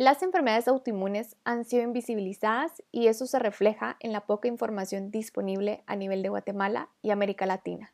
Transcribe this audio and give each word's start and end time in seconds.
Las 0.00 0.22
enfermedades 0.22 0.66
autoinmunes 0.66 1.36
han 1.44 1.66
sido 1.66 1.82
invisibilizadas 1.82 2.82
y 2.90 3.08
eso 3.08 3.26
se 3.26 3.38
refleja 3.38 3.98
en 4.00 4.14
la 4.14 4.24
poca 4.24 4.48
información 4.48 5.10
disponible 5.10 5.84
a 5.86 5.94
nivel 5.94 6.22
de 6.22 6.30
Guatemala 6.30 6.88
y 7.02 7.10
América 7.10 7.44
Latina. 7.44 7.92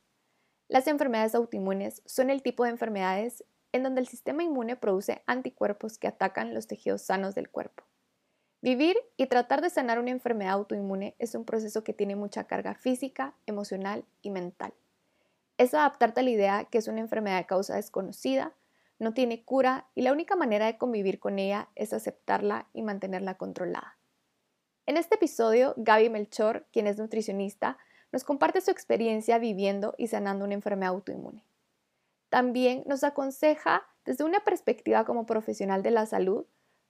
Las 0.69 0.87
enfermedades 0.87 1.35
autoinmunes 1.35 2.03
son 2.07 2.31
el 2.31 2.43
tipo 2.43 2.63
de 2.63 2.71
enfermedades 2.71 3.45
en 3.73 3.83
donde 3.83 4.03
el 4.03 4.07
sistema 4.07 4.45
inmune 4.45 4.77
produce 4.77 5.25
anticuerpos 5.27 5.99
que 5.99 6.07
atacan 6.07 6.55
los 6.55 6.69
tejidos 6.69 7.03
sanos 7.03 7.35
del 7.35 7.51
cuerpo. 7.51 7.83
Vivir 8.63 8.97
y 9.17 9.27
tratar 9.27 9.61
de 9.61 9.71
sanar 9.71 9.99
una 9.99 10.13
enfermedad 10.13 10.53
autoinmune 10.53 11.17
es 11.19 11.35
un 11.35 11.45
proceso 11.45 11.83
que 11.83 11.93
tiene 11.93 12.15
mucha 12.15 12.45
carga 12.45 12.77
física, 12.77 13.35
emocional 13.47 14.05
y 14.23 14.31
mental. 14.31 14.75
Es 15.59 15.75
adaptarte 15.75 16.21
a 16.21 16.23
la 16.23 16.31
idea 16.31 16.65
que 16.67 16.79
es 16.79 16.87
una 16.87 17.01
enfermedad 17.01 17.39
de 17.39 17.47
causa 17.47 17.75
desconocida, 17.75 18.55
no 18.99 19.13
tiene 19.13 19.45
cura 19.45 19.89
y 19.95 20.03
la 20.03 20.13
única 20.13 20.37
manera 20.37 20.67
de 20.67 20.79
convivir 20.79 21.19
con 21.19 21.39
ella 21.39 21.69
es 21.75 21.93
aceptarla 21.93 22.69
y 22.73 22.83
mantenerla 22.83 23.37
controlada. 23.37 23.99
En 24.87 24.97
este 24.97 25.17
episodio, 25.17 25.75
Gaby 25.77 26.11
Melchor, 26.11 26.67
quien 26.73 26.87
es 26.87 26.99
nutricionista, 26.99 27.77
nos 28.13 28.25
comparte 28.25 28.61
su 28.61 28.71
experiencia 28.71 29.39
viviendo 29.39 29.95
y 29.99 30.07
sanando 30.07 30.45
una 30.45 30.55
enfermedad 30.55 30.91
autoinmune. 30.95 31.45
También 32.29 32.85
nos 32.87 33.05
aconseja, 33.05 33.85
desde 34.05 34.25
una 34.25 34.41
perspectiva 34.41 35.05
como 35.05 35.27
profesional 35.27 35.83
de 35.83 35.91
la 35.91 36.07
salud, 36.07 36.47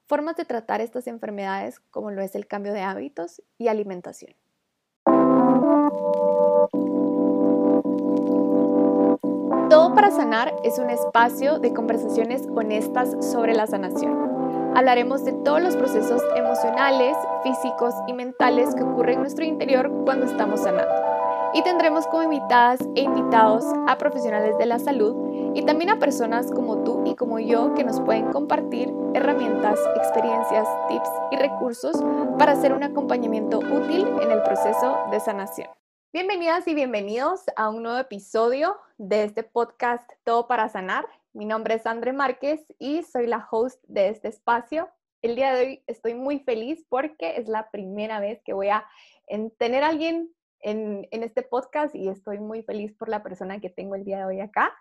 formas 0.06 0.36
de 0.36 0.45
tratar 0.45 0.80
estas 0.80 1.06
enfermedades 1.06 1.80
como 1.91 2.11
lo 2.11 2.23
es 2.23 2.34
el 2.34 2.47
cambio 2.47 2.73
de 2.73 2.83
hábitos 2.83 3.42
y 3.59 3.69
alimentación. 3.69 4.34
Para 9.96 10.10
Sanar 10.10 10.55
es 10.62 10.78
un 10.78 10.91
espacio 10.91 11.59
de 11.59 11.73
conversaciones 11.73 12.46
honestas 12.55 13.16
sobre 13.32 13.55
la 13.55 13.66
sanación. 13.66 14.74
Hablaremos 14.77 15.24
de 15.24 15.32
todos 15.32 15.62
los 15.62 15.74
procesos 15.74 16.22
emocionales, 16.36 17.16
físicos 17.42 17.95
y 18.06 18.12
mentales 18.12 18.74
que 18.74 18.82
ocurren 18.82 19.14
en 19.14 19.20
nuestro 19.22 19.47
interior 19.47 19.91
cuando 20.05 20.27
estamos 20.27 20.61
sanando. 20.61 20.94
Y 21.55 21.62
tendremos 21.62 22.06
como 22.08 22.24
invitadas 22.24 22.80
e 22.94 23.00
invitados 23.00 23.64
a 23.89 23.97
profesionales 23.97 24.58
de 24.58 24.67
la 24.67 24.78
salud 24.78 25.17
y 25.55 25.62
también 25.62 25.89
a 25.89 25.98
personas 25.98 26.52
como 26.52 26.84
tú 26.84 27.02
y 27.06 27.14
como 27.14 27.39
yo 27.39 27.72
que 27.72 27.83
nos 27.83 27.98
pueden 28.02 28.30
compartir 28.33 28.92
herramientas, 29.14 29.80
experiencias, 29.97 30.69
tips 30.89 31.11
y 31.30 31.36
recursos 31.36 31.97
para 32.39 32.52
hacer 32.52 32.74
un 32.74 32.83
acompañamiento 32.83 33.61
útil 33.61 34.06
en 34.20 34.30
el 34.30 34.42
proceso 34.42 34.98
de 35.11 35.20
sanación. 35.20 35.69
Bienvenidas 36.17 36.67
y 36.67 36.75
bienvenidos 36.75 37.42
a 37.56 37.69
un 37.69 37.83
nuevo 37.83 37.98
episodio 37.98 38.78
de 38.97 39.25
este 39.25 39.42
podcast 39.42 40.11
Todo 40.25 40.48
para 40.48 40.70
Sanar. 40.70 41.05
Mi 41.34 41.45
nombre 41.45 41.75
es 41.75 41.84
André 41.84 42.14
Márquez 42.14 42.64
y 42.78 43.03
soy 43.03 43.27
la 43.27 43.47
host 43.50 43.84
de 43.86 44.08
este 44.08 44.28
espacio. 44.28 44.89
El 45.20 45.36
día 45.36 45.53
de 45.53 45.61
hoy 45.61 45.84
estoy 45.86 46.14
muy 46.14 46.39
feliz 46.39 46.86
porque 46.89 47.36
es 47.36 47.48
la 47.48 47.70
primera 47.70 48.19
vez 48.19 48.41
que 48.47 48.55
voy 48.55 48.70
a 48.70 48.86
tener 49.58 49.84
a 49.84 49.89
alguien 49.89 50.34
en, 50.61 51.06
este 51.11 51.42
podcast 51.42 51.95
y 51.95 52.08
estoy 52.08 52.39
muy 52.39 52.62
feliz 52.62 52.95
por 52.95 53.11
la 53.11 53.23
persona 53.23 53.61
que 53.61 53.69
tengo 53.69 53.95
el 53.95 54.05
día 54.05 54.20
de 54.20 54.25
hoy 54.25 54.41
acá. 54.41 54.75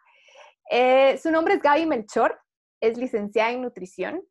Eh, 0.72 1.18
su 1.18 1.32
nombre 1.32 1.56
es 1.56 1.62
Gaby 1.62 1.86
Melchor, 1.86 2.40
es 2.80 2.98
licenciada 2.98 3.52
en 3.52 3.62
nutrición, 3.62 4.24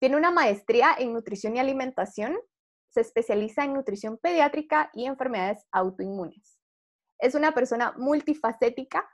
tiene 0.00 0.16
una 0.16 0.30
maestría 0.30 0.96
en 0.98 1.12
nutrición 1.12 1.56
y 1.56 1.58
alimentación 1.58 2.38
se 2.98 3.02
especializa 3.02 3.62
en 3.62 3.74
nutrición 3.74 4.18
pediátrica 4.18 4.90
y 4.92 5.06
enfermedades 5.06 5.64
autoinmunes. 5.70 6.58
Es 7.20 7.36
una 7.36 7.52
persona 7.52 7.94
multifacética. 7.96 9.08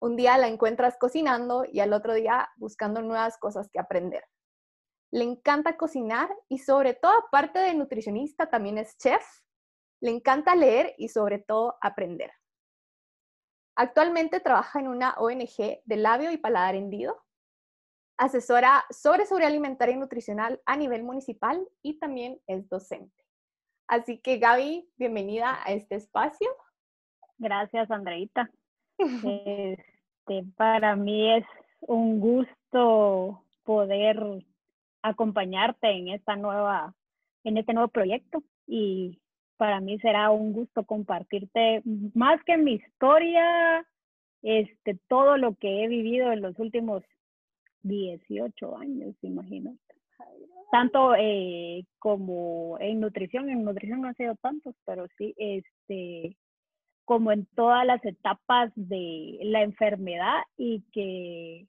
Un 0.00 0.16
día 0.16 0.38
la 0.38 0.48
encuentras 0.48 0.96
cocinando 0.98 1.66
y 1.70 1.80
al 1.80 1.92
otro 1.92 2.14
día 2.14 2.48
buscando 2.56 3.02
nuevas 3.02 3.36
cosas 3.36 3.68
que 3.70 3.78
aprender. 3.78 4.24
Le 5.10 5.24
encanta 5.24 5.76
cocinar 5.76 6.30
y 6.48 6.58
sobre 6.58 6.94
todo, 6.94 7.12
aparte 7.12 7.58
de 7.58 7.74
nutricionista, 7.74 8.48
también 8.48 8.78
es 8.78 8.96
chef. 8.96 9.22
Le 10.00 10.10
encanta 10.10 10.54
leer 10.54 10.94
y 10.96 11.08
sobre 11.08 11.38
todo 11.38 11.76
aprender. 11.82 12.32
Actualmente 13.76 14.40
trabaja 14.40 14.80
en 14.80 14.88
una 14.88 15.12
ONG 15.18 15.82
de 15.84 15.96
labio 15.96 16.30
y 16.30 16.38
paladar 16.38 16.74
hendido. 16.74 17.22
Asesora 18.18 18.86
sobre 18.88 19.26
sobrealimentaria 19.26 19.94
y 19.94 19.98
nutricional 19.98 20.62
a 20.64 20.76
nivel 20.76 21.02
municipal 21.02 21.68
y 21.82 21.98
también 21.98 22.40
es 22.46 22.66
docente. 22.70 23.25
Así 23.88 24.18
que 24.18 24.38
Gaby, 24.38 24.84
bienvenida 24.96 25.60
a 25.64 25.72
este 25.72 25.94
espacio. 25.94 26.48
Gracias, 27.38 27.90
Andreita. 27.90 28.50
Este, 30.28 30.44
para 30.56 30.96
mí 30.96 31.36
es 31.36 31.44
un 31.80 32.18
gusto 32.18 33.44
poder 33.62 34.18
acompañarte 35.02 35.88
en 35.88 36.08
esta 36.08 36.34
nueva, 36.34 36.94
en 37.44 37.58
este 37.58 37.74
nuevo 37.74 37.88
proyecto 37.88 38.42
y 38.66 39.20
para 39.56 39.80
mí 39.80 40.00
será 40.00 40.30
un 40.30 40.52
gusto 40.52 40.84
compartirte 40.84 41.82
más 42.14 42.42
que 42.44 42.56
mi 42.56 42.72
historia, 42.72 43.86
este, 44.42 44.98
todo 45.06 45.36
lo 45.36 45.54
que 45.54 45.84
he 45.84 45.88
vivido 45.88 46.32
en 46.32 46.42
los 46.42 46.58
últimos 46.58 47.04
18 47.82 48.78
años, 48.78 49.14
imagínate 49.22 49.95
tanto 50.70 51.14
eh, 51.16 51.84
como 51.98 52.76
en 52.80 53.00
nutrición, 53.00 53.48
en 53.48 53.64
nutrición 53.64 54.00
no 54.00 54.08
han 54.08 54.16
sido 54.16 54.34
tantos, 54.36 54.74
pero 54.84 55.06
sí, 55.16 55.34
este, 55.36 56.36
como 57.04 57.32
en 57.32 57.46
todas 57.54 57.86
las 57.86 58.04
etapas 58.04 58.72
de 58.74 59.38
la 59.42 59.62
enfermedad 59.62 60.42
y 60.56 60.82
que, 60.92 61.66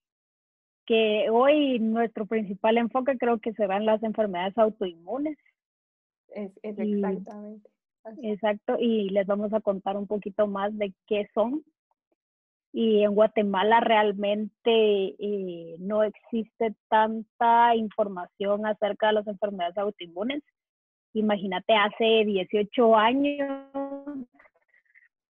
que 0.86 1.30
hoy 1.30 1.80
nuestro 1.80 2.26
principal 2.26 2.78
enfoque 2.78 3.18
creo 3.18 3.40
que 3.40 3.54
serán 3.54 3.86
las 3.86 4.02
enfermedades 4.04 4.58
autoinmunes. 4.58 5.38
Es, 6.30 6.52
exactamente. 6.64 7.70
exacto, 8.22 8.78
y 8.80 9.10
les 9.10 9.26
vamos 9.28 9.54
a 9.54 9.62
contar 9.62 9.96
un 9.96 10.08
poquito 10.08 10.48
más 10.48 10.78
de 10.78 10.94
qué 11.08 11.30
son 11.34 11.64
y 12.74 13.04
en 13.04 13.16
Guatemala 13.16 13.80
realmente 13.80 14.66
eh, 14.66 15.76
no 15.80 16.04
existe 16.04 16.76
tanta 16.90 17.76
información 17.76 18.66
acerca 18.66 19.08
de 19.08 19.14
las 19.14 19.28
enfermedades 19.28 19.78
autoinmunes. 19.78 20.44
Imagínate, 21.14 21.74
hace 21.74 22.26
18 22.26 22.96
años 22.96 24.28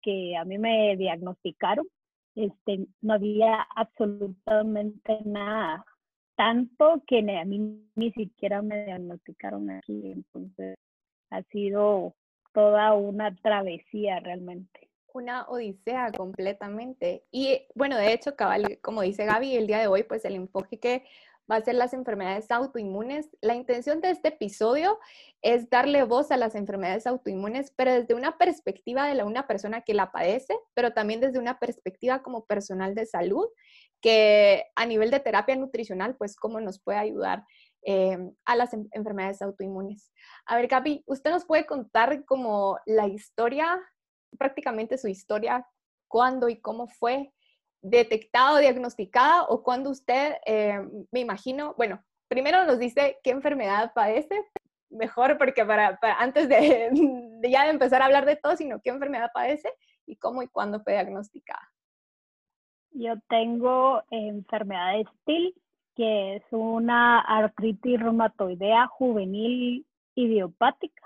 que 0.01 0.37
a 0.37 0.45
mí 0.45 0.57
me 0.57 0.95
diagnosticaron, 0.97 1.87
este, 2.35 2.87
no 3.01 3.13
había 3.13 3.61
absolutamente 3.75 5.19
nada, 5.25 5.85
tanto 6.35 7.01
que 7.07 7.19
a 7.19 7.45
mí 7.45 7.83
ni 7.95 8.11
siquiera 8.11 8.61
me 8.61 8.85
diagnosticaron 8.85 9.69
aquí, 9.69 10.11
entonces 10.11 10.77
ha 11.29 11.41
sido 11.43 12.15
toda 12.53 12.93
una 12.93 13.35
travesía 13.35 14.19
realmente 14.19 14.82
una 15.13 15.47
odisea 15.47 16.11
completamente. 16.11 17.23
Y 17.31 17.67
bueno, 17.75 17.97
de 17.97 18.13
hecho, 18.13 18.35
cabal, 18.35 18.79
como 18.81 19.01
dice 19.01 19.25
Gaby, 19.25 19.55
el 19.55 19.67
día 19.67 19.79
de 19.79 19.87
hoy, 19.87 20.03
pues 20.03 20.25
el 20.25 20.35
enfoque 20.35 20.79
que 20.79 21.03
va 21.49 21.57
a 21.57 21.61
ser 21.61 21.75
las 21.75 21.93
enfermedades 21.93 22.49
autoinmunes. 22.51 23.29
La 23.41 23.55
intención 23.55 24.01
de 24.01 24.11
este 24.11 24.29
episodio 24.29 24.99
es 25.41 25.69
darle 25.69 26.03
voz 26.03 26.31
a 26.31 26.37
las 26.37 26.55
enfermedades 26.55 27.05
autoinmunes, 27.05 27.71
pero 27.75 27.93
desde 27.93 28.15
una 28.15 28.37
perspectiva 28.37 29.07
de 29.07 29.15
la, 29.15 29.25
una 29.25 29.47
persona 29.47 29.81
que 29.81 29.93
la 29.93 30.11
padece, 30.11 30.57
pero 30.73 30.93
también 30.93 31.19
desde 31.19 31.39
una 31.39 31.59
perspectiva 31.59 32.23
como 32.23 32.45
personal 32.45 32.95
de 32.95 33.05
salud, 33.05 33.47
que 34.01 34.65
a 34.75 34.85
nivel 34.85 35.11
de 35.11 35.19
terapia 35.19 35.55
nutricional, 35.55 36.15
pues 36.15 36.35
cómo 36.35 36.59
nos 36.59 36.79
puede 36.79 36.97
ayudar 36.97 37.45
eh, 37.85 38.17
a 38.45 38.55
las 38.55 38.73
enfermedades 38.73 39.41
autoinmunes. 39.41 40.11
A 40.45 40.55
ver, 40.55 40.67
Gaby, 40.67 41.03
¿usted 41.05 41.31
nos 41.31 41.45
puede 41.45 41.65
contar 41.65 42.23
como 42.25 42.79
la 42.85 43.07
historia 43.07 43.81
prácticamente 44.37 44.97
su 44.97 45.07
historia, 45.07 45.67
cuándo 46.07 46.49
y 46.49 46.59
cómo 46.59 46.87
fue 46.87 47.33
detectado, 47.81 48.57
diagnosticada 48.57 49.43
o 49.43 49.63
cuándo 49.63 49.89
usted, 49.89 50.35
eh, 50.45 50.79
me 51.11 51.19
imagino, 51.19 51.73
bueno, 51.75 52.03
primero 52.27 52.65
nos 52.65 52.79
dice 52.79 53.19
qué 53.23 53.31
enfermedad 53.31 53.91
padece, 53.93 54.43
mejor 54.89 55.37
porque 55.37 55.65
para, 55.65 55.99
antes 56.17 56.47
de, 56.49 56.89
ya 57.43 57.63
de 57.65 57.69
empezar 57.69 58.01
a 58.01 58.05
hablar 58.05 58.25
de 58.25 58.37
todo, 58.37 58.55
sino 58.55 58.79
qué 58.81 58.89
enfermedad 58.89 59.31
padece 59.33 59.69
y 60.05 60.15
cómo 60.15 60.41
y 60.43 60.47
cuándo 60.47 60.81
fue 60.81 60.93
diagnosticada. 60.93 61.71
Yo 62.91 63.15
tengo 63.27 64.03
enfermedad 64.11 64.93
de 64.93 65.05
Still, 65.21 65.55
que 65.95 66.35
es 66.35 66.43
una 66.51 67.19
artritis 67.19 67.99
reumatoidea 67.99 68.87
juvenil 68.87 69.85
idiopática 70.15 71.02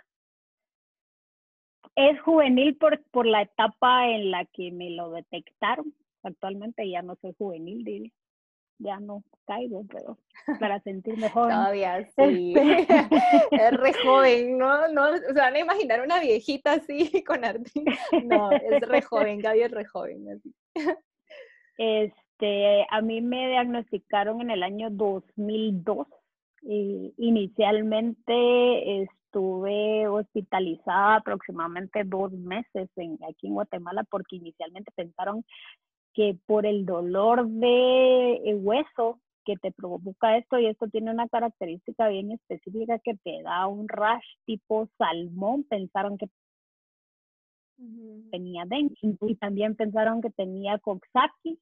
es 1.98 2.22
juvenil 2.22 2.78
por, 2.78 3.04
por 3.10 3.26
la 3.26 3.42
etapa 3.42 4.08
en 4.08 4.30
la 4.30 4.46
que 4.46 4.72
me 4.72 4.92
lo 4.92 5.10
detectaron. 5.10 5.94
Actualmente 6.22 6.88
ya 6.88 7.02
no 7.02 7.16
soy 7.16 7.34
juvenil, 7.38 8.14
Ya 8.78 9.00
no 9.00 9.24
caigo, 9.48 9.84
pero 9.92 10.20
para 10.60 10.80
sentirme 10.84 11.28
joven. 11.30 11.56
Todavía 11.56 12.08
sí. 12.16 12.54
es 13.52 13.72
re 13.72 13.94
joven, 13.94 14.58
¿no? 14.60 14.88
no 14.90 15.10
o 15.10 15.34
sea, 15.34 15.46
van 15.46 15.56
a 15.56 15.60
imaginar 15.60 16.02
una 16.02 16.20
viejita 16.20 16.74
así 16.74 17.24
con 17.24 17.44
artritis. 17.44 18.00
No, 18.26 18.52
es 18.52 18.80
re 18.82 19.02
joven, 19.02 19.40
Gaby 19.40 19.62
es 19.62 19.72
re 19.72 19.86
joven. 19.86 20.30
Así. 20.30 20.54
Este, 21.80 22.86
a 22.92 23.02
mí 23.02 23.22
me 23.22 23.50
diagnosticaron 23.50 24.42
en 24.42 24.52
el 24.52 24.62
año 24.62 24.92
2002 24.92 26.06
inicialmente 26.62 29.02
estuve 29.38 30.08
hospitalizada 30.08 31.18
aproximadamente 31.18 32.04
dos 32.04 32.32
meses 32.32 32.90
en, 32.96 33.20
aquí 33.30 33.48
en 33.48 33.54
Guatemala 33.54 34.04
porque 34.10 34.38
inicialmente 34.38 34.92
pensaron 34.96 35.46
que 36.14 36.36
por 36.48 36.66
el 36.66 36.86
dolor 36.86 37.48
de 37.48 38.58
hueso 38.60 39.20
que 39.46 39.56
te 39.58 39.72
provoca 39.72 40.38
esto 40.38 40.58
y 40.58 40.66
esto 40.66 40.88
tiene 40.88 41.12
una 41.12 41.28
característica 41.30 42.08
bien 42.08 42.32
específica 42.32 43.00
que 43.00 43.14
te 43.24 43.44
da 43.44 43.68
un 43.68 43.88
rash 43.88 44.26
tipo 44.46 44.90
salmón, 44.98 45.64
pensaron 45.66 46.18
que 46.18 46.28
tenía 48.32 48.64
dengue 48.66 48.96
y 49.02 49.36
también 49.36 49.76
pensaron 49.76 50.20
que 50.20 50.32
tenía 50.32 50.80
coxsackie 50.80 51.60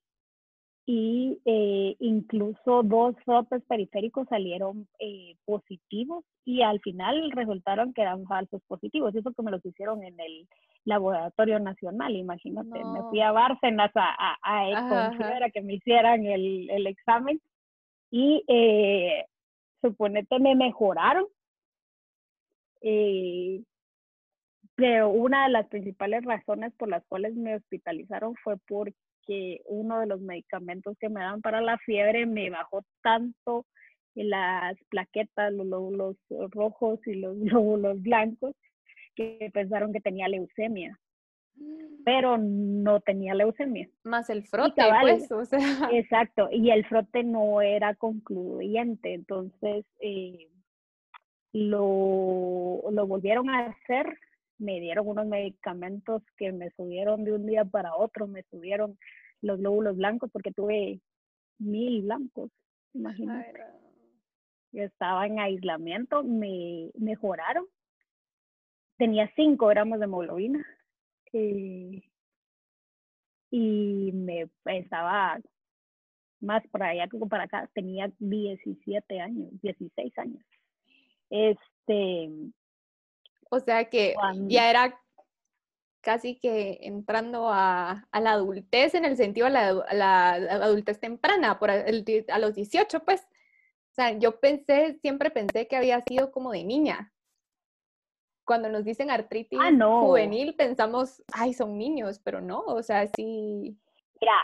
y 0.87 1.39
eh, 1.45 1.95
incluso 1.99 2.83
dos 2.83 3.15
rotos 3.25 3.63
periféricos 3.67 4.27
salieron 4.27 4.87
eh, 4.99 5.35
positivos 5.45 6.23
y 6.43 6.61
al 6.61 6.79
final 6.81 7.31
resultaron 7.31 7.91
que 7.93 8.03
eran 8.03 8.25
falsos 8.25 8.61
positivos. 8.67 9.15
Eso 9.15 9.33
que 9.33 9.41
me 9.41 9.49
los 9.49 9.65
hicieron 9.65 10.03
en 10.03 10.19
el 10.19 10.47
laboratorio 10.83 11.59
nacional, 11.59 12.15
imagínate. 12.15 12.85
Me 12.85 13.01
fui 13.09 13.19
a 13.19 13.31
Bárcenas 13.31 13.91
a, 13.95 14.37
a, 14.43 14.67
a 14.67 15.49
que 15.51 15.61
me 15.63 15.73
hicieran 15.73 16.25
el, 16.27 16.69
el 16.69 16.85
examen 16.85 17.41
y 18.11 18.43
eh, 18.47 19.25
suponete 19.81 20.39
me 20.39 20.53
mejoraron. 20.53 21.25
Eh, 22.81 23.63
pero 24.75 25.09
una 25.09 25.45
de 25.45 25.51
las 25.51 25.67
principales 25.67 26.23
razones 26.25 26.73
por 26.73 26.89
las 26.89 27.03
cuales 27.07 27.33
me 27.33 27.55
hospitalizaron 27.55 28.35
fue 28.35 28.57
porque 28.67 28.93
que 29.25 29.61
uno 29.65 29.99
de 29.99 30.07
los 30.07 30.21
medicamentos 30.21 30.97
que 30.99 31.09
me 31.09 31.21
dan 31.21 31.41
para 31.41 31.61
la 31.61 31.77
fiebre 31.79 32.25
me 32.25 32.49
bajó 32.49 32.83
tanto 33.01 33.65
las 34.15 34.77
plaquetas, 34.89 35.53
los 35.53 35.65
lóbulos 35.67 36.17
rojos 36.51 36.99
y 37.05 37.15
los 37.15 37.35
lóbulos 37.37 38.01
blancos, 38.01 38.55
que 39.15 39.49
pensaron 39.53 39.93
que 39.93 40.01
tenía 40.01 40.27
leucemia. 40.27 40.99
Pero 42.03 42.37
no 42.37 42.99
tenía 42.99 43.33
leucemia. 43.33 43.89
Más 44.03 44.29
el 44.29 44.43
frote, 44.43 44.81
pues, 45.01 45.31
o 45.31 45.45
sea. 45.45 45.59
Exacto, 45.93 46.49
y 46.51 46.69
el 46.69 46.85
frote 46.85 47.23
no 47.23 47.61
era 47.61 47.95
concluyente, 47.95 49.13
entonces 49.13 49.85
eh, 50.01 50.49
lo, 51.53 52.83
lo 52.91 53.07
volvieron 53.07 53.49
a 53.49 53.67
hacer 53.67 54.17
me 54.57 54.79
dieron 54.79 55.07
unos 55.07 55.27
medicamentos 55.27 56.23
que 56.37 56.51
me 56.51 56.69
subieron 56.71 57.23
de 57.23 57.33
un 57.33 57.45
día 57.45 57.65
para 57.65 57.95
otro, 57.95 58.27
me 58.27 58.43
subieron 58.43 58.97
los 59.41 59.59
lóbulos 59.59 59.97
blancos 59.97 60.29
porque 60.31 60.51
tuve 60.51 61.01
mil 61.59 62.03
blancos, 62.03 62.51
imagínate. 62.93 63.53
Yo 64.71 64.83
estaba 64.83 65.25
en 65.25 65.39
aislamiento, 65.39 66.23
me 66.23 66.91
mejoraron. 66.95 67.65
Tenía 68.97 69.31
5 69.35 69.67
gramos 69.67 69.99
de 69.99 70.05
hemoglobina 70.05 70.65
eh, 71.33 72.01
y 73.51 74.11
me 74.13 74.49
estaba 74.65 75.39
más 76.41 76.65
para 76.67 76.89
allá 76.89 77.07
que 77.07 77.17
para 77.17 77.43
acá, 77.43 77.69
tenía 77.73 78.11
17 78.19 79.19
años, 79.19 79.49
16 79.61 80.17
años. 80.17 80.43
Este, 81.29 82.29
o 83.55 83.59
sea 83.59 83.85
que 83.85 84.13
ya 84.47 84.69
era 84.69 84.99
casi 86.05 86.35
que 86.35 86.77
entrando 86.83 87.49
a, 87.49 88.07
la 88.13 88.31
adultez 88.31 88.93
en 88.93 89.05
el 89.05 89.17
sentido 89.17 89.47
de 89.47 89.53
la, 89.53 90.33
adultez 90.33 90.99
temprana, 90.99 91.57
por 91.57 91.71
a 91.71 92.39
los 92.39 92.53
18, 92.53 93.03
pues. 93.03 93.27
O 93.91 93.95
sea, 93.95 94.11
yo 94.11 94.39
pensé, 94.39 94.99
siempre 95.01 95.31
pensé 95.31 95.67
que 95.67 95.77
había 95.77 96.01
sido 96.01 96.31
como 96.31 96.51
de 96.51 96.63
niña. 96.63 97.13
Cuando 98.45 98.69
nos 98.69 98.83
dicen 98.83 99.09
artritis 99.09 99.57
ah, 99.59 99.71
juvenil, 100.01 100.53
pensamos, 100.53 101.23
ay, 101.33 101.53
son 101.53 101.77
niños, 101.77 102.19
pero 102.19 102.41
no, 102.41 102.59
o 102.59 102.83
sea, 102.83 103.07
sí. 103.15 103.75
Mira, 104.21 104.35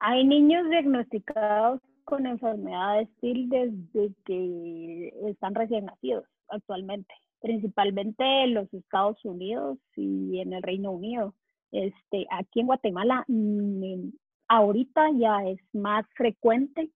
hay 0.00 0.24
niños 0.24 0.68
diagnosticados 0.70 1.80
con 2.04 2.26
enfermedades 2.26 3.08
TIL 3.20 3.48
desde 3.48 4.12
que 4.24 5.12
están 5.28 5.54
recién 5.54 5.84
nacidos 5.84 6.24
actualmente 6.48 7.14
principalmente 7.40 8.24
en 8.44 8.54
los 8.54 8.72
Estados 8.72 9.24
Unidos 9.24 9.78
y 9.96 10.40
en 10.40 10.52
el 10.52 10.62
Reino 10.62 10.92
Unido. 10.92 11.34
Este, 11.72 12.26
aquí 12.30 12.60
en 12.60 12.66
Guatemala, 12.66 13.24
mm, 13.28 14.10
ahorita 14.48 15.10
ya 15.18 15.44
es 15.46 15.58
más 15.72 16.06
frecuente. 16.14 16.90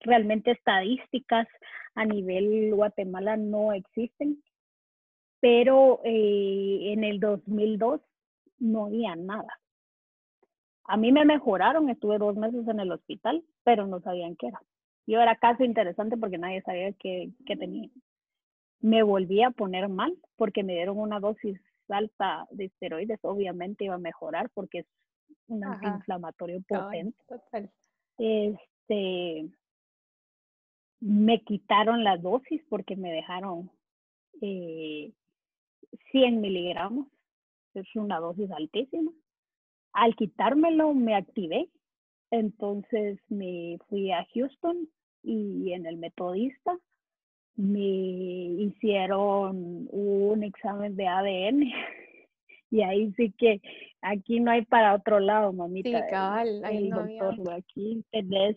Realmente 0.00 0.52
estadísticas 0.52 1.46
a 1.94 2.04
nivel 2.04 2.74
Guatemala 2.74 3.36
no 3.36 3.72
existen, 3.72 4.42
pero 5.40 6.00
eh, 6.04 6.92
en 6.92 7.04
el 7.04 7.20
2002 7.20 8.00
no 8.58 8.86
había 8.86 9.16
nada. 9.16 9.60
A 10.84 10.96
mí 10.96 11.12
me 11.12 11.24
mejoraron, 11.24 11.88
estuve 11.90 12.18
dos 12.18 12.36
meses 12.36 12.66
en 12.66 12.80
el 12.80 12.92
hospital, 12.92 13.44
pero 13.64 13.86
no 13.86 14.00
sabían 14.00 14.36
qué 14.36 14.48
era. 14.48 14.60
Yo 15.06 15.20
era 15.20 15.36
caso 15.36 15.64
interesante 15.64 16.16
porque 16.16 16.38
nadie 16.38 16.62
sabía 16.62 16.92
qué, 16.92 17.30
qué 17.46 17.56
tenía 17.56 17.88
me 18.80 19.02
volví 19.02 19.42
a 19.42 19.50
poner 19.50 19.88
mal 19.88 20.16
porque 20.36 20.62
me 20.62 20.74
dieron 20.74 20.98
una 20.98 21.20
dosis 21.20 21.60
alta 21.88 22.46
de 22.50 22.66
esteroides, 22.66 23.18
obviamente 23.22 23.84
iba 23.84 23.94
a 23.94 23.98
mejorar 23.98 24.50
porque 24.54 24.80
es 24.80 24.86
un 25.48 25.64
antiinflamatorio 25.64 26.62
potente. 26.62 27.16
Este, 28.18 29.48
me 31.00 31.42
quitaron 31.42 32.04
la 32.04 32.16
dosis 32.16 32.62
porque 32.68 32.96
me 32.96 33.10
dejaron 33.10 33.70
eh, 34.40 35.12
100 36.12 36.40
miligramos, 36.40 37.08
es 37.74 37.86
una 37.96 38.20
dosis 38.20 38.50
altísima. 38.50 39.12
Al 39.92 40.14
quitármelo 40.14 40.94
me 40.94 41.16
activé, 41.16 41.68
entonces 42.30 43.18
me 43.28 43.78
fui 43.88 44.12
a 44.12 44.26
Houston 44.32 44.88
y 45.22 45.72
en 45.72 45.86
el 45.86 45.96
metodista 45.96 46.78
me 47.56 47.78
hicieron 47.78 49.88
un 49.90 50.42
examen 50.42 50.96
de 50.96 51.06
ADN 51.06 51.62
y 52.70 52.82
ahí 52.82 53.12
sí 53.16 53.32
que 53.36 53.60
aquí 54.00 54.40
no 54.40 54.50
hay 54.50 54.64
para 54.64 54.94
otro 54.94 55.20
lado, 55.20 55.52
mamita. 55.52 55.88
Sí, 55.88 56.10
cabal, 56.10 56.64
ahí 56.64 56.88
no 56.88 57.04
doctor, 57.04 57.54
aquí 57.54 58.04
tenés 58.10 58.56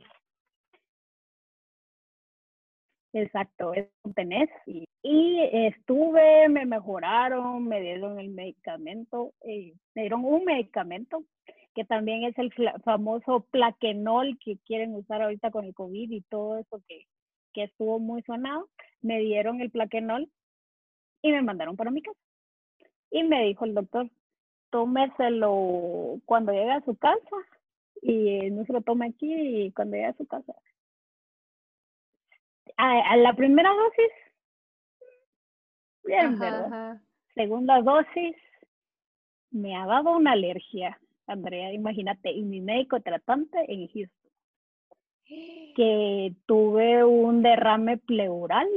Exacto, 3.14 3.76
eso 3.76 3.90
tenés. 4.16 4.50
Y, 4.66 4.86
estuve, 5.04 6.50
me 6.50 6.66
mejoraron, 6.66 7.68
me 7.68 7.80
dieron 7.80 8.20
el 8.20 8.30
medicamento, 8.30 9.34
eh, 9.42 9.74
me 9.94 10.04
dieron 10.04 10.26
un 10.26 10.44
medicamento 10.46 11.24
que 11.76 11.86
también 11.86 12.24
es 12.24 12.38
el 12.38 12.52
famoso 12.84 13.46
plaquenol 13.52 14.38
que 14.44 14.58
quieren 14.66 14.96
usar 14.96 15.22
ahorita 15.22 15.52
con 15.52 15.66
el 15.66 15.74
COVID 15.74 16.12
y 16.12 16.22
todo 16.22 16.58
eso 16.58 16.82
que, 16.88 17.06
que 17.54 17.64
estuvo 17.64 18.00
muy 18.00 18.22
sonado 18.24 18.70
me 19.02 19.20
dieron 19.20 19.62
el 19.62 19.70
plaquenol 19.70 20.30
y 21.22 21.32
me 21.32 21.42
mandaron 21.42 21.76
para 21.76 21.92
mi 21.92 22.02
casa. 22.02 22.20
Y 23.12 23.24
me 23.24 23.44
dijo 23.46 23.66
el 23.66 23.76
doctor, 23.76 24.10
tómeselo 24.72 26.20
cuando 26.26 26.52
llegue 26.52 26.72
a 26.72 26.84
su 26.84 26.96
casa 26.96 27.36
y 28.02 28.50
no 28.50 28.66
se 28.66 28.74
lo 28.74 28.82
tome 28.82 29.08
aquí 29.08 29.32
y 29.32 29.72
cuando 29.72 29.96
llegue 29.96 30.08
a 30.08 30.18
su 30.18 30.26
casa. 30.26 30.54
A, 32.78 33.16
la 33.18 33.34
primera 33.34 33.70
dosis, 33.70 34.12
bien, 36.04 36.40
¿verdad? 36.40 37.00
Segunda 37.36 37.82
dosis, 37.82 38.36
me 39.52 39.76
ha 39.76 39.86
dado 39.86 40.16
una 40.16 40.32
alergia, 40.32 41.00
Andrea, 41.28 41.72
imagínate, 41.72 42.32
y 42.32 42.42
mi 42.42 42.62
médico 42.62 43.00
tratante 43.00 43.60
en 43.72 43.88
Houston, 43.90 44.23
que 45.28 46.34
tuve 46.46 47.04
un 47.04 47.42
derrame 47.42 47.98
pleural 47.98 48.68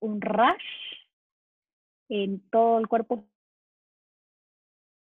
un 0.00 0.20
rash 0.20 0.64
en 2.08 2.40
todo 2.50 2.78
el 2.78 2.88
cuerpo 2.88 3.24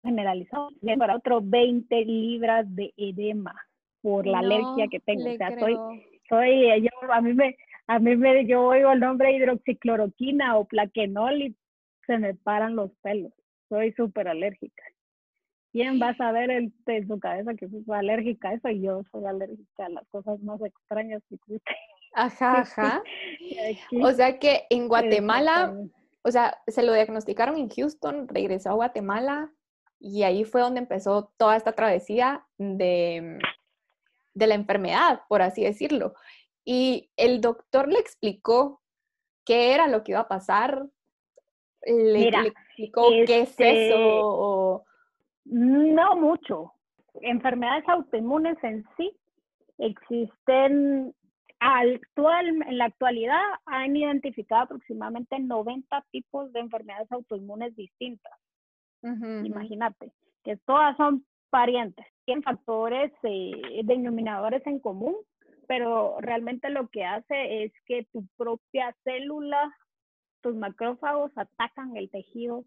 generalizado, 0.03 0.69
para 0.99 1.15
otro 1.15 1.41
20 1.41 2.05
libras 2.05 2.65
de 2.75 2.93
edema 2.95 3.55
por 4.01 4.27
la 4.27 4.39
alergia 4.39 4.87
que 4.89 4.99
tengo. 4.99 5.27
O 5.27 5.35
sea, 5.35 5.59
soy, 5.59 5.75
soy, 6.29 6.81
yo, 6.83 7.11
a 7.11 7.21
mí 7.21 7.33
me, 7.33 7.57
a 7.87 7.97
mí 7.97 8.15
me, 8.15 8.45
yo 8.45 8.67
oigo 8.67 8.91
el 8.91 8.99
nombre 8.99 9.35
hidroxicloroquina 9.35 10.57
o 10.57 10.65
plaquenol 10.65 11.41
y 11.41 11.55
se 12.05 12.19
me 12.19 12.35
paran 12.35 12.75
los 12.75 12.91
pelos. 13.01 13.33
Soy 13.67 13.93
súper 13.93 14.27
alérgica. 14.27 14.83
¿Quién 15.75 16.01
va 16.01 16.11
a 16.11 16.15
saber 16.15 16.49
el, 16.51 16.71
en 16.85 17.05
su 17.05 17.19
cabeza 17.19 17.53
que 17.53 17.67
soy 17.67 17.83
alérgica 17.89 18.47
a 18.47 18.53
eso? 18.53 18.69
Yo 18.69 19.01
soy 19.11 19.25
alérgica 19.25 19.87
a 19.87 19.89
las 19.89 20.07
cosas 20.07 20.39
más 20.39 20.61
extrañas 20.61 21.21
que 21.27 21.35
existen. 21.35 21.75
Ajá, 22.13 22.61
ajá. 22.61 23.03
o 24.01 24.11
sea 24.13 24.39
que 24.39 24.67
en 24.69 24.87
Guatemala, 24.87 25.75
o 26.21 26.31
sea, 26.31 26.57
se 26.65 26.81
lo 26.81 26.93
diagnosticaron 26.93 27.57
en 27.57 27.67
Houston, 27.67 28.29
regresó 28.29 28.69
a 28.69 28.75
Guatemala 28.75 29.51
y 29.99 30.23
ahí 30.23 30.45
fue 30.45 30.61
donde 30.61 30.79
empezó 30.79 31.33
toda 31.35 31.57
esta 31.57 31.73
travesía 31.73 32.47
de, 32.57 33.37
de 34.33 34.47
la 34.47 34.55
enfermedad, 34.55 35.23
por 35.27 35.41
así 35.41 35.65
decirlo. 35.65 36.13
y 36.63 37.11
el 37.17 37.41
doctor 37.41 37.89
le 37.89 37.99
explicó 37.99 38.81
qué 39.43 39.73
era 39.73 39.87
lo 39.87 40.05
que 40.05 40.13
iba 40.13 40.21
a 40.21 40.29
pasar. 40.29 40.87
Le, 41.81 42.29
explicó 42.29 43.09
qué 43.27 43.41
es 43.41 43.49
este, 43.49 43.89
eso. 43.89 44.84
No 45.45 46.15
mucho. 46.15 46.73
Enfermedades 47.21 47.87
autoinmunes 47.87 48.57
en 48.63 48.83
sí 48.97 49.15
existen 49.77 51.13
actual, 51.59 52.47
en 52.47 52.77
la 52.77 52.85
actualidad 52.85 53.41
han 53.65 53.95
identificado 53.95 54.63
aproximadamente 54.63 55.39
90 55.39 56.05
tipos 56.11 56.51
de 56.51 56.59
enfermedades 56.59 57.11
autoinmunes 57.11 57.75
distintas. 57.75 58.33
Imagínate, 59.03 60.11
que 60.43 60.57
todas 60.65 60.97
son 60.97 61.23
parientes, 61.51 62.05
tienen 62.25 62.41
factores 62.41 63.11
eh, 63.21 63.81
denominadores 63.83 64.65
en 64.65 64.79
común, 64.79 65.15
pero 65.67 66.17
realmente 66.21 66.71
lo 66.71 66.87
que 66.87 67.05
hace 67.05 67.63
es 67.63 67.73
que 67.85 68.07
tu 68.11 68.25
propia 68.35 68.95
célula, 69.03 69.71
tus 70.41 70.55
macrófagos 70.55 71.31
atacan 71.35 71.95
el 71.97 72.09
tejido 72.09 72.65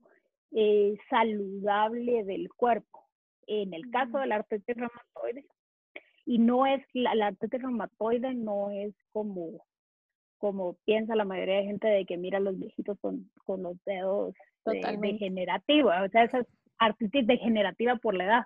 eh, 0.53 0.97
saludable 1.11 2.25
del 2.25 2.49
cuerpo. 2.51 3.07
En 3.47 3.73
el 3.75 3.91
caso 3.91 4.19
de 4.19 4.27
la 4.27 4.37
artritis 4.37 4.77
reumatoide, 4.77 5.47
y 6.27 6.39
no 6.39 6.67
es, 6.67 6.85
la, 6.93 7.15
la 7.15 7.29
artritis 7.29 7.63
reumatoide 7.63 8.35
no 8.35 8.71
es 8.71 8.95
como, 9.13 9.65
como 10.37 10.75
piensa 10.85 11.17
la 11.17 11.25
mayoría 11.25 11.57
de 11.57 11.65
gente 11.65 11.89
de 11.89 12.05
que 12.05 12.19
mira 12.19 12.39
a 12.39 12.43
los 12.43 12.59
viejitos 12.59 12.99
con, 13.01 13.31
con 13.45 13.63
los 13.63 13.83
dedos 13.85 14.35
eh, 14.67 14.97
degenerativos, 14.99 15.95
o 16.05 16.09
sea, 16.09 16.25
esa 16.25 16.41
es 16.41 16.47
artritis 16.79 17.27
degenerativa 17.27 17.97
por 17.97 18.15
la 18.15 18.25
edad, 18.25 18.45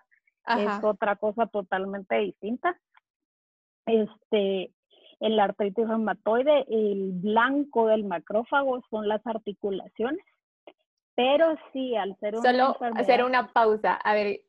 es 0.59 0.85
otra 0.85 1.17
cosa 1.17 1.47
totalmente 1.47 2.17
distinta. 2.19 2.79
Este, 3.87 4.73
en 5.21 5.37
la 5.37 5.45
artritis 5.45 5.87
reumatoide, 5.87 6.65
el 6.69 7.13
blanco 7.13 7.87
del 7.87 8.05
macrófago 8.05 8.83
son 8.91 9.09
las 9.09 9.25
articulaciones, 9.27 10.25
pero 11.15 11.57
sí, 11.73 11.97
al 11.97 12.17
ser 12.19 12.37
una 12.37 12.43
Solo 12.43 12.77
hacer 12.97 13.25
una 13.25 13.53
pausa. 13.53 13.95
A 13.95 14.15
ver, 14.15 14.41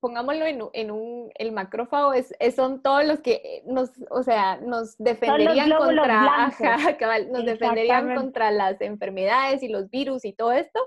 pongámoslo 0.00 0.46
en, 0.46 0.62
en 0.72 0.90
un, 0.90 1.30
el 1.36 1.52
macrófago, 1.52 2.12
es, 2.12 2.34
son 2.54 2.82
todos 2.82 3.04
los 3.04 3.20
que 3.20 3.62
nos, 3.66 3.90
o 4.10 4.22
sea, 4.22 4.58
nos 4.58 4.96
defenderían 4.98 5.70
contra, 5.70 6.48
nos 7.30 7.44
defenderían 7.44 8.14
contra 8.14 8.50
las 8.50 8.80
enfermedades 8.80 9.62
y 9.62 9.68
los 9.68 9.90
virus 9.90 10.24
y 10.24 10.32
todo 10.32 10.52
esto, 10.52 10.80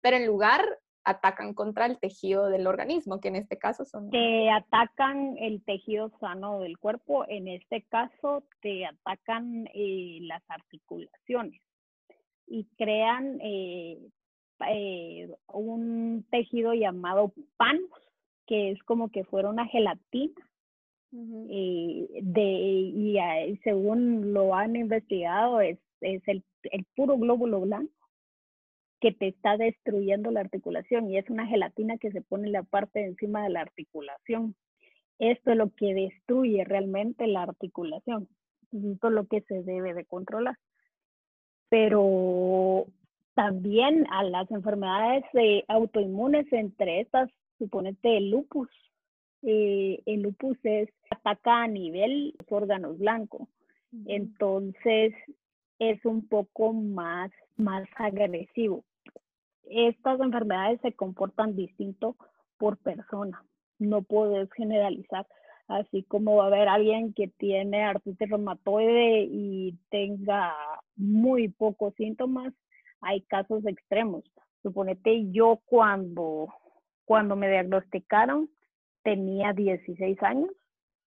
pero 0.00 0.16
en 0.16 0.26
lugar 0.26 0.64
atacan 1.04 1.54
contra 1.54 1.86
el 1.86 2.00
tejido 2.00 2.48
del 2.48 2.66
organismo, 2.66 3.20
que 3.20 3.28
en 3.28 3.36
este 3.36 3.58
caso 3.58 3.84
son... 3.84 4.10
Te 4.10 4.50
atacan 4.50 5.36
el 5.38 5.62
tejido 5.64 6.10
sano 6.18 6.58
del 6.58 6.78
cuerpo, 6.78 7.24
en 7.28 7.46
este 7.46 7.82
caso 7.82 8.42
te 8.60 8.86
atacan 8.86 9.68
eh, 9.72 10.18
las 10.22 10.42
articulaciones 10.48 11.62
y 12.48 12.66
crean 12.76 13.38
eh, 13.40 13.98
eh, 14.68 15.28
un 15.52 16.26
tejido 16.30 16.74
llamado 16.74 17.32
PAN, 17.56 17.78
que 18.46 18.70
es 18.70 18.82
como 18.84 19.10
que 19.10 19.24
fuera 19.24 19.50
una 19.50 19.66
gelatina. 19.66 20.34
y, 21.12 22.08
de, 22.20 22.42
y 22.42 23.56
según 23.64 24.32
lo 24.32 24.54
han 24.54 24.76
investigado, 24.76 25.60
es, 25.60 25.78
es 26.00 26.22
el, 26.26 26.42
el, 26.64 26.84
puro 26.94 27.16
glóbulo 27.16 27.60
blanco 27.60 27.92
que 29.00 29.12
te 29.12 29.28
está 29.28 29.56
destruyendo 29.56 30.30
la 30.30 30.40
articulación 30.40 31.10
y 31.10 31.18
es 31.18 31.28
una 31.28 31.46
gelatina 31.46 31.98
que 31.98 32.10
se 32.10 32.22
pone 32.22 32.46
en 32.46 32.52
la 32.52 32.62
parte 32.62 33.00
de 33.00 33.06
encima 33.06 33.42
de 33.42 33.50
la 33.50 33.60
articulación. 33.60 34.56
Esto 35.18 35.52
es 35.52 35.56
lo 35.56 35.70
que 35.70 35.94
destruye 35.94 36.64
realmente 36.64 37.26
la 37.26 37.42
articulación. 37.42 38.28
Esto 38.72 39.08
es 39.08 39.14
lo 39.14 39.26
que 39.26 39.42
se 39.42 39.62
debe 39.62 39.94
de 39.94 40.04
controlar. 40.04 40.58
Pero 41.68 42.86
también 43.36 44.06
a 44.10 44.24
las 44.24 44.50
enfermedades 44.50 45.22
autoinmunes, 45.68 46.50
entre 46.52 47.02
estas 47.02 47.30
suponete 47.58 48.16
el 48.16 48.30
lupus. 48.30 48.70
Eh, 49.42 50.02
el 50.06 50.22
lupus 50.22 50.56
es, 50.64 50.88
ataca 51.10 51.64
a 51.64 51.68
nivel 51.68 52.34
los 52.38 52.50
órganos 52.50 52.98
blancos. 52.98 53.46
Entonces 54.06 55.12
es 55.78 56.02
un 56.06 56.26
poco 56.26 56.72
más, 56.72 57.30
más 57.56 57.86
agresivo. 57.96 58.84
Estas 59.64 60.18
enfermedades 60.20 60.80
se 60.80 60.92
comportan 60.92 61.54
distinto 61.54 62.16
por 62.56 62.78
persona. 62.78 63.44
No 63.78 64.00
puedes 64.00 64.50
generalizar. 64.52 65.26
Así 65.68 66.04
como 66.04 66.36
va 66.36 66.44
a 66.44 66.46
haber 66.46 66.68
alguien 66.68 67.12
que 67.12 67.28
tiene 67.28 67.82
artritis 67.82 68.30
reumatoide 68.30 69.24
y 69.30 69.76
tenga 69.90 70.54
muy 70.96 71.48
pocos 71.48 71.92
síntomas, 71.96 72.54
hay 73.06 73.22
casos 73.22 73.64
extremos. 73.66 74.24
Suponete 74.62 75.30
yo 75.30 75.60
cuando 75.66 76.48
cuando 77.04 77.36
me 77.36 77.48
diagnosticaron 77.48 78.50
tenía 79.02 79.52
16 79.52 80.20
años 80.22 80.50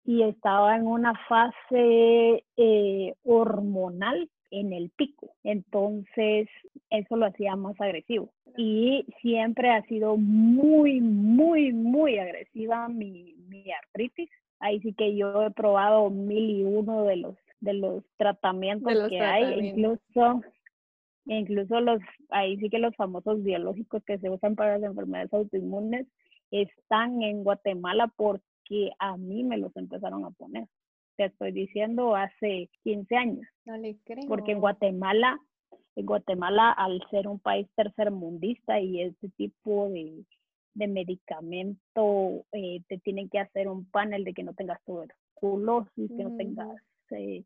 y 0.05 0.23
estaba 0.23 0.75
en 0.75 0.87
una 0.87 1.13
fase 1.27 2.45
eh, 2.57 3.15
hormonal 3.23 4.29
en 4.51 4.73
el 4.73 4.89
pico. 4.91 5.31
Entonces, 5.43 6.47
eso 6.89 7.17
lo 7.17 7.25
hacía 7.25 7.55
más 7.55 7.79
agresivo. 7.81 8.31
Y 8.57 9.05
siempre 9.21 9.69
ha 9.71 9.83
sido 9.83 10.17
muy, 10.17 11.01
muy, 11.01 11.73
muy 11.73 12.17
agresiva 12.17 12.87
mi, 12.87 13.35
mi 13.47 13.71
artritis. 13.71 14.29
Ahí 14.59 14.79
sí 14.81 14.93
que 14.93 15.15
yo 15.15 15.43
he 15.43 15.51
probado 15.51 16.09
mil 16.09 16.49
y 16.49 16.63
uno 16.63 17.03
de 17.03 17.17
los, 17.17 17.35
de 17.59 17.73
los 17.73 18.03
tratamientos 18.17 19.09
que 19.09 19.19
hay. 19.19 19.69
Incluso 19.69 20.41
incluso 21.37 21.79
los, 21.79 22.01
ahí 22.29 22.57
sí 22.57 22.69
que 22.69 22.79
los 22.79 22.95
famosos 22.95 23.43
biológicos 23.43 24.03
que 24.03 24.17
se 24.17 24.29
usan 24.29 24.55
para 24.55 24.77
las 24.77 24.89
enfermedades 24.89 25.33
autoinmunes 25.33 26.07
están 26.51 27.21
en 27.21 27.43
Guatemala 27.43 28.11
porque 28.15 28.91
a 28.99 29.17
mí 29.17 29.43
me 29.43 29.57
los 29.57 29.75
empezaron 29.75 30.25
a 30.25 30.31
poner. 30.31 30.67
Te 31.17 31.25
estoy 31.25 31.51
diciendo 31.51 32.15
hace 32.15 32.69
15 32.83 33.15
años. 33.15 33.47
No 33.65 33.77
le 33.77 33.97
creo. 34.05 34.27
Porque 34.27 34.53
en 34.53 34.59
Guatemala, 34.59 35.39
en 35.95 36.05
Guatemala, 36.05 36.71
al 36.71 37.03
ser 37.11 37.27
un 37.27 37.39
país 37.39 37.67
tercermundista 37.75 38.79
y 38.79 39.01
ese 39.01 39.29
tipo 39.37 39.89
de, 39.89 40.23
de 40.73 40.87
medicamento, 40.87 42.45
eh, 42.53 42.81
te 42.87 42.97
tienen 42.99 43.29
que 43.29 43.39
hacer 43.39 43.67
un 43.67 43.85
panel 43.91 44.23
de 44.23 44.33
que 44.33 44.43
no 44.43 44.53
tengas 44.53 44.81
tuberculosis, 44.85 46.09
que 46.09 46.23
no 46.23 46.35
tengas 46.37 46.81
eh, 47.11 47.43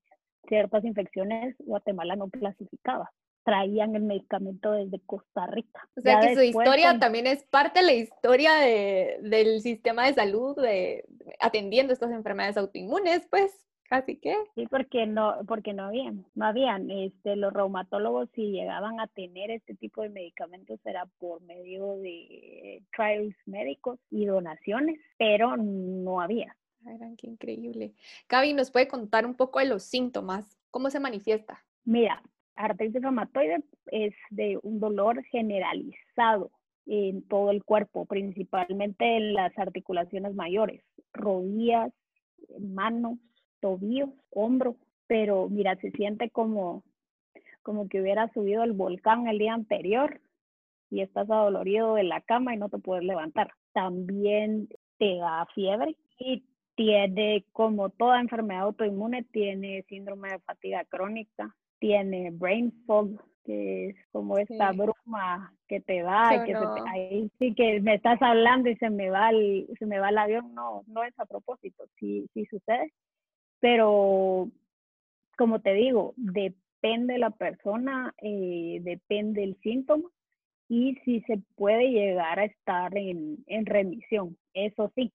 ciertas 0.47 0.85
infecciones, 0.85 1.55
Guatemala 1.59 2.15
no 2.15 2.29
clasificaba 2.29 3.11
traían 3.43 3.95
el 3.95 4.03
medicamento 4.03 4.71
desde 4.71 5.00
Costa 5.05 5.47
Rica. 5.47 5.88
O 5.95 6.01
sea 6.01 6.19
que 6.19 6.35
su 6.35 6.41
historia 6.41 6.97
también 7.00 7.27
es 7.27 7.43
parte 7.43 7.79
de 7.79 7.85
la 7.85 7.93
historia 7.93 8.53
de, 8.55 9.19
del 9.21 9.62
sistema 9.62 10.05
de 10.05 10.13
salud 10.13 10.55
de, 10.55 11.05
atendiendo 11.39 11.93
estas 11.93 12.12
enfermedades 12.12 12.57
autoinmunes, 12.57 13.27
pues 13.29 13.51
casi 13.89 14.17
que. 14.17 14.35
Sí, 14.55 14.65
porque 14.67 15.05
no, 15.05 15.35
porque 15.47 15.73
no 15.73 15.85
habían, 15.85 16.25
no 16.35 16.45
habían, 16.45 16.89
este, 16.89 17.35
los 17.35 17.53
reumatólogos 17.53 18.29
si 18.33 18.51
llegaban 18.51 19.00
a 19.00 19.07
tener 19.07 19.51
este 19.51 19.75
tipo 19.75 20.01
de 20.01 20.09
medicamentos 20.09 20.79
era 20.85 21.05
por 21.19 21.41
medio 21.41 21.97
de 21.97 22.81
trials 22.95 23.35
médicos 23.45 24.00
y 24.09 24.25
donaciones, 24.25 25.00
pero 25.17 25.57
no 25.57 26.21
había. 26.21 26.55
Ay, 26.85 27.15
qué 27.17 27.27
increíble. 27.27 27.93
Gaby, 28.27 28.53
¿nos 28.53 28.71
puede 28.71 28.88
contar 28.88 29.25
un 29.25 29.35
poco 29.35 29.59
de 29.59 29.65
los 29.65 29.83
síntomas? 29.83 30.59
¿Cómo 30.71 30.89
se 30.89 31.00
manifiesta? 31.00 31.63
Mira, 31.85 32.21
artritis 32.55 33.01
reumatoide 33.01 33.63
es 33.88 34.13
de 34.29 34.60
un 34.63 34.79
dolor 34.79 35.24
generalizado 35.25 36.51
en 36.86 37.25
todo 37.27 37.51
el 37.51 37.63
cuerpo, 37.63 38.05
principalmente 38.05 39.17
en 39.17 39.33
las 39.33 39.57
articulaciones 39.57 40.36
mayores, 40.36 40.83
rodillas, 41.13 41.93
manos, 42.60 43.19
tobillos, 43.62 44.10
hombros, 44.31 44.75
pero 45.07 45.48
mira, 45.50 45.75
se 45.77 45.91
siente 45.91 46.29
como, 46.29 46.83
como 47.62 47.88
que 47.88 48.01
hubiera 48.01 48.31
subido 48.33 48.63
el 48.63 48.74
volcán 48.74 49.27
el 49.27 49.39
día 49.39 49.53
anterior 49.53 50.19
y 50.89 51.01
estás 51.01 51.29
adolorido 51.29 51.95
de 51.95 52.03
la 52.03 52.22
cama 52.22 52.53
y 52.53 52.57
no 52.57 52.69
te 52.69 52.77
puedes 52.77 53.03
levantar. 53.03 53.51
También 53.74 54.67
te 54.98 55.17
da 55.17 55.48
fiebre 55.55 55.95
y 56.19 56.43
tiene, 56.75 57.45
como 57.51 57.89
toda 57.89 58.19
enfermedad 58.19 58.63
autoinmune, 58.63 59.24
tiene 59.24 59.83
síndrome 59.83 60.29
de 60.29 60.39
fatiga 60.39 60.83
crónica, 60.86 61.55
tiene 61.83 62.31
brain 62.31 62.71
fog, 62.87 63.21
que 63.43 63.89
es 63.89 63.95
como 64.13 64.37
esta 64.37 64.71
bruma 64.71 65.53
que 65.67 65.81
te 65.81 66.01
da, 66.01 66.45
que 66.45 66.55
ahí 66.87 67.29
sí 67.37 67.53
que 67.55 67.81
me 67.81 67.95
estás 67.95 68.21
hablando 68.21 68.69
y 68.69 68.77
se 68.77 68.89
me 68.89 69.09
va 69.09 69.31
el, 69.31 69.67
se 69.77 69.85
me 69.85 69.99
va 69.99 70.07
el 70.07 70.17
avión, 70.17 70.53
no, 70.53 70.83
no 70.87 71.03
es 71.03 71.13
a 71.19 71.25
propósito, 71.25 71.83
sí, 71.99 72.25
sí 72.33 72.45
sucede, 72.45 72.93
pero 73.59 74.47
como 75.37 75.59
te 75.59 75.73
digo, 75.73 76.13
depende 76.15 77.17
la 77.17 77.31
persona, 77.31 78.13
eh, 78.21 78.79
depende 78.81 79.43
el 79.43 79.57
síntoma 79.61 80.07
y 80.69 80.95
si 81.03 81.19
se 81.23 81.37
puede 81.55 81.91
llegar 81.91 82.39
a 82.39 82.45
estar 82.45 82.97
en, 82.97 83.43
en 83.47 83.65
remisión, 83.65 84.37
eso 84.53 84.89
sí. 84.95 85.11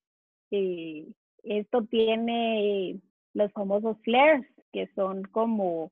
Eh, 0.51 1.07
esto 1.45 1.87
tiene 1.87 3.01
los 3.33 3.51
famosos 3.53 3.97
flares, 4.03 4.47
que 4.71 4.87
son 4.95 5.23
como 5.23 5.91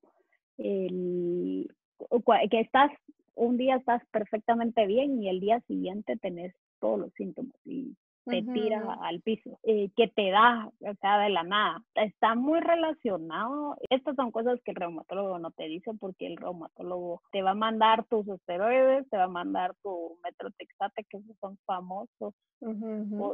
el, 0.58 1.68
que 2.50 2.60
estás, 2.60 2.90
un 3.34 3.56
día 3.56 3.76
estás 3.76 4.02
perfectamente 4.10 4.86
bien 4.86 5.22
y 5.22 5.28
el 5.28 5.40
día 5.40 5.60
siguiente 5.66 6.16
tenés 6.16 6.54
todos 6.80 6.98
los 6.98 7.12
síntomas 7.14 7.54
y 7.64 7.96
te 8.26 8.42
tira 8.42 8.98
al 9.02 9.20
piso, 9.20 9.58
eh, 9.62 9.90
que 9.96 10.08
te 10.08 10.30
da, 10.30 10.70
o 10.80 10.94
sea, 11.00 11.18
de 11.18 11.30
la 11.30 11.44
nada. 11.44 11.82
Está 11.94 12.34
muy 12.34 12.60
relacionado. 12.60 13.76
Estas 13.88 14.16
son 14.16 14.32
cosas 14.32 14.60
que 14.64 14.72
el 14.72 14.76
reumatólogo 14.76 15.38
no 15.38 15.50
te 15.52 15.64
dice 15.64 15.92
porque 15.98 16.26
el 16.26 16.36
reumatólogo 16.36 17.22
te 17.30 17.42
va 17.42 17.52
a 17.52 17.54
mandar 17.54 18.04
tus 18.06 18.26
esteroides, 18.28 19.08
te 19.10 19.16
va 19.16 19.24
a 19.24 19.28
mandar 19.28 19.74
tu 19.82 20.18
metrotexate, 20.24 21.04
que 21.04 21.18
esos 21.18 21.36
son 21.40 21.56
famosos, 21.66 22.34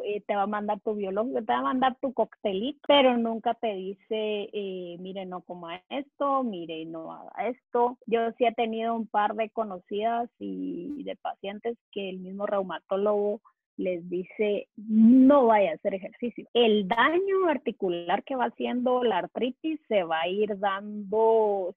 y 0.05 0.21
te 0.21 0.37
va 0.37 0.43
a 0.43 0.47
mandar 0.47 0.81
tu 0.81 0.95
biológico, 0.95 1.43
te 1.43 1.53
va 1.53 1.61
a 1.61 1.63
mandar 1.63 1.97
tu 2.01 2.13
coctelito, 2.13 2.81
pero 2.87 3.17
nunca 3.17 3.55
te 3.55 3.75
dice, 3.75 4.51
eh, 4.53 4.97
mire, 4.99 5.25
no 5.25 5.41
coma 5.43 5.81
esto, 5.89 6.43
mire, 6.43 6.85
no 6.85 7.13
haga 7.13 7.49
esto. 7.49 7.99
Yo 8.07 8.31
sí 8.33 8.45
he 8.45 8.53
tenido 8.53 8.95
un 8.95 9.07
par 9.07 9.35
de 9.35 9.49
conocidas 9.51 10.29
y 10.39 11.03
de 11.05 11.17
pacientes 11.17 11.79
que 11.93 12.11
el 12.11 12.19
mismo 12.19 12.47
reumatólogo 12.47 13.41
les 13.77 14.09
dice 14.09 14.69
no 14.77 15.47
vaya 15.47 15.73
a 15.73 15.75
hacer 15.75 15.95
ejercicio. 15.95 16.47
El 16.53 16.89
daño 16.89 17.49
articular 17.49 18.23
que 18.25 18.37
va 18.37 18.47
haciendo 18.47 19.03
la 19.03 19.19
artritis 19.19 19.81
se 19.89 20.05
va 20.05 20.21
a 20.23 20.29
ir 20.29 20.59
dando 20.59 21.75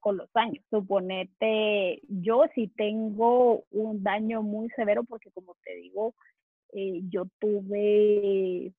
con 0.00 0.16
los 0.16 0.28
años. 0.34 0.64
Suponete, 0.70 2.00
yo 2.08 2.44
si 2.54 2.68
tengo 2.68 3.64
un 3.70 4.02
daño 4.02 4.42
muy 4.42 4.68
severo 4.70 5.04
porque 5.04 5.30
como 5.30 5.56
te 5.64 5.74
digo, 5.76 6.14
eh, 6.72 7.00
yo 7.08 7.24
tuve 7.38 8.72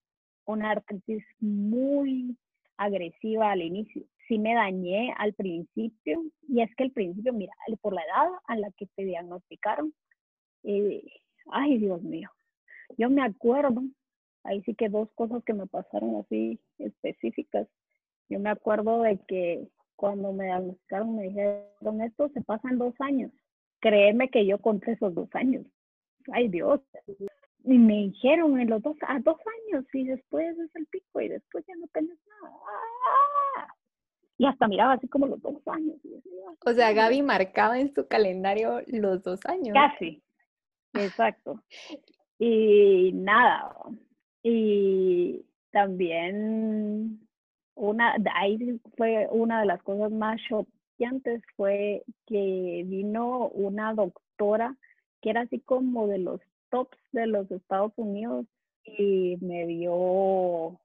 una 0.46 0.72
artritis 0.72 1.24
muy 1.40 2.38
agresiva 2.78 3.52
al 3.52 3.62
inicio. 3.62 4.04
Sí 4.28 4.38
me 4.38 4.54
dañé 4.54 5.14
al 5.18 5.34
principio 5.34 6.24
y 6.48 6.62
es 6.62 6.74
que 6.76 6.84
al 6.84 6.92
principio, 6.92 7.34
mira, 7.34 7.54
por 7.82 7.94
la 7.94 8.02
edad 8.02 8.30
a 8.46 8.56
la 8.58 8.72
que 8.72 8.86
te 8.96 9.04
diagnosticaron, 9.04 9.94
eh, 10.64 11.04
ay 11.52 11.80
Dios 11.80 12.02
mío, 12.04 12.30
yo 12.98 13.10
me 13.10 13.22
acuerdo, 13.22 13.82
ahí 14.44 14.62
sí 14.64 14.76
que 14.76 14.90
dos 14.90 15.10
cosas 15.16 15.44
que 15.44 15.54
me 15.54 15.68
pasaron 15.68 16.18
así 16.18 16.60
específicas. 16.78 17.68
Yo 18.30 18.40
me 18.40 18.50
acuerdo 18.50 19.02
de 19.04 19.20
que 19.28 19.68
cuando 19.96 20.32
me 20.32 20.46
diagnosticaron 20.46 21.16
me 21.16 21.24
dijeron, 21.24 22.02
esto 22.02 22.30
se 22.30 22.42
pasa 22.42 22.70
en 22.70 22.78
dos 22.78 22.94
años. 23.00 23.32
Créeme 23.80 24.30
que 24.30 24.46
yo 24.46 24.60
conté 24.60 24.94
esos 24.94 25.14
dos 25.14 25.30
años. 25.34 25.66
Ay 26.32 26.48
Dios. 26.50 26.82
Y 27.66 27.78
me 27.78 27.94
dijeron 27.94 28.60
en 28.60 28.70
los 28.70 28.82
dos, 28.82 28.96
a 29.08 29.20
dos 29.20 29.38
años 29.68 29.86
y 29.94 30.06
después 30.06 30.58
es 30.58 30.76
el 30.76 30.86
pico 30.88 31.22
y 31.22 31.28
después 31.28 31.66
ya 31.68 31.76
no 31.76 31.88
tenés 31.88 32.18
nada. 32.28 32.56
Y 34.38 34.46
hasta 34.46 34.70
miraba 34.70 34.94
así 34.94 35.08
como 35.10 35.28
los 35.28 35.42
dos 35.42 35.62
años. 35.68 35.98
O 36.66 36.72
sea, 36.72 36.94
Gaby 36.94 37.22
marcaba 37.22 37.78
en 37.78 37.94
su 37.94 38.08
calendario 38.08 38.82
los 38.88 39.22
dos 39.22 39.46
años. 39.46 39.74
Casi. 39.74 40.24
Exacto. 40.94 41.62
Y 42.40 43.12
nada, 43.14 43.76
y 44.44 45.46
también 45.72 47.20
una, 47.76 48.16
ahí 48.36 48.80
fue 48.98 49.28
una 49.32 49.60
de 49.62 49.66
las 49.66 49.84
cosas 49.84 50.12
más 50.12 50.40
choqueantes 50.48 51.42
fue 51.56 52.04
que 52.26 52.84
vino 52.88 53.50
una 53.50 53.94
doctora 53.94 54.76
que 55.22 55.32
era 55.32 55.42
así 55.42 55.60
como 55.60 56.08
de 56.08 56.20
los 56.20 56.42
tops 56.70 56.98
de 57.12 57.28
los 57.28 57.50
Estados 57.52 57.94
Unidos 57.98 58.46
y 58.84 59.38
me 59.42 59.66
vio 59.66 60.80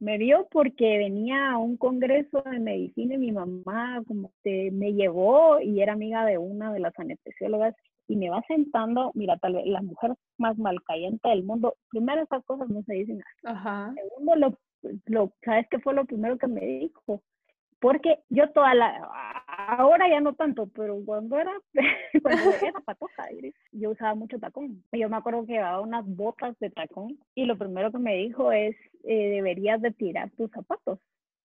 me 0.00 0.18
vio 0.18 0.48
porque 0.50 0.98
venía 0.98 1.52
a 1.52 1.58
un 1.58 1.76
congreso 1.76 2.42
de 2.50 2.58
medicina 2.58 3.14
y 3.14 3.18
mi 3.18 3.32
mamá 3.32 4.02
como 4.06 4.32
que 4.42 4.70
me 4.70 4.92
llevó 4.92 5.60
y 5.60 5.80
era 5.80 5.92
amiga 5.92 6.24
de 6.24 6.38
una 6.38 6.72
de 6.72 6.80
las 6.80 6.98
anestesiólogas 6.98 7.74
y 8.08 8.16
me 8.16 8.30
va 8.30 8.42
sentando, 8.46 9.10
mira, 9.14 9.36
tal 9.38 9.54
vez 9.54 9.66
la 9.66 9.82
mujer 9.82 10.14
más 10.38 10.58
malcayente 10.58 11.28
del 11.28 11.44
mundo, 11.44 11.74
primero 11.88 12.22
esas 12.22 12.44
cosas 12.44 12.68
no 12.68 12.82
se 12.82 12.94
dicen. 12.94 13.22
Ajá. 13.44 13.94
Segundo, 13.94 14.36
lo, 14.36 14.58
lo, 15.06 15.32
¿sabes 15.44 15.66
qué 15.70 15.78
fue 15.78 15.94
lo 15.94 16.04
primero 16.04 16.38
que 16.38 16.46
me 16.46 16.60
dijo? 16.60 17.22
Porque 17.80 18.20
yo 18.30 18.50
toda 18.52 18.74
la, 18.74 18.96
ahora 19.46 20.08
ya 20.08 20.20
no 20.20 20.34
tanto, 20.34 20.68
pero 20.74 20.98
cuando 21.04 21.38
era, 21.38 21.52
cuando 22.22 22.50
era 22.62 22.80
patoja, 22.80 23.28
yo 23.72 23.90
usaba 23.90 24.14
mucho 24.14 24.38
tacón. 24.38 24.82
Yo 24.92 25.08
me 25.10 25.16
acuerdo 25.16 25.44
que 25.44 25.52
llevaba 25.52 25.80
unas 25.80 26.06
botas 26.06 26.58
de 26.60 26.70
tacón 26.70 27.18
y 27.34 27.44
lo 27.44 27.58
primero 27.58 27.92
que 27.92 27.98
me 27.98 28.16
dijo 28.16 28.52
es, 28.52 28.74
eh, 29.04 29.30
deberías 29.30 29.82
de 29.82 29.90
tirar 29.90 30.30
tus 30.30 30.50
zapatos 30.50 30.98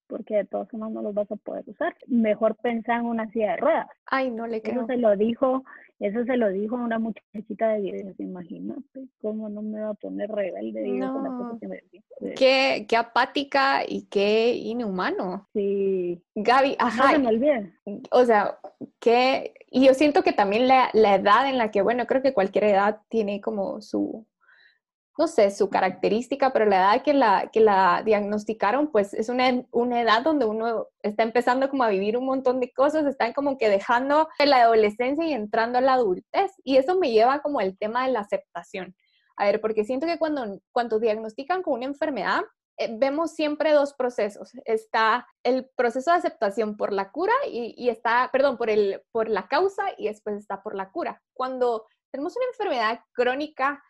porque 0.10 0.36
de 0.38 0.45
todas 0.45 0.67
formas 0.69 0.91
no 0.91 1.02
los 1.02 1.13
vas 1.13 1.32
a 1.32 1.36
poder 1.36 1.63
usar. 1.67 1.95
Mejor 2.08 2.56
pensar 2.56 3.00
en 3.00 3.06
una 3.06 3.30
silla 3.32 3.52
de 3.52 3.58
ruedas. 3.58 3.88
Ay, 4.08 4.32
no 4.32 4.48
le 4.48 4.62
creo. 4.62 4.80
Eso 4.80 4.88
se 4.88 4.98
lo 4.98 5.15
dijo, 5.15 5.63
eso 6.00 6.26
se 6.26 6.36
lo 6.36 6.50
dijo 6.50 6.76
a 6.76 6.84
una 6.84 6.98
muchachita 6.98 7.69
de 7.74 7.82
10 7.82 8.19
imagínate 8.19 9.08
cómo 9.22 9.50
no 9.50 9.62
me 9.62 9.82
va 9.82 9.89
a 9.89 9.93
poner 9.93 10.32
rebelde 10.32 10.88
no. 10.88 11.60
Qué, 12.36 12.86
qué 12.88 12.98
apática 12.98 13.84
y 13.88 14.08
qué 14.08 14.54
inhumano. 14.56 15.48
Sí. 15.54 16.22
Gaby, 16.36 16.76
ajá. 16.80 17.04
No 17.04 17.12
se 17.12 17.19
me 17.19 17.28
olvide. 17.28 17.74
O 18.12 18.26
sea, 18.26 18.58
que, 19.00 19.54
y 19.69 19.86
yo 19.86 19.93
siento 19.93 20.24
que 20.24 20.34
también 20.34 20.67
la, 20.67 20.89
la 20.93 21.15
edad 21.15 21.48
en 21.48 21.58
la 21.58 21.69
que, 21.69 21.82
bueno, 21.82 22.08
creo 22.08 22.22
que 22.22 22.34
cualquier 22.34 22.63
edad 22.65 23.02
tiene 23.10 23.41
como 23.41 23.82
su, 23.82 24.26
no 25.20 25.28
sé, 25.28 25.52
su 25.52 25.70
característica, 25.70 26.54
pero 26.54 26.66
la 26.66 26.78
edad 26.78 27.04
que 27.04 27.14
la, 27.14 27.50
que 27.52 27.60
la 27.60 28.04
diagnosticaron, 28.06 28.90
pues 28.90 29.14
es 29.14 29.28
una, 29.28 29.66
una, 29.72 30.02
edad 30.02 30.24
donde 30.24 30.46
uno 30.46 30.88
está 31.04 31.24
empezando 31.24 31.70
como 31.70 31.84
a 31.84 31.90
vivir 31.90 32.16
un 32.16 32.26
montón 32.26 32.62
de 32.62 32.72
cosas, 32.72 33.06
están 33.06 33.34
como 33.34 33.58
que 33.58 33.68
dejando 33.68 34.30
la 34.40 34.62
adolescencia 34.62 35.26
y 35.26 35.34
entrando 35.34 35.78
a 35.78 35.82
la 35.82 35.96
adultez. 35.96 36.54
Y 36.64 36.78
eso 36.78 36.98
me 36.98 37.12
lleva 37.12 37.42
como 37.42 37.60
el 37.60 37.78
tema 37.78 38.06
de 38.06 38.14
la 38.14 38.22
aceptación. 38.22 38.96
A 39.36 39.44
ver, 39.44 39.60
porque 39.60 39.84
siento 39.84 40.08
que 40.08 40.18
cuando, 40.18 40.62
cuando 40.72 41.00
diagnostican 41.00 41.64
con 41.64 41.74
una 41.74 41.88
enfermedad, 41.88 42.40
eh, 42.78 42.88
vemos 42.98 43.34
siempre 43.34 43.74
dos 43.74 43.94
procesos. 43.96 44.52
Está 44.64 45.28
el 45.44 45.70
proceso 45.76 46.12
de 46.12 46.18
aceptación 46.18 46.78
por 46.78 46.94
la 46.94 47.12
cura 47.12 47.34
y, 47.46 47.76
y, 47.78 47.90
está, 47.90 48.30
perdón, 48.32 48.58
por, 48.58 48.70
el, 48.70 49.04
por 49.12 49.28
la 49.28 49.50
causa 49.50 49.84
y 49.98 50.08
después 50.08 50.38
está 50.38 50.64
por 50.64 50.76
la 50.76 50.92
cura. 50.92 51.22
Cuando 51.34 51.88
tenemos 52.10 52.38
una 52.38 52.46
enfermedad 52.46 53.02
crónica, 53.12 53.84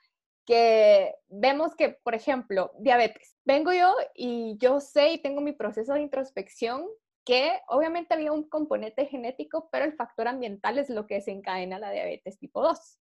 que 0.50 1.14
vemos 1.28 1.76
que, 1.76 1.90
por 1.90 2.16
ejemplo, 2.16 2.72
diabetes. 2.80 3.38
Vengo 3.46 3.72
yo 3.72 3.96
y 4.16 4.58
yo 4.58 4.80
sé 4.80 5.12
y 5.12 5.22
tengo 5.22 5.42
mi 5.42 5.52
proceso 5.52 5.94
de 5.94 6.02
introspección 6.02 6.88
que 7.24 7.60
obviamente 7.68 8.16
había 8.16 8.32
un 8.32 8.50
componente 8.50 9.06
genético, 9.06 9.70
pero 9.72 9.86
el 9.86 9.94
factor 9.94 10.28
ambiental 10.28 10.80
es 10.80 10.90
lo 10.90 11.06
que 11.06 11.16
desencadena 11.16 11.78
la 11.78 11.92
diabetes 11.92 12.40
tipo 12.40 12.64
2. 12.64 12.98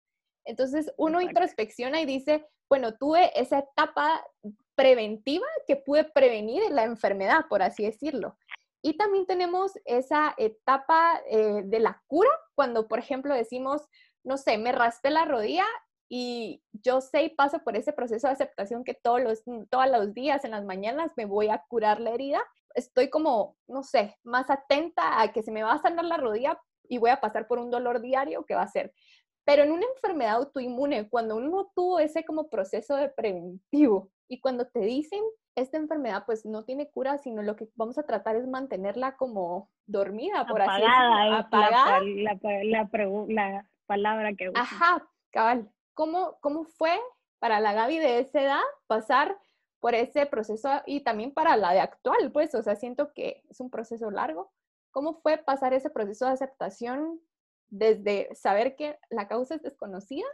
Entonces 0.44 0.92
uno 0.96 1.20
introspecciona 1.20 2.00
y 2.00 2.04
dice, 2.04 2.48
bueno, 2.68 2.96
tuve 2.96 3.30
esa 3.40 3.60
etapa 3.60 4.26
preventiva 4.74 5.46
que 5.68 5.76
pude 5.76 6.02
prevenir 6.02 6.68
la 6.72 6.82
enfermedad, 6.82 7.44
por 7.48 7.62
así 7.62 7.84
decirlo. 7.84 8.36
Y 8.82 8.96
también 8.96 9.24
tenemos 9.24 9.70
esa 9.84 10.34
etapa 10.36 11.22
eh, 11.30 11.62
de 11.64 11.78
la 11.78 12.02
cura, 12.08 12.30
cuando, 12.56 12.88
por 12.88 12.98
ejemplo, 12.98 13.32
decimos, 13.34 13.82
no 14.24 14.36
sé, 14.36 14.58
me 14.58 14.72
raspé 14.72 15.10
la 15.10 15.26
rodilla 15.26 15.64
y 16.08 16.62
yo 16.72 17.00
sé 17.00 17.24
y 17.24 17.28
paso 17.30 17.58
por 17.64 17.76
ese 17.76 17.92
proceso 17.92 18.28
de 18.28 18.34
aceptación 18.34 18.84
que 18.84 18.94
todos 18.94 19.20
los, 19.20 19.42
todos 19.70 19.90
los 19.90 20.14
días 20.14 20.44
en 20.44 20.52
las 20.52 20.64
mañanas 20.64 21.12
me 21.16 21.24
voy 21.24 21.48
a 21.48 21.64
curar 21.68 22.00
la 22.00 22.10
herida. 22.10 22.40
Estoy 22.74 23.10
como, 23.10 23.56
no 23.66 23.82
sé, 23.82 24.16
más 24.22 24.50
atenta 24.50 25.20
a 25.20 25.32
que 25.32 25.42
se 25.42 25.50
me 25.50 25.62
va 25.62 25.72
a 25.72 25.82
sanar 25.82 26.04
la 26.04 26.16
rodilla 26.16 26.60
y 26.88 26.98
voy 26.98 27.10
a 27.10 27.20
pasar 27.20 27.48
por 27.48 27.58
un 27.58 27.70
dolor 27.70 28.00
diario 28.00 28.44
que 28.44 28.54
va 28.54 28.62
a 28.62 28.68
ser. 28.68 28.92
Pero 29.44 29.62
en 29.62 29.72
una 29.72 29.86
enfermedad 29.94 30.36
autoinmune, 30.36 31.08
cuando 31.08 31.36
uno 31.36 31.70
tuvo 31.74 31.98
ese 31.98 32.24
como 32.24 32.48
proceso 32.48 32.96
de 32.96 33.08
preventivo 33.08 34.10
y 34.28 34.40
cuando 34.40 34.66
te 34.66 34.80
dicen 34.80 35.22
esta 35.56 35.78
enfermedad 35.78 36.24
pues 36.26 36.44
no 36.44 36.64
tiene 36.64 36.90
cura, 36.90 37.18
sino 37.18 37.42
lo 37.42 37.56
que 37.56 37.68
vamos 37.74 37.96
a 37.98 38.04
tratar 38.04 38.36
es 38.36 38.46
mantenerla 38.46 39.16
como 39.16 39.70
dormida, 39.86 40.46
por 40.46 40.60
así 40.60 40.82
decirlo. 40.82 41.36
Apagada. 41.36 42.00
La, 42.02 42.38
la, 42.42 42.88
la, 43.28 43.68
palabra 43.86 44.34
que 44.34 44.50
Ajá, 44.54 45.08
cabal. 45.30 45.70
¿Cómo, 45.96 46.36
¿Cómo 46.42 46.64
fue 46.64 46.92
para 47.38 47.58
la 47.58 47.72
Gaby 47.72 47.98
de 47.98 48.18
esa 48.18 48.42
edad 48.42 48.60
pasar 48.86 49.38
por 49.80 49.94
ese 49.94 50.26
proceso 50.26 50.68
y 50.84 51.00
también 51.00 51.32
para 51.32 51.56
la 51.56 51.72
de 51.72 51.80
actual? 51.80 52.30
Pues, 52.32 52.54
o 52.54 52.62
sea, 52.62 52.76
siento 52.76 53.14
que 53.14 53.42
es 53.48 53.60
un 53.60 53.70
proceso 53.70 54.10
largo. 54.10 54.52
¿Cómo 54.90 55.14
fue 55.14 55.38
pasar 55.38 55.72
ese 55.72 55.88
proceso 55.88 56.26
de 56.26 56.32
aceptación 56.32 57.18
desde 57.68 58.34
saber 58.34 58.76
que 58.76 58.98
la 59.08 59.26
causa 59.26 59.54
es 59.54 59.62
desconocida 59.62 60.26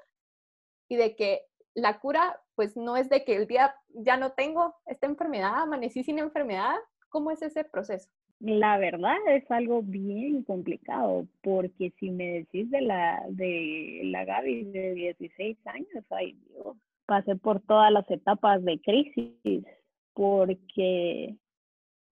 y 0.88 0.96
de 0.96 1.14
que 1.14 1.46
la 1.74 2.00
cura, 2.00 2.42
pues 2.56 2.76
no 2.76 2.96
es 2.96 3.08
de 3.08 3.24
que 3.24 3.36
el 3.36 3.46
día 3.46 3.72
ya 3.90 4.16
no 4.16 4.32
tengo 4.32 4.74
esta 4.86 5.06
enfermedad, 5.06 5.62
amanecí 5.62 6.02
sin 6.02 6.18
enfermedad? 6.18 6.74
¿Cómo 7.08 7.30
es 7.30 7.40
ese 7.40 7.62
proceso? 7.62 8.10
La 8.42 8.76
verdad 8.76 9.16
es 9.28 9.48
algo 9.52 9.82
bien 9.82 10.42
complicado, 10.42 11.28
porque 11.42 11.92
si 12.00 12.10
me 12.10 12.40
decís 12.40 12.68
de 12.72 12.80
la, 12.80 13.22
de 13.28 14.00
la 14.06 14.24
Gaby 14.24 14.64
de 14.64 14.94
16 14.94 15.58
años, 15.66 16.04
ay 16.10 16.36
Dios, 16.48 16.76
pasé 17.06 17.36
por 17.36 17.60
todas 17.60 17.92
las 17.92 18.10
etapas 18.10 18.64
de 18.64 18.80
crisis, 18.80 19.64
porque 20.12 21.36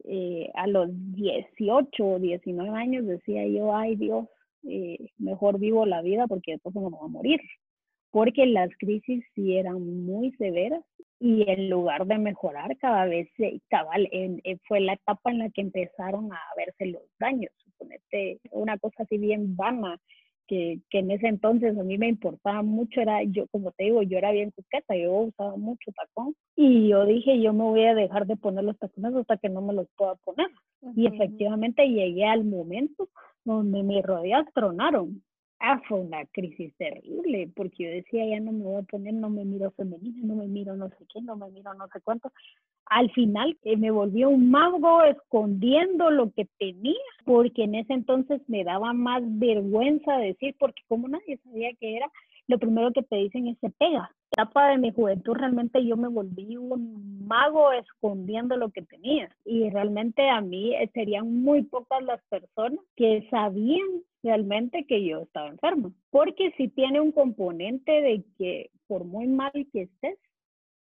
eh, 0.05 0.51
a 0.55 0.69
los 0.69 0.89
18 1.17 2.05
o 2.05 2.19
19 2.21 2.79
años 2.79 3.07
decía 3.07 3.45
yo, 3.49 3.75
ay 3.75 3.97
Dios, 3.97 4.29
eh, 4.69 5.11
mejor 5.19 5.59
vivo 5.59 5.85
la 5.85 6.01
vida 6.01 6.29
porque 6.29 6.53
después 6.53 6.77
me 6.77 6.83
voy 6.83 6.99
a 7.03 7.09
morir. 7.09 7.41
Porque 8.11 8.47
las 8.47 8.71
crisis 8.79 9.25
sí 9.35 9.57
eran 9.57 10.05
muy 10.05 10.33
severas 10.33 10.83
y 11.21 11.49
en 11.49 11.69
lugar 11.69 12.07
de 12.07 12.19
mejorar 12.19 12.77
cada 12.79 13.05
vez, 13.05 13.29
cabal, 13.69 14.09
en, 14.11 14.41
fue 14.67 14.81
la 14.81 14.95
etapa 14.95 15.31
en 15.31 15.39
la 15.39 15.51
que 15.51 15.61
empezaron 15.61 16.33
a 16.33 16.41
verse 16.57 16.87
los 16.87 17.03
daños. 17.19 17.53
Suponete 17.59 18.41
una 18.53 18.79
cosa 18.79 19.03
así 19.03 19.19
bien 19.19 19.55
vana 19.55 20.01
que, 20.47 20.81
que, 20.89 20.99
en 20.99 21.11
ese 21.13 21.29
entonces 21.29 21.79
a 21.79 21.85
mí 21.85 21.99
me 21.99 22.09
importaba 22.09 22.63
mucho, 22.63 23.01
era 23.01 23.23
yo, 23.23 23.47
como 23.49 23.71
te 23.73 23.85
digo, 23.85 24.03
yo 24.03 24.19
era 24.19 24.33
bien 24.33 24.51
coqueta, 24.51 24.97
yo 24.97 25.13
usaba 25.13 25.57
mucho 25.57 25.93
tacón 25.93 26.35
y 26.57 26.89
yo 26.89 27.05
dije, 27.05 27.41
yo 27.41 27.53
me 27.53 27.65
voy 27.65 27.85
a 27.85 27.95
dejar 27.95 28.27
de 28.27 28.37
poner 28.37 28.65
los 28.65 28.79
tacones 28.79 29.15
hasta 29.15 29.37
que 29.37 29.49
no 29.49 29.61
me 29.61 29.75
los 29.75 29.87
pueda 29.97 30.17
poner. 30.17 30.49
Y 30.97 31.07
efectivamente 31.07 31.87
llegué 31.87 32.25
al 32.25 32.45
momento 32.45 33.09
donde 33.45 33.83
mis 33.83 34.03
rodillas 34.03 34.47
tronaron. 34.55 35.23
Ah, 35.63 35.79
fue 35.87 36.01
una 36.01 36.25
crisis 36.27 36.73
terrible, 36.79 37.51
porque 37.55 37.85
yo 37.85 37.91
decía, 37.91 38.25
ya 38.27 38.41
no 38.41 38.51
me 38.51 38.65
voy 38.65 38.81
a 38.81 38.83
poner, 38.83 39.13
no 39.13 39.29
me 39.29 39.45
miro 39.45 39.71
femenina, 39.73 40.19
no 40.23 40.37
me 40.37 40.47
miro 40.47 40.75
no 40.75 40.89
sé 40.89 41.05
qué, 41.13 41.21
no 41.21 41.37
me 41.37 41.51
miro 41.51 41.75
no 41.75 41.87
sé 41.93 42.01
cuánto. 42.01 42.33
Al 42.87 43.11
final 43.13 43.59
eh, 43.65 43.77
me 43.77 43.91
volví 43.91 44.25
un 44.25 44.51
mago 44.51 45.05
escondiendo 45.05 46.11
lo 46.11 46.33
que 46.33 46.47
tenía, 46.59 46.95
porque 47.27 47.65
en 47.65 47.75
ese 47.75 47.93
entonces 47.93 48.41
me 48.49 48.65
daba 48.65 48.95
más 48.95 49.23
vergüenza 49.39 50.17
decir, 50.17 50.57
porque 50.59 50.83
como 50.89 51.09
nadie 51.09 51.39
sabía 51.45 51.71
qué 51.79 51.99
era, 51.99 52.11
lo 52.51 52.59
primero 52.59 52.93
que 52.93 53.03
te 53.03 53.17
dicen 53.17 53.47
es 53.47 53.57
se 53.61 53.71
pega. 53.71 54.11
Etapa 54.33 54.69
de 54.69 54.79
mi 54.79 54.93
juventud 54.93 55.35
realmente 55.35 55.85
yo 55.85 55.97
me 55.97 56.09
volví 56.09 56.57
un 56.57 57.27
mago 57.27 57.73
escondiendo 57.73 58.57
lo 58.57 58.71
que 58.71 58.83
tenía 58.83 59.29
y 59.45 59.71
realmente 59.71 60.29
a 60.29 60.41
mí 60.41 60.75
eh, 60.75 60.91
serían 60.93 61.43
muy 61.43 61.63
pocas 61.63 62.03
las 62.03 62.21
personas 62.25 62.81
que 62.97 63.27
sabían 63.31 63.87
realmente 64.23 64.85
que 64.87 65.05
yo 65.05 65.23
estaba 65.23 65.49
enferma, 65.49 65.93
porque 66.11 66.53
si 66.57 66.69
tiene 66.69 67.01
un 67.01 67.13
componente 67.13 67.93
de 67.93 68.25
que 68.37 68.71
por 68.87 69.05
muy 69.05 69.27
mal 69.29 69.53
que 69.73 69.83
estés, 69.83 70.19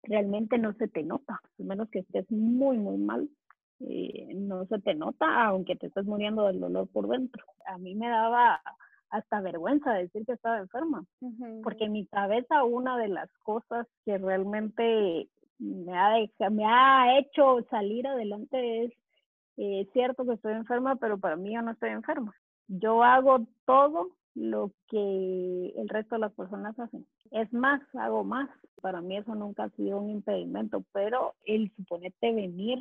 realmente 0.02 0.58
no 0.58 0.72
se 0.74 0.88
te 0.88 1.02
nota, 1.02 1.40
al 1.58 1.64
menos 1.64 1.88
que 1.90 2.00
estés 2.00 2.30
muy, 2.30 2.76
muy 2.78 2.98
mal, 2.98 3.28
eh, 3.80 4.32
no 4.34 4.66
se 4.66 4.78
te 4.80 4.94
nota, 4.94 5.46
aunque 5.46 5.76
te 5.76 5.86
estés 5.86 6.04
muriendo 6.04 6.46
del 6.46 6.60
dolor 6.60 6.88
por 6.88 7.08
dentro. 7.08 7.44
A 7.66 7.78
mí 7.78 7.94
me 7.94 8.08
daba 8.08 8.60
hasta 9.10 9.40
vergüenza 9.40 9.92
decir 9.92 10.24
que 10.24 10.32
estaba 10.32 10.58
enferma, 10.58 11.04
porque 11.62 11.84
en 11.84 11.92
mi 11.92 12.06
cabeza 12.06 12.64
una 12.64 12.96
de 12.96 13.08
las 13.08 13.30
cosas 13.42 13.86
que 14.04 14.18
realmente 14.18 15.28
me 15.58 15.98
ha, 15.98 16.50
me 16.50 16.64
ha 16.64 17.18
hecho 17.18 17.64
salir 17.70 18.06
adelante 18.06 18.84
es 18.84 18.92
eh, 19.56 19.88
cierto 19.92 20.24
que 20.24 20.34
estoy 20.34 20.54
enferma, 20.54 20.96
pero 20.96 21.18
para 21.18 21.36
mí 21.36 21.54
yo 21.54 21.62
no 21.62 21.72
estoy 21.72 21.90
enferma. 21.90 22.34
Yo 22.68 23.02
hago 23.02 23.46
todo 23.66 24.08
lo 24.34 24.70
que 24.88 25.72
el 25.76 25.88
resto 25.88 26.14
de 26.14 26.20
las 26.20 26.32
personas 26.32 26.78
hacen. 26.78 27.06
Es 27.30 27.52
más, 27.52 27.82
hago 27.94 28.24
más. 28.24 28.48
Para 28.80 29.00
mí 29.00 29.16
eso 29.16 29.34
nunca 29.34 29.64
ha 29.64 29.70
sido 29.70 29.98
un 29.98 30.08
impedimento, 30.08 30.82
pero 30.92 31.34
el 31.44 31.70
suponerte 31.76 32.32
venir 32.32 32.78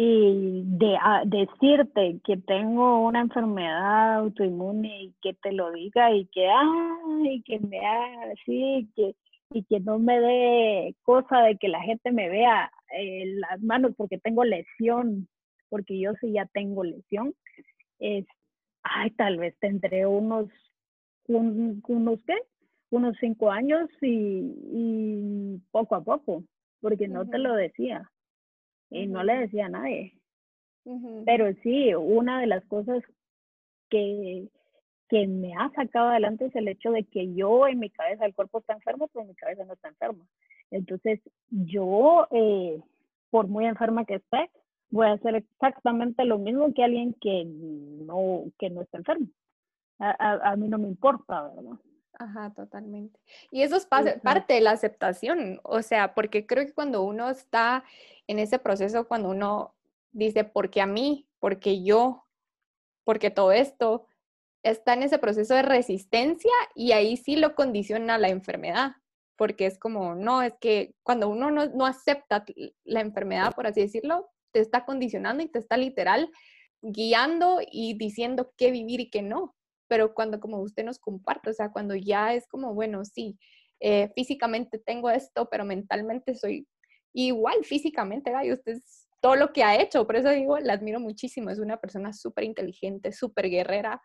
y 0.00 0.62
de 0.64 0.96
decirte 1.24 2.20
que 2.24 2.36
tengo 2.36 3.04
una 3.04 3.20
enfermedad 3.20 4.18
autoinmune 4.18 5.02
y 5.02 5.14
que 5.20 5.34
te 5.34 5.50
lo 5.50 5.72
diga 5.72 6.14
y 6.14 6.26
que 6.26 6.48
ay 6.48 7.42
que 7.42 7.58
me 7.58 7.84
haga 7.84 8.30
así 8.30 8.88
que 8.94 9.16
y 9.50 9.64
que 9.64 9.80
no 9.80 9.98
me 9.98 10.20
dé 10.20 10.94
cosa 11.02 11.40
de 11.40 11.56
que 11.56 11.66
la 11.66 11.80
gente 11.80 12.12
me 12.12 12.28
vea 12.28 12.70
en 12.92 13.40
las 13.40 13.60
manos 13.60 13.92
porque 13.96 14.18
tengo 14.18 14.44
lesión 14.44 15.26
porque 15.68 15.98
yo 15.98 16.12
sí 16.20 16.30
ya 16.30 16.46
tengo 16.46 16.84
lesión 16.84 17.34
es 17.98 18.24
ay 18.84 19.10
tal 19.10 19.38
vez 19.38 19.58
tendré 19.58 20.06
unos 20.06 20.46
unos 21.26 22.20
qué 22.24 22.36
unos 22.90 23.16
cinco 23.18 23.50
años 23.50 23.90
y, 24.00 24.54
y 24.72 25.60
poco 25.72 25.96
a 25.96 26.04
poco 26.04 26.44
porque 26.80 27.08
no 27.08 27.28
te 27.28 27.38
lo 27.38 27.54
decía 27.54 28.08
y 28.90 29.06
no 29.06 29.22
le 29.22 29.38
decía 29.38 29.66
a 29.66 29.70
nadie. 29.70 30.14
Pero 31.26 31.52
sí, 31.62 31.94
una 31.94 32.40
de 32.40 32.46
las 32.46 32.64
cosas 32.64 33.02
que, 33.90 34.48
que 35.08 35.26
me 35.26 35.54
ha 35.54 35.70
sacado 35.74 36.08
adelante 36.08 36.46
es 36.46 36.56
el 36.56 36.68
hecho 36.68 36.90
de 36.90 37.04
que 37.04 37.34
yo 37.34 37.66
en 37.66 37.78
mi 37.78 37.90
cabeza 37.90 38.24
el 38.24 38.34
cuerpo 38.34 38.58
está 38.58 38.72
enfermo, 38.72 39.08
pero 39.12 39.26
mi 39.26 39.34
cabeza 39.34 39.64
no 39.64 39.74
está 39.74 39.88
enferma. 39.88 40.26
Entonces, 40.70 41.20
yo, 41.50 42.26
eh, 42.30 42.80
por 43.30 43.48
muy 43.48 43.66
enferma 43.66 44.04
que 44.04 44.16
esté, 44.16 44.50
voy 44.90 45.06
a 45.06 45.12
hacer 45.12 45.34
exactamente 45.34 46.24
lo 46.24 46.38
mismo 46.38 46.72
que 46.72 46.84
alguien 46.84 47.14
que 47.20 47.44
no, 47.44 48.44
que 48.58 48.70
no 48.70 48.82
está 48.82 48.98
enfermo. 48.98 49.26
A, 49.98 50.10
a, 50.10 50.52
a 50.52 50.56
mí 50.56 50.68
no 50.68 50.78
me 50.78 50.88
importa, 50.88 51.48
¿verdad? 51.54 51.78
Ajá, 52.18 52.52
totalmente. 52.52 53.20
Y 53.52 53.62
eso 53.62 53.76
es 53.76 53.86
parte 53.86 54.54
de 54.54 54.60
la 54.60 54.72
aceptación, 54.72 55.60
o 55.62 55.82
sea, 55.82 56.14
porque 56.14 56.46
creo 56.46 56.66
que 56.66 56.74
cuando 56.74 57.02
uno 57.02 57.30
está 57.30 57.84
en 58.26 58.40
ese 58.40 58.58
proceso, 58.58 59.06
cuando 59.06 59.30
uno 59.30 59.76
dice, 60.10 60.42
porque 60.42 60.80
a 60.80 60.86
mí, 60.86 61.28
porque 61.38 61.84
yo, 61.84 62.26
porque 63.04 63.30
todo 63.30 63.52
esto, 63.52 64.06
está 64.64 64.94
en 64.94 65.04
ese 65.04 65.18
proceso 65.18 65.54
de 65.54 65.62
resistencia 65.62 66.50
y 66.74 66.90
ahí 66.90 67.16
sí 67.16 67.36
lo 67.36 67.54
condiciona 67.54 68.18
la 68.18 68.30
enfermedad, 68.30 68.96
porque 69.36 69.66
es 69.66 69.78
como, 69.78 70.16
no, 70.16 70.42
es 70.42 70.54
que 70.60 70.96
cuando 71.04 71.28
uno 71.28 71.52
no, 71.52 71.66
no 71.66 71.86
acepta 71.86 72.44
la 72.82 73.00
enfermedad, 73.00 73.54
por 73.54 73.68
así 73.68 73.80
decirlo, 73.80 74.28
te 74.50 74.58
está 74.58 74.84
condicionando 74.84 75.44
y 75.44 75.48
te 75.48 75.60
está 75.60 75.76
literal 75.76 76.32
guiando 76.82 77.60
y 77.70 77.96
diciendo 77.96 78.52
qué 78.56 78.72
vivir 78.72 79.00
y 79.00 79.10
qué 79.10 79.22
no 79.22 79.54
pero 79.88 80.14
cuando 80.14 80.38
como 80.38 80.60
usted 80.60 80.84
nos 80.84 80.98
comparte, 80.98 81.50
o 81.50 81.52
sea, 81.52 81.70
cuando 81.70 81.96
ya 81.96 82.34
es 82.34 82.46
como, 82.46 82.74
bueno, 82.74 83.04
sí, 83.04 83.38
eh, 83.80 84.10
físicamente 84.14 84.78
tengo 84.78 85.10
esto, 85.10 85.48
pero 85.50 85.64
mentalmente 85.64 86.34
soy 86.34 86.66
igual 87.12 87.64
físicamente, 87.64 88.32
y 88.44 88.52
usted 88.52 88.72
es 88.72 89.08
todo 89.20 89.34
lo 89.34 89.52
que 89.52 89.64
ha 89.64 89.80
hecho, 89.80 90.06
por 90.06 90.16
eso 90.16 90.30
digo, 90.30 90.58
la 90.58 90.74
admiro 90.74 91.00
muchísimo, 91.00 91.50
es 91.50 91.58
una 91.58 91.78
persona 91.78 92.12
súper 92.12 92.44
inteligente, 92.44 93.12
súper 93.12 93.48
guerrera, 93.48 94.00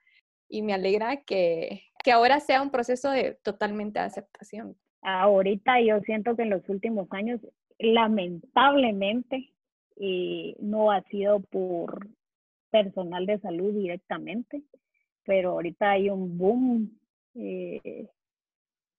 y 0.50 0.62
me 0.62 0.74
alegra 0.74 1.24
que, 1.24 1.84
que 2.04 2.12
ahora 2.12 2.40
sea 2.40 2.62
un 2.62 2.72
proceso 2.72 3.10
de 3.10 3.40
totalmente 3.44 4.00
aceptación. 4.00 4.78
Ahorita 5.02 5.82
yo 5.82 6.00
siento 6.02 6.36
que 6.36 6.44
en 6.44 6.50
los 6.50 6.68
últimos 6.70 7.08
años, 7.12 7.42
lamentablemente, 7.78 9.54
no 10.60 10.92
ha 10.92 11.02
sido 11.04 11.40
por 11.42 12.08
personal 12.72 13.26
de 13.26 13.40
salud 13.40 13.74
directamente, 13.74 14.64
pero 15.26 15.52
ahorita 15.52 15.92
hay 15.92 16.10
un 16.10 16.38
boom 16.38 17.00
eh, 17.36 18.08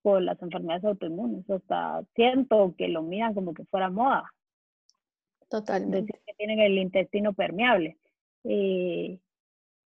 por 0.02 0.22
las 0.22 0.40
enfermedades 0.42 0.84
autoinmunes. 0.84 1.48
Hasta 1.48 2.02
siento 2.14 2.74
que 2.76 2.88
lo 2.88 3.02
miran 3.02 3.34
como 3.34 3.54
que 3.54 3.64
fuera 3.64 3.90
moda. 3.90 4.32
Totalmente. 5.48 6.00
Decir 6.00 6.20
que 6.26 6.34
tienen 6.34 6.60
el 6.60 6.78
intestino 6.78 7.32
permeable. 7.32 7.96
Eh, 8.44 9.18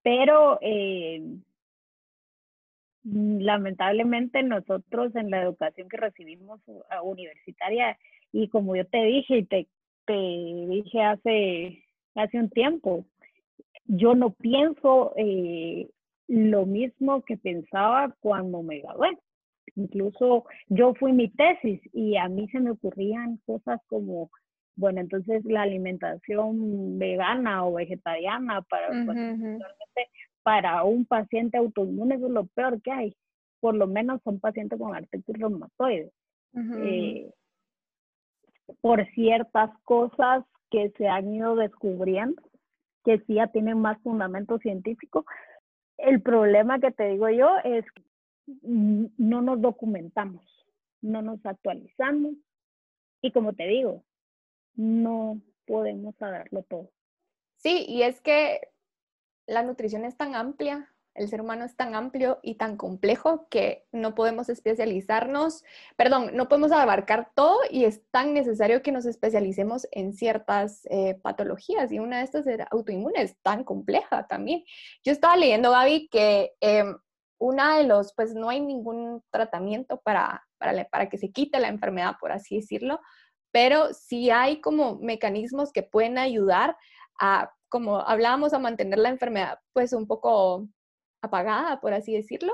pero 0.03 0.59
eh, 0.61 1.23
lamentablemente 3.05 4.43
nosotros 4.43 5.15
en 5.17 5.31
la 5.31 5.43
educación 5.43 5.89
que 5.89 5.97
recibimos 5.97 6.61
universitaria, 7.03 7.99
y 8.33 8.49
como 8.49 8.77
yo 8.77 8.87
te 8.87 9.03
dije 9.05 9.39
y 9.39 9.45
te, 9.45 9.69
te 10.05 10.13
dije 10.13 11.03
hace, 11.03 11.85
hace 12.15 12.39
un 12.39 12.51
tiempo, 12.51 13.07
yo 13.87 14.15
no 14.15 14.31
pienso 14.31 15.13
eh, 15.17 15.89
lo 16.29 16.67
mismo 16.67 17.23
que 17.23 17.37
pensaba 17.37 18.15
cuando 18.21 18.63
me 18.63 18.81
gradué. 18.81 19.19
Incluso 19.77 20.45
yo 20.69 20.95
fui 20.95 21.13
mi 21.13 21.29
tesis 21.31 21.81
y 21.93 22.17
a 22.17 22.29
mí 22.29 22.49
se 22.49 22.61
me 22.61 22.71
ocurrían 22.71 23.39
cosas 23.47 23.81
como, 23.87 24.31
bueno, 24.77 25.01
entonces 25.01 25.45
la 25.45 25.63
alimentación 25.63 26.99
vegana 26.99 27.67
o 27.67 27.75
vegetariana 27.75 28.63
para, 28.63 28.89
para 30.43 30.85
un 30.85 31.07
paciente 31.07 31.57
autoinmune 31.59 32.17
es 32.17 32.21
lo 32.21 32.47
peor 32.47 32.81
que 32.83 32.93
hay. 32.93 33.17
Por 33.61 33.75
lo 33.75 33.87
menos 33.87 34.21
un 34.25 34.41
paciente 34.41 34.77
con 34.79 34.95
artritis 34.95 35.39
reumatoide. 35.39 36.13
Eh, 36.55 37.33
por 38.81 39.05
ciertas 39.13 39.71
cosas 39.83 40.45
que 40.71 40.91
se 40.97 41.09
han 41.09 41.35
ido 41.35 41.57
descubriendo, 41.57 42.41
que 43.05 43.19
sí 43.21 43.35
ya 43.35 43.49
tienen 43.49 43.81
más 43.81 44.01
fundamento 44.03 44.59
científico, 44.59 45.25
el 46.05 46.23
problema 46.23 46.79
que 46.81 46.91
te 46.91 47.09
digo 47.09 47.29
yo 47.31 47.57
es 47.65 47.85
que 47.93 48.03
no 48.63 49.41
nos 49.43 49.61
documentamos, 49.61 50.45
no 51.01 51.23
nos 51.23 51.45
actualizamos 51.47 52.35
y 53.23 53.33
como 53.33 53.55
te 53.55 53.67
digo, 53.67 54.05
no 54.75 55.41
podemos 55.67 56.15
saberlo 56.17 56.63
todo. 56.65 56.91
Sí, 57.57 57.87
y 57.89 58.03
es 58.03 58.21
que 58.21 58.69
la 59.47 59.63
nutrición 59.63 60.05
es 60.05 60.17
tan 60.17 60.35
amplia 60.35 60.94
El 61.15 61.29
ser 61.29 61.41
humano 61.41 61.65
es 61.65 61.77
tan 61.77 61.95
amplio 61.95 62.41
y 62.43 62.57
tan 62.57 62.77
complejo 62.77 63.47
que 63.49 63.87
no 63.93 64.15
podemos 64.15 64.49
especializarnos, 64.49 65.63
perdón, 65.97 66.31
no 66.35 66.49
podemos 66.49 66.73
abarcar 66.73 67.31
todo 67.35 67.59
y 67.71 67.85
es 67.85 68.03
tan 68.11 68.35
necesario 68.35 68.83
que 68.83 68.93
nos 68.93 69.07
especialicemos 69.07 69.87
en 69.93 70.13
ciertas 70.13 70.87
eh, 70.91 71.15
patologías 71.23 71.93
y 71.93 72.01
una 72.01 72.19
de 72.19 72.25
estas 72.25 72.47
es 72.47 72.61
autoinmune, 72.71 73.23
es 73.23 73.37
tan 73.43 73.63
compleja 73.63 74.27
también. 74.27 74.65
Yo 75.05 75.13
estaba 75.13 75.37
leyendo, 75.37 75.71
Gaby, 75.71 76.09
que 76.09 76.53
em, 76.61 76.97
una 77.39 77.77
de 77.79 77.85
los, 77.85 78.13
pues 78.15 78.35
no 78.35 78.49
hay 78.49 78.61
ningún 78.61 79.23
tratamiento 79.31 80.01
para, 80.01 80.45
para, 80.59 80.85
para 80.89 81.09
que 81.09 81.19
se 81.19 81.31
quite 81.31 81.61
la 81.61 81.69
enfermedad, 81.69 82.17
por 82.21 82.33
así 82.33 82.57
decirlo, 82.57 83.01
pero 83.53 83.95
sí 83.95 84.31
hay 84.31 84.61
como 84.61 84.97
mecanismos 84.99 85.73
que 85.73 85.85
pueden 85.85 86.19
ayudar 86.19 86.77
a, 87.21 87.53
como 87.69 88.01
hablábamos, 88.01 88.53
a 88.53 88.59
mantener 88.59 88.99
la 88.99 89.11
enfermedad 89.11 89.59
pues 89.73 89.93
un 89.93 90.07
poco 90.07 90.69
apagada, 91.25 91.81
por 91.81 91.95
así 91.95 92.15
decirlo. 92.15 92.53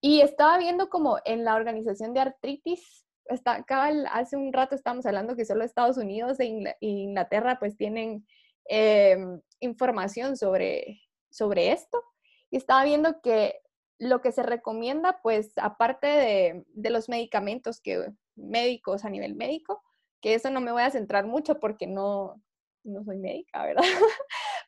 Y 0.00 0.20
estaba 0.22 0.58
viendo 0.58 0.88
como 0.88 1.18
en 1.24 1.44
la 1.44 1.54
organización 1.54 2.14
de 2.14 2.20
artritis, 2.20 3.04
está, 3.26 3.64
hace 4.12 4.36
un 4.36 4.52
rato 4.52 4.74
estábamos 4.74 5.06
hablando 5.06 5.36
que 5.36 5.44
solo 5.44 5.64
Estados 5.64 5.98
Unidos 5.98 6.40
e 6.40 6.76
Inglaterra 6.80 7.58
pues 7.58 7.76
tienen 7.76 8.26
em, 8.66 9.40
información 9.60 10.36
sobre, 10.36 11.02
sobre 11.30 11.72
esto. 11.72 12.02
Y 12.50 12.56
estaba 12.56 12.84
viendo 12.84 13.20
que 13.20 13.60
lo 13.98 14.22
que 14.22 14.32
se 14.32 14.42
recomienda, 14.42 15.20
pues 15.22 15.52
aparte 15.56 16.06
de, 16.06 16.64
de, 16.68 16.90
los 16.90 17.08
medicamentos 17.08 17.80
que 17.80 18.12
médicos 18.34 19.04
a 19.04 19.10
nivel 19.10 19.34
médico, 19.34 19.82
que 20.22 20.34
eso 20.34 20.50
no 20.50 20.60
me 20.60 20.72
voy 20.72 20.82
a 20.82 20.90
centrar 20.90 21.26
mucho 21.26 21.60
porque 21.60 21.86
no, 21.86 22.42
no 22.84 23.04
soy 23.04 23.18
médica, 23.18 23.62
¿verdad? 23.64 23.82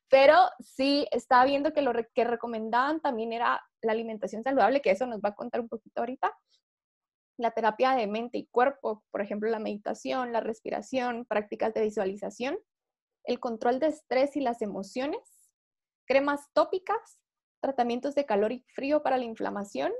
Pero 0.09 0.37
sí 0.61 1.07
estaba 1.11 1.45
viendo 1.45 1.73
que 1.73 1.83
lo 1.83 1.93
que 2.15 2.25
recomendaban 2.25 3.01
también 3.01 3.33
era 3.33 3.63
la 3.81 3.93
alimentación 3.93 4.43
saludable, 4.43 4.83
que 4.83 4.91
eso 4.91 5.07
nos 5.07 5.21
va 5.21 5.31
a 5.31 5.35
contar 5.35 5.61
un 5.61 5.69
poquito 5.69 6.01
ahorita. 6.01 6.37
La 7.39 7.53
terapia 7.53 7.93
de 7.93 8.07
mente 8.07 8.39
y 8.39 8.47
cuerpo, 8.47 9.05
por 9.11 9.23
ejemplo, 9.23 9.49
la 9.49 9.59
meditación, 9.59 10.33
la 10.33 10.41
respiración, 10.41 11.25
prácticas 11.25 11.73
de 11.73 11.83
visualización, 11.83 12.59
el 13.25 13.41
control 13.41 13.79
de 13.79 13.89
estrés 13.89 14.37
y 14.37 14.41
las 14.41 14.61
emociones, 14.61 15.21
cremas 16.07 16.53
tópicas, 16.53 17.21
tratamientos 17.61 18.15
de 18.15 18.27
calor 18.27 18.53
y 18.53 18.65
frío 18.75 19.03
para 19.03 19.17
la 19.17 19.25
inflamación, 19.25 19.93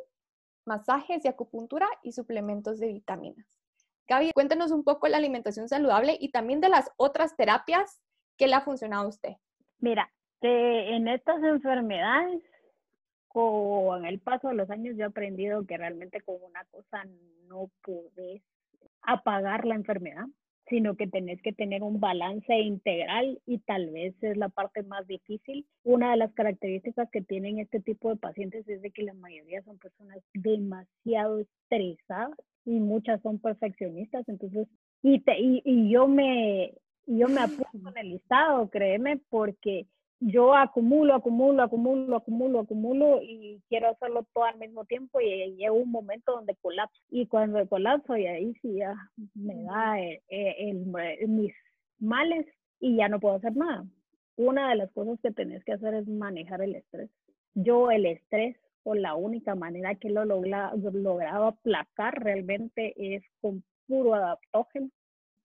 masajes 0.67 1.25
y 1.25 1.29
acupuntura 1.29 1.89
y 2.03 2.13
suplementos 2.13 2.79
de 2.79 2.89
vitaminas. 2.89 3.62
Gaby, 4.09 4.33
cuéntenos 4.33 4.73
un 4.73 4.85
poco 4.85 5.09
la 5.09 5.17
alimentación 5.17 5.69
saludable 5.69 6.17
y 6.21 6.31
también 6.31 6.61
de 6.61 6.69
las 6.69 6.91
otras 6.97 7.37
terapias 7.37 8.01
que 8.37 8.47
le 8.47 8.55
ha 8.55 8.61
funcionado 8.61 9.05
a 9.05 9.09
usted. 9.09 9.33
Mira, 9.79 10.13
en 10.41 11.09
estas 11.09 11.43
enfermedades, 11.43 12.43
con 13.29 14.05
el 14.05 14.21
paso 14.21 14.49
de 14.49 14.55
los 14.55 14.71
años, 14.71 14.97
yo 14.97 15.05
he 15.05 15.09
aprendido 15.09 15.65
que 15.67 15.77
realmente 15.77 16.21
con 16.21 16.37
una 16.43 16.65
cosa 16.67 17.05
no 17.47 17.71
puedes 17.83 18.43
apagar 19.03 19.65
la 19.65 19.75
enfermedad 19.75 20.27
sino 20.69 20.97
que 20.97 21.07
tenés 21.07 21.43
que 21.43 21.53
tener 21.53 21.83
un 21.83 22.01
balance 22.01 22.55
integral 22.59 23.41
y 23.45 23.59
tal 23.59 23.91
vez 23.91 24.15
es 24.23 24.39
la 24.39 24.49
parte 24.49 24.83
más 24.83 25.07
difícil. 25.07 25.67
Una 25.83 26.13
de 26.13 26.17
las 26.17 26.33
características 26.33 27.11
que 27.11 27.21
tienen 27.21 27.59
este 27.59 27.81
tipo 27.81 28.09
de 28.09 28.17
pacientes 28.17 28.67
es 28.67 28.81
de 28.81 28.91
que 28.91 29.03
la 29.03 29.13
mayoría 29.13 29.63
son 29.65 29.79
personas 29.79 30.19
demasiado 30.33 31.41
estresadas 31.41 32.31
y 32.65 32.81
muchas 32.81 33.21
son 33.23 33.39
perfeccionistas, 33.39 34.29
entonces, 34.29 34.69
y, 35.03 35.21
te, 35.21 35.39
y, 35.41 35.63
y 35.65 35.91
yo 35.91 36.07
me, 36.07 36.75
yo 37.07 37.29
me 37.29 37.41
apunto 37.71 37.89
en 37.91 37.99
el 37.99 38.11
listado, 38.11 38.69
créeme, 38.71 39.21
porque 39.29 39.87
yo 40.25 40.55
acumulo, 40.55 41.15
acumulo, 41.15 41.65
acumulo, 41.65 42.17
acumulo, 42.17 42.61
acumulo 42.61 43.21
y 43.23 43.61
quiero 43.69 43.89
hacerlo 43.89 44.25
todo 44.33 44.45
al 44.45 44.57
mismo 44.57 44.85
tiempo 44.85 45.21
y 45.21 45.57
llega 45.57 45.73
un 45.73 45.91
momento 45.91 46.33
donde 46.33 46.55
colapso. 46.63 46.97
Y 47.11 47.27
cuando 47.27 47.67
colapso 47.69 48.17
y 48.17 48.27
ahí 48.27 48.55
sí 48.63 48.75
ya 48.75 48.95
me 49.35 49.65
da 49.65 50.01
eh, 50.01 50.23
eh, 50.29 50.55
el, 50.59 50.87
mis 51.29 51.53
males 51.99 52.47
y 52.79 52.97
ya 52.97 53.09
no 53.09 53.19
puedo 53.19 53.35
hacer 53.35 53.57
nada. 53.57 53.85
Una 54.37 54.71
de 54.71 54.77
las 54.77 54.93
cosas 54.93 55.19
que 55.21 55.33
tenés 55.33 55.65
que 55.65 55.73
hacer 55.73 55.95
es 55.95 56.07
manejar 56.07 56.63
el 56.63 56.77
estrés. 56.77 57.11
Yo 57.55 57.91
el 57.91 58.07
estrés 58.07 58.57
o 58.85 58.95
la 58.95 59.15
única 59.15 59.55
manera 59.55 59.95
que 59.95 60.11
lo 60.11 60.23
he 60.23 60.27
logrado 60.27 61.47
aplacar 61.47 62.23
realmente 62.23 62.95
es 62.97 63.23
con 63.41 63.63
puro 63.87 64.15
adaptógeno 64.15 64.91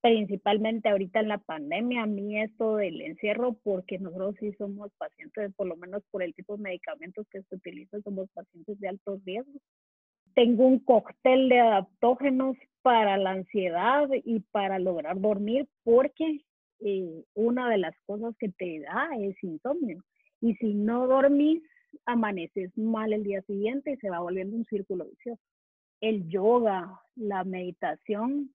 principalmente 0.01 0.89
ahorita 0.89 1.19
en 1.19 1.27
la 1.27 1.37
pandemia, 1.37 2.03
a 2.03 2.05
mí 2.05 2.39
esto 2.41 2.77
del 2.77 3.01
encierro, 3.01 3.57
porque 3.63 3.99
nosotros 3.99 4.35
sí 4.39 4.53
somos 4.53 4.91
pacientes, 4.97 5.53
por 5.55 5.67
lo 5.67 5.75
menos 5.75 6.03
por 6.11 6.23
el 6.23 6.33
tipo 6.33 6.55
de 6.55 6.63
medicamentos 6.63 7.25
que 7.31 7.41
se 7.43 7.55
utilizan, 7.55 8.03
somos 8.03 8.29
pacientes 8.33 8.79
de 8.79 8.87
altos 8.89 9.23
riesgos. 9.25 9.61
Tengo 10.33 10.67
un 10.67 10.79
cóctel 10.79 11.49
de 11.49 11.59
adaptógenos 11.59 12.55
para 12.83 13.17
la 13.17 13.31
ansiedad 13.31 14.07
y 14.23 14.39
para 14.51 14.77
lograr 14.77 15.19
dormir, 15.19 15.67
porque 15.83 16.41
eh, 16.79 17.23
una 17.33 17.69
de 17.69 17.79
las 17.79 17.95
cosas 18.05 18.35
que 18.37 18.49
te 18.49 18.81
da 18.81 19.09
es 19.19 19.35
insomnio. 19.43 20.03
Y 20.41 20.53
si 20.55 20.73
no 20.75 21.07
dormís, 21.07 21.63
amaneces 22.05 22.75
mal 22.77 23.13
el 23.13 23.23
día 23.23 23.41
siguiente 23.43 23.91
y 23.91 23.97
se 23.97 24.09
va 24.09 24.19
volviendo 24.19 24.55
un 24.55 24.65
círculo 24.65 25.05
vicioso. 25.05 25.41
El 26.01 26.27
yoga, 26.29 27.01
la 27.15 27.43
meditación 27.43 28.53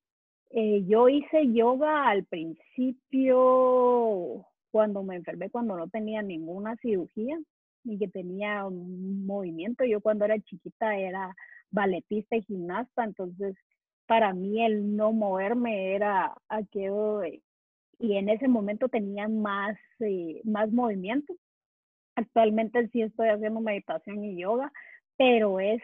eh, 0.54 0.84
yo 0.86 1.08
hice 1.08 1.50
yoga 1.52 2.08
al 2.08 2.24
principio 2.24 3.36
cuando 4.70 5.02
me 5.02 5.16
enfermé, 5.16 5.48
cuando 5.50 5.76
no 5.76 5.88
tenía 5.88 6.20
ninguna 6.20 6.76
cirugía 6.76 7.38
ni 7.84 7.98
que 7.98 8.08
tenía 8.08 8.64
movimiento. 8.68 9.84
Yo 9.84 10.02
cuando 10.02 10.26
era 10.26 10.38
chiquita 10.40 10.96
era 10.96 11.34
balletista 11.70 12.36
y 12.36 12.42
gimnasta, 12.42 13.04
entonces 13.04 13.56
para 14.06 14.34
mí 14.34 14.64
el 14.64 14.94
no 14.94 15.12
moverme 15.12 15.94
era 15.94 16.34
aquello 16.48 17.22
y 17.98 18.16
en 18.16 18.28
ese 18.28 18.46
momento 18.46 18.88
tenía 18.88 19.28
más, 19.28 19.78
eh, 20.00 20.42
más 20.44 20.70
movimiento. 20.70 21.34
Actualmente 22.14 22.88
sí 22.88 23.02
estoy 23.02 23.28
haciendo 23.28 23.60
meditación 23.60 24.24
y 24.24 24.40
yoga, 24.40 24.72
pero 25.16 25.60
es 25.60 25.82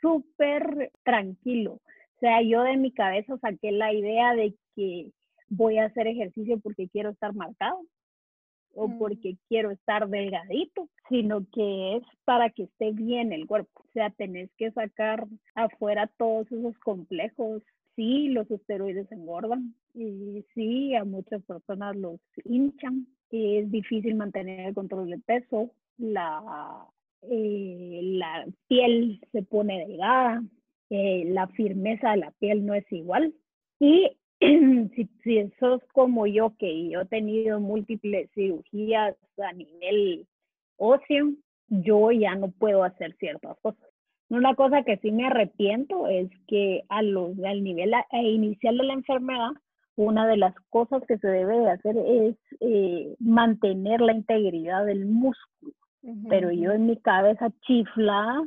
súper 0.00 0.90
tranquilo. 1.04 1.74
O 1.74 2.20
sea, 2.20 2.42
yo 2.42 2.62
de 2.62 2.76
mi 2.76 2.92
cabeza 2.92 3.38
saqué 3.38 3.72
la 3.72 3.92
idea 3.92 4.34
de 4.34 4.54
que 4.74 5.10
voy 5.48 5.78
a 5.78 5.86
hacer 5.86 6.06
ejercicio 6.06 6.58
porque 6.60 6.88
quiero 6.88 7.10
estar 7.10 7.34
marcado 7.34 7.80
o 8.74 8.88
mm. 8.88 8.98
porque 8.98 9.36
quiero 9.48 9.70
estar 9.70 10.08
delgadito, 10.08 10.88
sino 11.08 11.46
que 11.52 11.96
es 11.96 12.02
para 12.24 12.50
que 12.50 12.64
esté 12.64 12.92
bien 12.92 13.32
el 13.32 13.46
cuerpo. 13.46 13.82
O 13.82 13.92
sea, 13.92 14.10
tenés 14.10 14.50
que 14.56 14.70
sacar 14.72 15.26
afuera 15.54 16.10
todos 16.18 16.50
esos 16.52 16.78
complejos. 16.78 17.62
Sí, 18.00 18.28
los 18.28 18.50
esteroides 18.50 19.12
engordan 19.12 19.74
y 19.92 20.42
sí, 20.54 20.94
a 20.94 21.04
muchas 21.04 21.42
personas 21.42 21.94
los 21.96 22.18
hinchan. 22.46 23.06
Y 23.30 23.58
es 23.58 23.70
difícil 23.70 24.14
mantener 24.14 24.68
el 24.68 24.74
control 24.74 25.10
del 25.10 25.20
peso, 25.20 25.70
la, 25.98 26.86
eh, 27.20 28.22
piel 28.68 29.20
se 29.32 29.42
pone 29.42 29.86
delgada, 29.86 30.42
eh, 30.88 31.24
la 31.26 31.46
firmeza 31.48 32.12
de 32.12 32.16
la 32.16 32.30
piel 32.38 32.64
no 32.64 32.72
es 32.72 32.90
igual. 32.90 33.34
Y 33.78 34.10
si, 34.40 35.10
si 35.22 35.52
sos 35.60 35.82
como 35.92 36.26
yo, 36.26 36.56
que 36.58 36.88
yo 36.88 37.02
he 37.02 37.04
tenido 37.04 37.60
múltiples 37.60 38.30
cirugías 38.32 39.14
a 39.36 39.52
nivel 39.52 40.26
óseo, 40.78 41.34
yo 41.68 42.12
ya 42.12 42.34
no 42.34 42.50
puedo 42.50 42.82
hacer 42.82 43.14
ciertas 43.18 43.58
cosas. 43.60 43.89
Una 44.30 44.54
cosa 44.54 44.84
que 44.84 44.96
sí 44.98 45.10
me 45.10 45.26
arrepiento 45.26 46.06
es 46.06 46.30
que 46.46 46.84
a 46.88 47.02
los, 47.02 47.36
al 47.44 47.64
nivel 47.64 47.92
inicial 48.12 48.78
de 48.78 48.84
la 48.84 48.92
enfermedad, 48.94 49.50
una 49.96 50.26
de 50.28 50.36
las 50.36 50.54
cosas 50.70 51.02
que 51.06 51.18
se 51.18 51.26
debe 51.26 51.58
de 51.58 51.70
hacer 51.70 51.96
es 51.98 52.36
eh, 52.60 53.16
mantener 53.18 54.00
la 54.00 54.12
integridad 54.12 54.86
del 54.86 55.04
músculo. 55.04 55.74
Pero 56.30 56.50
yo 56.50 56.72
en 56.72 56.86
mi 56.86 56.96
cabeza 56.96 57.50
chiflada 57.66 58.42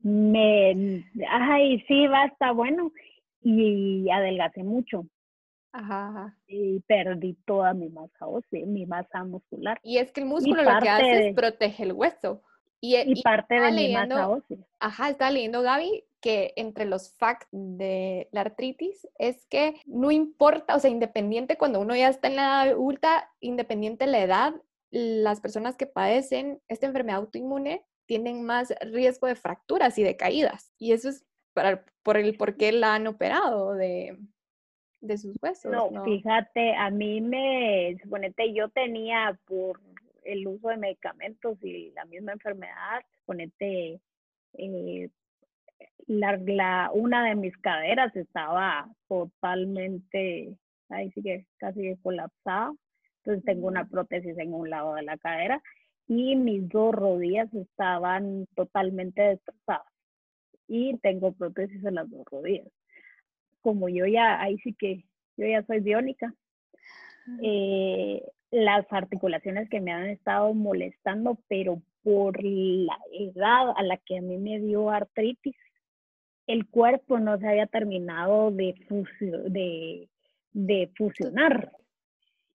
me, 0.00 1.04
ay, 1.30 1.80
sí, 1.86 2.08
basta, 2.08 2.50
bueno, 2.50 2.90
y 3.42 4.10
adelgacé 4.10 4.64
mucho. 4.64 5.06
Ajá, 5.72 6.34
Y 6.46 6.80
perdí 6.80 7.36
toda 7.44 7.74
mi 7.74 7.90
masa 7.90 8.26
ósea, 8.26 8.64
mi 8.66 8.86
masa 8.86 9.22
muscular. 9.22 9.78
Y 9.82 9.98
es 9.98 10.10
que 10.12 10.22
el 10.22 10.26
músculo 10.26 10.62
lo 10.62 10.80
que 10.80 10.88
hace 10.88 11.28
es 11.28 11.34
protege 11.36 11.84
el 11.84 11.92
hueso. 11.92 12.42
Y, 12.80 12.96
y, 12.96 13.22
parte 13.22 13.60
de 13.60 13.72
mi 13.72 13.92
masa 13.92 14.28
ósea. 14.28 14.58
Ajá, 14.78 15.10
está 15.10 15.30
leyendo 15.30 15.62
Gaby 15.62 16.04
que 16.20 16.52
entre 16.56 16.84
los 16.84 17.12
facts 17.16 17.48
de 17.52 18.28
la 18.32 18.42
artritis 18.42 19.06
es 19.18 19.46
que 19.46 19.80
no 19.86 20.10
importa, 20.10 20.74
o 20.74 20.80
sea, 20.80 20.90
independiente 20.90 21.56
cuando 21.56 21.80
uno 21.80 21.94
ya 21.94 22.08
está 22.08 22.28
en 22.28 22.36
la 22.36 22.42
edad 22.42 22.60
adulta, 22.72 23.30
independiente 23.40 24.04
de 24.04 24.10
la 24.10 24.22
edad, 24.22 24.54
las 24.90 25.40
personas 25.40 25.76
que 25.76 25.86
padecen 25.86 26.60
esta 26.68 26.86
enfermedad 26.86 27.18
autoinmune 27.18 27.84
tienen 28.06 28.42
más 28.42 28.74
riesgo 28.80 29.26
de 29.26 29.34
fracturas 29.34 29.98
y 29.98 30.02
de 30.02 30.16
caídas. 30.16 30.72
Y 30.78 30.92
eso 30.92 31.10
es 31.10 31.26
para, 31.52 31.84
por 32.02 32.16
el 32.16 32.36
por 32.36 32.56
qué 32.56 32.72
la 32.72 32.94
han 32.94 33.06
operado 33.06 33.74
de, 33.74 34.18
de 35.00 35.18
sus 35.18 35.36
huesos. 35.42 35.70
No, 35.70 36.04
fíjate, 36.04 36.74
a 36.74 36.90
mí 36.90 37.20
me, 37.20 37.96
suponete, 38.02 38.52
yo 38.54 38.68
tenía 38.70 39.38
por 39.44 39.80
el 40.28 40.46
uso 40.46 40.68
de 40.68 40.76
medicamentos 40.76 41.58
y 41.62 41.90
la 41.92 42.04
misma 42.04 42.32
enfermedad, 42.32 43.00
ponete, 43.24 44.00
eh, 44.54 45.10
la, 46.06 46.90
una 46.92 47.28
de 47.28 47.34
mis 47.34 47.56
caderas 47.58 48.14
estaba 48.14 48.88
totalmente, 49.08 50.56
ahí 50.90 51.10
sí 51.12 51.22
que 51.22 51.46
casi 51.56 51.96
colapsada, 52.02 52.72
entonces 53.18 53.44
tengo 53.44 53.68
una 53.68 53.88
prótesis 53.88 54.36
en 54.38 54.52
un 54.52 54.70
lado 54.70 54.94
de 54.94 55.02
la 55.02 55.16
cadera 55.18 55.62
y 56.06 56.36
mis 56.36 56.68
dos 56.68 56.94
rodillas 56.94 57.52
estaban 57.54 58.46
totalmente 58.54 59.22
destrozadas 59.22 59.92
y 60.66 60.96
tengo 60.98 61.32
prótesis 61.32 61.84
en 61.84 61.94
las 61.94 62.10
dos 62.10 62.24
rodillas. 62.30 62.68
Como 63.62 63.88
yo 63.88 64.06
ya, 64.06 64.40
ahí 64.40 64.58
sí 64.58 64.74
que 64.74 65.04
yo 65.36 65.46
ya 65.46 65.62
soy 65.64 65.80
biónica, 65.80 66.34
eh, 67.42 68.22
las 68.50 68.86
articulaciones 68.90 69.68
que 69.68 69.80
me 69.80 69.92
han 69.92 70.06
estado 70.08 70.54
molestando, 70.54 71.38
pero 71.48 71.82
por 72.02 72.42
la 72.42 72.98
edad 73.12 73.74
a 73.76 73.82
la 73.82 73.96
que 73.98 74.18
a 74.18 74.22
mí 74.22 74.38
me 74.38 74.58
dio 74.60 74.90
artritis, 74.90 75.56
el 76.46 76.66
cuerpo 76.66 77.18
no 77.18 77.38
se 77.38 77.46
había 77.46 77.66
terminado 77.66 78.50
de, 78.50 78.74
de, 79.20 80.08
de 80.52 80.90
fusionar. 80.96 81.70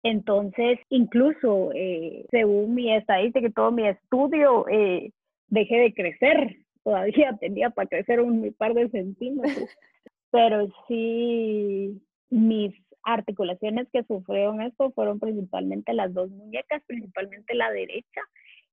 Entonces, 0.03 0.79
incluso 0.89 1.71
eh, 1.73 2.25
según 2.29 2.75
mi 2.75 2.93
estadística 2.93 3.47
y 3.47 3.51
todo 3.51 3.71
mi 3.71 3.87
estudio, 3.87 4.67
eh, 4.69 5.11
dejé 5.47 5.79
de 5.79 5.93
crecer. 5.93 6.57
Todavía 6.83 7.35
tenía 7.39 7.69
para 7.71 7.89
crecer 7.89 8.21
un 8.21 8.53
par 8.57 8.73
de 8.73 8.89
centímetros. 8.89 9.69
Pero 10.31 10.69
sí, 10.87 11.99
mis 12.29 12.73
articulaciones 13.13 13.87
que 13.91 14.03
sufrieron 14.03 14.61
esto 14.61 14.91
fueron 14.91 15.19
principalmente 15.19 15.93
las 15.93 16.13
dos 16.13 16.29
muñecas, 16.29 16.83
principalmente 16.85 17.53
la 17.55 17.71
derecha, 17.71 18.21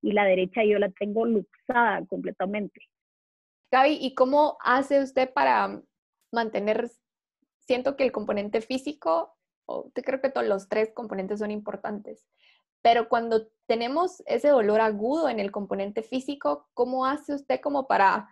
y 0.03 0.13
la 0.13 0.25
derecha 0.25 0.65
yo 0.65 0.79
la 0.79 0.91
tengo 0.91 1.27
luxada 1.27 2.05
completamente. 2.07 2.81
Gaby, 3.73 3.99
¿y 4.01 4.15
cómo 4.15 4.57
hace 4.61 5.03
usted 5.03 5.33
para 5.33 5.83
mantener, 6.33 6.91
siento 7.59 7.97
que 7.97 8.05
el 8.05 8.13
componente 8.13 8.61
físico 8.61 9.37
te 9.95 10.03
creo 10.03 10.21
que 10.21 10.31
todos 10.31 10.47
los 10.47 10.69
tres 10.69 10.93
componentes 10.95 11.41
son 11.41 11.51
importantes. 11.51 12.27
Pero 12.83 13.09
cuando 13.09 13.49
tenemos 13.67 14.23
ese 14.27 14.49
dolor 14.49 14.81
agudo 14.81 15.29
en 15.29 15.41
el 15.41 15.51
componente 15.51 16.03
físico, 16.03 16.69
¿cómo 16.75 17.05
hace 17.05 17.35
usted 17.35 17.61
como 17.61 17.89
para, 17.89 18.29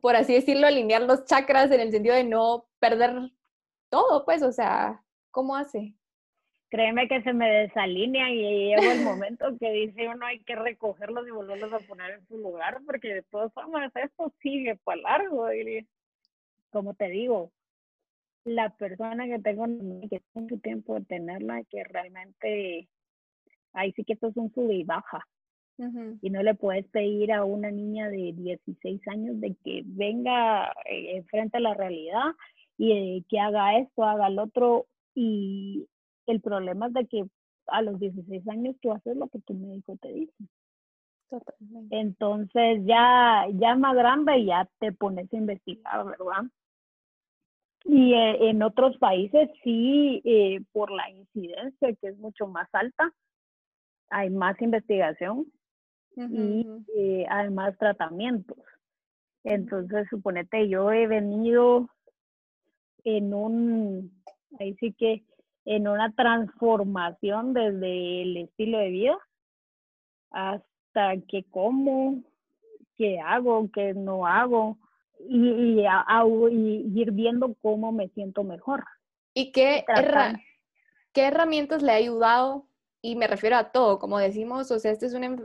por 0.00 0.16
así 0.16 0.34
decirlo, 0.34 0.66
alinear 0.66 1.02
los 1.02 1.24
chakras 1.24 1.70
en 1.70 1.80
el 1.80 1.92
sentido 1.92 2.16
de 2.16 2.24
no 2.24 2.66
perder 2.80 3.30
todo? 3.92 4.24
Pues, 4.24 4.42
o 4.42 4.50
sea, 4.50 5.04
¿cómo 5.30 5.54
hace? 5.54 5.94
Créeme 6.70 7.06
que 7.06 7.22
se 7.22 7.34
me 7.34 7.50
desalinea 7.50 8.30
y 8.30 8.70
llega 8.70 8.92
el 8.94 9.04
momento 9.04 9.46
que 9.60 9.70
dice 9.70 10.08
uno 10.08 10.24
hay 10.24 10.42
que 10.42 10.56
recogerlos 10.56 11.28
y 11.28 11.30
volverlos 11.30 11.70
a 11.74 11.80
poner 11.80 12.12
en 12.12 12.26
su 12.26 12.38
lugar 12.38 12.80
porque 12.86 13.12
de 13.12 13.22
todas 13.24 13.52
formas 13.52 13.92
esto 13.94 14.32
sigue 14.40 14.76
para 14.76 15.02
largo. 15.02 15.52
Y 15.52 15.86
como 16.70 16.94
te 16.94 17.08
digo, 17.08 17.52
la 18.44 18.70
persona 18.70 19.26
que 19.26 19.38
tengo 19.40 19.66
que 20.08 20.20
tengo 20.20 20.40
mucho 20.46 20.56
tiempo 20.62 20.94
de 20.94 21.04
tenerla 21.04 21.62
que 21.64 21.84
realmente 21.84 22.88
ahí 23.74 23.92
sí 23.92 24.04
que 24.04 24.14
esto 24.14 24.28
es 24.28 24.36
un 24.38 24.50
sube 24.54 24.74
y 24.74 24.84
baja 24.84 25.26
y 26.20 26.30
no 26.30 26.42
le 26.42 26.54
puedes 26.54 26.86
pedir 26.88 27.32
a 27.32 27.44
una 27.44 27.70
niña 27.70 28.08
de 28.08 28.32
16 28.36 29.00
años 29.08 29.40
de 29.40 29.56
que 29.64 29.82
venga 29.84 30.70
eh, 30.84 31.16
enfrente 31.16 31.56
a 31.56 31.60
la 31.60 31.74
realidad 31.74 32.34
y 32.78 33.24
que 33.28 33.38
haga 33.38 33.78
esto, 33.78 34.04
haga 34.04 34.28
el 34.28 34.38
otro 34.38 34.86
y 35.14 35.86
el 36.26 36.40
problema 36.40 36.86
es 36.86 36.92
de 36.94 37.06
que 37.06 37.24
a 37.66 37.82
los 37.82 37.98
16 37.98 38.48
años 38.48 38.76
tú 38.80 38.92
haces 38.92 39.16
lo 39.16 39.28
que 39.28 39.40
tu 39.40 39.54
médico 39.54 39.96
te 40.00 40.12
dice. 40.12 40.34
Totalmente. 41.28 41.98
Entonces 41.98 42.82
ya, 42.84 43.46
ya 43.54 43.74
más 43.76 43.94
grande 43.94 44.44
ya 44.44 44.68
te 44.78 44.92
pones 44.92 45.32
a 45.32 45.36
investigar, 45.36 46.04
¿verdad? 46.04 46.44
Y 47.84 48.14
eh, 48.14 48.50
en 48.50 48.62
otros 48.62 48.96
países 48.98 49.50
sí, 49.64 50.20
eh, 50.24 50.60
por 50.72 50.90
la 50.90 51.08
incidencia 51.10 51.94
que 51.94 52.08
es 52.08 52.18
mucho 52.18 52.46
más 52.46 52.68
alta, 52.72 53.12
hay 54.10 54.30
más 54.30 54.60
investigación 54.60 55.46
y 56.14 56.66
eh, 56.94 57.26
hay 57.28 57.50
más 57.50 57.76
tratamientos. 57.78 58.58
Entonces, 59.42 60.06
suponete, 60.10 60.68
yo 60.68 60.92
he 60.92 61.06
venido 61.06 61.88
en 63.04 63.34
un, 63.34 64.22
ahí 64.58 64.74
sí 64.80 64.92
que, 64.92 65.24
en 65.64 65.86
una 65.86 66.12
transformación 66.12 67.54
desde 67.54 68.22
el 68.22 68.36
estilo 68.36 68.78
de 68.78 68.90
vida 68.90 69.18
hasta 70.30 71.16
que 71.28 71.44
como, 71.44 72.22
qué 72.96 73.20
hago, 73.20 73.70
qué 73.72 73.94
no 73.94 74.26
hago, 74.26 74.78
y, 75.28 75.80
y, 75.80 77.00
ir 77.00 77.12
viendo 77.12 77.54
cómo 77.62 77.92
me 77.92 78.08
siento 78.08 78.44
mejor. 78.44 78.84
¿Y 79.34 79.52
qué, 79.52 79.84
qué 81.12 81.22
herramientas 81.22 81.82
le 81.82 81.92
ha 81.92 81.96
ayudado? 81.96 82.66
Y 83.00 83.16
me 83.16 83.26
refiero 83.26 83.56
a 83.56 83.72
todo, 83.72 83.98
como 83.98 84.18
decimos, 84.18 84.70
o 84.70 84.78
sea, 84.78 84.92
esta 84.92 85.06
es 85.06 85.14
una, 85.14 85.36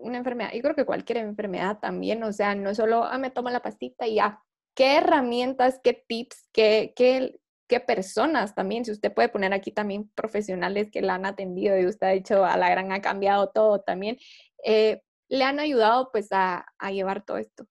una 0.00 0.18
enfermedad, 0.18 0.50
yo 0.52 0.60
creo 0.62 0.74
que 0.74 0.84
cualquier 0.84 1.18
enfermedad 1.18 1.78
también, 1.78 2.22
o 2.24 2.32
sea, 2.32 2.54
no 2.54 2.70
es 2.70 2.76
solo, 2.76 3.04
ah, 3.04 3.18
me 3.18 3.30
tomo 3.30 3.48
la 3.50 3.62
pastita 3.62 4.06
y 4.06 4.16
ya. 4.16 4.42
¿Qué 4.76 4.98
herramientas, 4.98 5.80
qué 5.82 6.04
tips, 6.06 6.48
qué, 6.52 6.92
qué, 6.94 7.40
qué 7.66 7.80
personas 7.80 8.54
también, 8.54 8.84
si 8.84 8.92
usted 8.92 9.12
puede 9.12 9.28
poner 9.28 9.52
aquí 9.52 9.72
también 9.72 10.08
profesionales 10.14 10.92
que 10.92 11.02
la 11.02 11.16
han 11.16 11.26
atendido 11.26 11.76
y 11.80 11.86
usted 11.86 12.06
ha 12.06 12.10
dicho 12.10 12.44
a 12.44 12.56
la 12.56 12.70
gran 12.70 12.92
ha 12.92 13.00
cambiado 13.00 13.48
todo 13.48 13.80
también, 13.80 14.18
eh, 14.64 15.02
le 15.28 15.42
han 15.42 15.58
ayudado 15.58 16.10
pues 16.12 16.28
a, 16.30 16.64
a 16.78 16.92
llevar 16.92 17.24
todo 17.24 17.38
esto? 17.38 17.66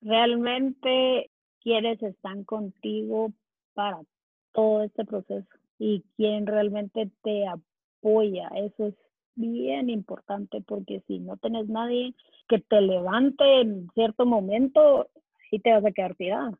realmente 0.00 1.30
quienes 1.60 2.02
están 2.02 2.44
contigo 2.44 3.32
para 3.74 4.00
todo 4.52 4.82
este 4.82 5.04
proceso 5.04 5.46
y 5.78 6.04
quién 6.16 6.46
realmente 6.46 7.10
te 7.22 7.46
apoya. 7.46 8.48
Eso 8.56 8.86
es 8.86 8.94
bien 9.34 9.90
importante 9.90 10.60
porque 10.60 11.02
si 11.06 11.18
no 11.18 11.36
tienes 11.36 11.68
nadie 11.68 12.14
que 12.48 12.58
te 12.58 12.80
levante 12.80 13.60
en 13.60 13.88
cierto 13.94 14.26
momento, 14.26 15.08
sí 15.50 15.58
te 15.58 15.72
vas 15.72 15.84
a 15.84 15.92
quedar 15.92 16.14
tirada. 16.14 16.52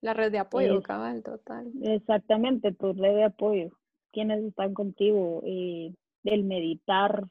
La 0.00 0.14
red 0.14 0.30
de 0.30 0.38
apoyo, 0.38 0.82
cabal, 0.82 1.22
total. 1.22 1.70
Exactamente, 1.82 2.72
tu 2.72 2.92
red 2.92 3.14
de 3.14 3.24
apoyo. 3.24 3.70
Quienes 4.12 4.44
están 4.44 4.74
contigo, 4.74 5.42
eh, 5.44 5.92
el 6.24 6.44
meditar, 6.44 7.24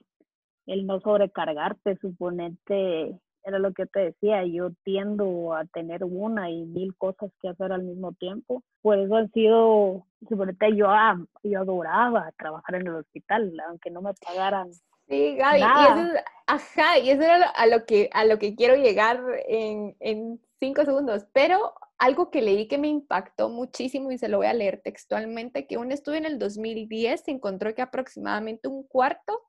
el 0.65 0.85
no 0.85 0.99
sobrecargarte, 0.99 1.97
suponete 1.97 3.19
era 3.47 3.59
lo 3.59 3.71
que 3.71 3.85
te 3.85 3.99
decía, 4.01 4.45
yo 4.45 4.71
tiendo 4.83 5.53
a 5.53 5.63
tener 5.65 6.03
una 6.03 6.51
y 6.51 6.65
mil 6.65 6.93
cosas 6.97 7.31
que 7.41 7.47
hacer 7.47 7.71
al 7.71 7.83
mismo 7.83 8.11
tiempo. 8.11 8.61
Por 8.81 8.99
eso 8.99 9.15
han 9.15 9.31
sido, 9.31 10.05
suponete, 10.27 10.75
yo, 10.75 10.89
ah, 10.89 11.17
yo 11.43 11.61
adoraba 11.61 12.29
trabajar 12.37 12.75
en 12.75 12.87
el 12.87 12.95
hospital, 12.95 13.53
aunque 13.69 13.89
no 13.89 14.01
me 14.01 14.13
pagaran. 14.15 14.69
Sí, 15.07 15.35
Gaby, 15.35 15.59
y 15.59 15.63
eso, 15.63 16.23
ajá, 16.47 16.99
y 16.99 17.09
eso 17.09 17.21
era 17.21 17.49
a 17.49 17.65
lo 17.67 17.85
que, 17.85 18.09
a 18.13 18.25
lo 18.25 18.37
que 18.39 18.55
quiero 18.55 18.75
llegar 18.75 19.21
en, 19.47 19.95
en 19.99 20.41
cinco 20.59 20.83
segundos, 20.83 21.25
pero 21.31 21.73
algo 21.97 22.29
que 22.29 22.41
leí 22.41 22.67
que 22.67 22.77
me 22.77 22.89
impactó 22.89 23.49
muchísimo 23.49 24.11
y 24.11 24.17
se 24.17 24.27
lo 24.27 24.37
voy 24.37 24.47
a 24.47 24.53
leer 24.53 24.81
textualmente, 24.83 25.65
que 25.65 25.77
un 25.77 25.91
estudio 25.91 26.17
en 26.17 26.25
el 26.25 26.39
2010 26.39 27.21
se 27.21 27.31
encontró 27.31 27.73
que 27.73 27.81
aproximadamente 27.81 28.67
un 28.67 28.83
cuarto 28.83 29.43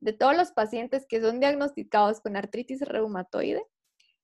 de 0.00 0.12
todos 0.12 0.36
los 0.36 0.52
pacientes 0.52 1.06
que 1.06 1.20
son 1.20 1.40
diagnosticados 1.40 2.20
con 2.20 2.36
artritis 2.36 2.82
reumatoide 2.82 3.64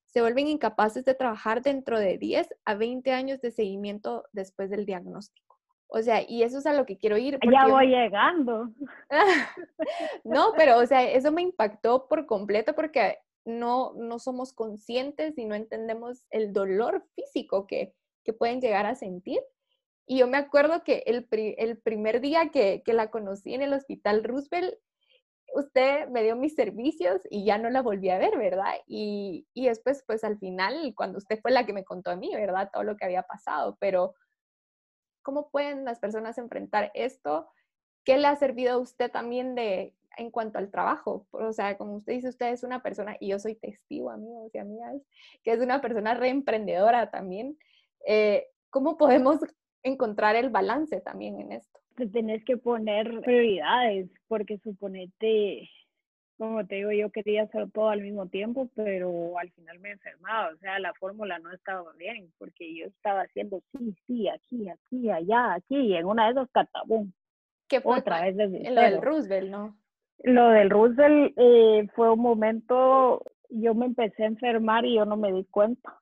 se 0.06 0.22
vuelven 0.22 0.48
incapaces 0.48 1.04
de 1.04 1.14
trabajar 1.14 1.62
dentro 1.62 1.98
de 1.98 2.18
10 2.18 2.48
a 2.64 2.74
20 2.74 3.12
años 3.12 3.40
de 3.40 3.50
seguimiento 3.50 4.24
después 4.32 4.70
del 4.70 4.86
diagnóstico. 4.86 5.47
O 5.88 6.02
sea, 6.02 6.22
y 6.28 6.42
eso 6.42 6.58
es 6.58 6.66
a 6.66 6.74
lo 6.74 6.84
que 6.84 6.98
quiero 6.98 7.16
ir. 7.16 7.38
Ya 7.50 7.66
voy 7.66 7.88
llegando. 7.88 8.70
no, 10.24 10.52
pero 10.56 10.78
o 10.78 10.86
sea, 10.86 11.02
eso 11.10 11.32
me 11.32 11.42
impactó 11.42 12.06
por 12.08 12.26
completo 12.26 12.74
porque 12.74 13.18
no, 13.46 13.94
no 13.94 14.18
somos 14.18 14.52
conscientes 14.52 15.38
y 15.38 15.46
no 15.46 15.54
entendemos 15.54 16.26
el 16.30 16.52
dolor 16.52 17.04
físico 17.14 17.66
que, 17.66 17.94
que 18.22 18.34
pueden 18.34 18.60
llegar 18.60 18.84
a 18.84 18.94
sentir. 18.94 19.40
Y 20.06 20.18
yo 20.18 20.26
me 20.26 20.36
acuerdo 20.36 20.84
que 20.84 21.02
el, 21.06 21.26
el 21.30 21.78
primer 21.78 22.20
día 22.20 22.50
que, 22.50 22.82
que, 22.84 22.92
la 22.92 23.10
conocí 23.10 23.54
en 23.54 23.62
el 23.62 23.72
hospital 23.72 24.24
Roosevelt, 24.24 24.74
usted 25.54 26.08
me 26.08 26.22
dio 26.22 26.36
mis 26.36 26.54
servicios 26.54 27.22
y 27.30 27.44
ya 27.44 27.56
no 27.58 27.70
la 27.70 27.82
volví 27.82 28.10
a 28.10 28.18
ver, 28.18 28.36
¿verdad? 28.36 28.74
Y, 28.86 29.46
y, 29.54 29.68
después, 29.68 30.04
pues 30.06 30.24
al 30.24 30.38
final, 30.38 30.92
cuando 30.94 31.18
usted 31.18 31.38
fue 31.40 31.50
la 31.50 31.64
que 31.64 31.72
me 31.72 31.84
contó 31.84 32.10
a 32.10 32.16
mí, 32.16 32.34
¿verdad? 32.34 32.70
Todo 32.72 32.84
lo 32.84 32.96
que 32.96 33.04
había 33.06 33.22
pasado, 33.22 33.76
pero 33.80 34.14
¿cómo 35.28 35.50
pueden 35.50 35.84
las 35.84 35.98
personas 35.98 36.38
enfrentar 36.38 36.90
esto? 36.94 37.50
¿Qué 38.02 38.16
le 38.16 38.28
ha 38.28 38.36
servido 38.36 38.72
a 38.72 38.78
usted 38.78 39.10
también 39.10 39.54
de 39.54 39.94
en 40.16 40.30
cuanto 40.30 40.56
al 40.56 40.70
trabajo? 40.70 41.26
O 41.32 41.52
sea, 41.52 41.76
como 41.76 41.96
usted 41.96 42.14
dice, 42.14 42.30
usted 42.30 42.46
es 42.50 42.62
una 42.62 42.82
persona, 42.82 43.14
y 43.20 43.28
yo 43.28 43.38
soy 43.38 43.54
testigo, 43.54 44.10
amigos 44.10 44.50
y 44.54 44.58
amigas, 44.58 45.02
que 45.42 45.52
es 45.52 45.60
una 45.60 45.82
persona 45.82 46.14
reemprendedora 46.14 47.10
también. 47.10 47.58
Eh, 48.06 48.46
¿Cómo 48.70 48.96
podemos 48.96 49.40
encontrar 49.82 50.34
el 50.34 50.48
balance 50.48 50.98
también 51.02 51.38
en 51.38 51.52
esto? 51.52 51.78
te 51.98 52.06
tenés 52.06 52.44
que 52.44 52.56
poner 52.56 53.20
prioridades, 53.22 54.08
porque 54.28 54.58
suponete, 54.58 55.68
como 56.38 56.64
te 56.64 56.76
digo, 56.76 56.92
yo 56.92 57.10
quería 57.10 57.42
hacer 57.42 57.68
todo 57.72 57.88
al 57.88 58.00
mismo 58.00 58.28
tiempo, 58.28 58.70
pero 58.74 59.36
al 59.38 59.50
final 59.50 59.80
me 59.80 59.90
enfermaba, 59.90 60.50
o 60.54 60.56
sea, 60.58 60.78
la 60.78 60.94
fórmula 60.94 61.38
no 61.40 61.52
estaba 61.52 61.92
bien, 61.94 62.32
porque 62.38 62.74
yo 62.74 62.86
estaba 62.86 63.22
haciendo 63.22 63.60
sí, 63.72 63.94
sí, 64.06 64.28
aquí, 64.28 64.68
aquí, 64.68 65.10
allá, 65.10 65.54
aquí, 65.54 65.76
y 65.76 65.96
en 65.96 66.06
una 66.06 66.26
de 66.26 66.32
esas 66.32 66.48
catabón. 66.50 67.12
¿Qué 67.68 67.80
fue 67.80 67.98
otra 67.98 68.22
vez 68.22 68.36
desde 68.36 68.70
Lo 68.70 68.80
del 68.80 69.02
Roosevelt, 69.02 69.50
¿no? 69.50 69.76
Lo 70.22 70.48
del 70.50 70.70
Roosevelt 70.70 71.34
eh, 71.36 71.88
fue 71.94 72.12
un 72.12 72.20
momento, 72.20 73.22
yo 73.50 73.74
me 73.74 73.86
empecé 73.86 74.22
a 74.22 74.28
enfermar 74.28 74.86
y 74.86 74.94
yo 74.94 75.04
no 75.04 75.16
me 75.16 75.32
di 75.32 75.44
cuenta, 75.44 75.98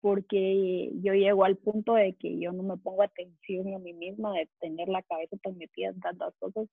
porque 0.00 0.92
yo 1.02 1.14
llego 1.14 1.44
al 1.44 1.56
punto 1.56 1.94
de 1.94 2.14
que 2.14 2.38
yo 2.38 2.52
no 2.52 2.62
me 2.62 2.76
pongo 2.76 3.02
atención 3.02 3.74
a 3.74 3.78
mí 3.80 3.92
misma, 3.92 4.32
de 4.34 4.48
tener 4.60 4.88
la 4.88 5.02
cabeza 5.02 5.36
tan 5.42 5.58
metida 5.58 5.88
en 5.88 6.00
tantas 6.00 6.32
cosas 6.36 6.68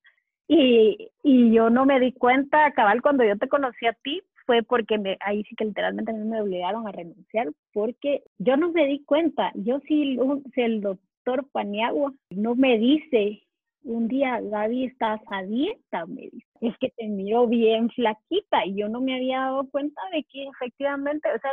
y, 0.52 1.12
y 1.22 1.54
yo 1.54 1.70
no 1.70 1.86
me 1.86 2.00
di 2.00 2.12
cuenta, 2.12 2.72
cabal, 2.72 3.04
cuando 3.04 3.24
yo 3.24 3.38
te 3.38 3.48
conocí 3.48 3.86
a 3.86 3.94
ti, 3.94 4.20
fue 4.48 4.64
porque 4.64 4.98
me, 4.98 5.16
ahí 5.20 5.44
sí 5.44 5.56
que 5.56 5.66
literalmente 5.66 6.12
me 6.12 6.42
obligaron 6.42 6.88
a 6.88 6.92
renunciar, 6.92 7.50
porque 7.72 8.24
yo 8.40 8.58
no 8.58 8.72
me 8.72 8.88
di 8.88 9.04
cuenta. 9.06 9.52
Yo 9.54 9.80
sí, 9.82 10.18
si 10.56 10.62
el 10.62 10.82
doctor 10.82 11.48
Paniagua 11.52 12.14
no 12.32 12.56
me 12.56 12.80
dice 12.80 13.44
un 13.84 14.08
día, 14.08 14.42
Gaby, 14.42 14.86
estás 14.86 15.22
a 15.28 15.44
dieta, 15.44 16.08
me 16.08 16.24
dice, 16.32 16.48
es 16.62 16.76
que 16.80 16.90
te 16.98 17.08
miro 17.08 17.46
bien 17.46 17.92
flaquita 17.92 18.66
y 18.66 18.76
yo 18.76 18.90
no 18.90 19.02
me 19.02 19.18
había 19.18 19.42
dado 19.42 19.70
cuenta 19.70 20.02
de 20.12 20.24
que 20.24 20.48
efectivamente, 20.48 21.30
o 21.32 21.40
sea, 21.40 21.52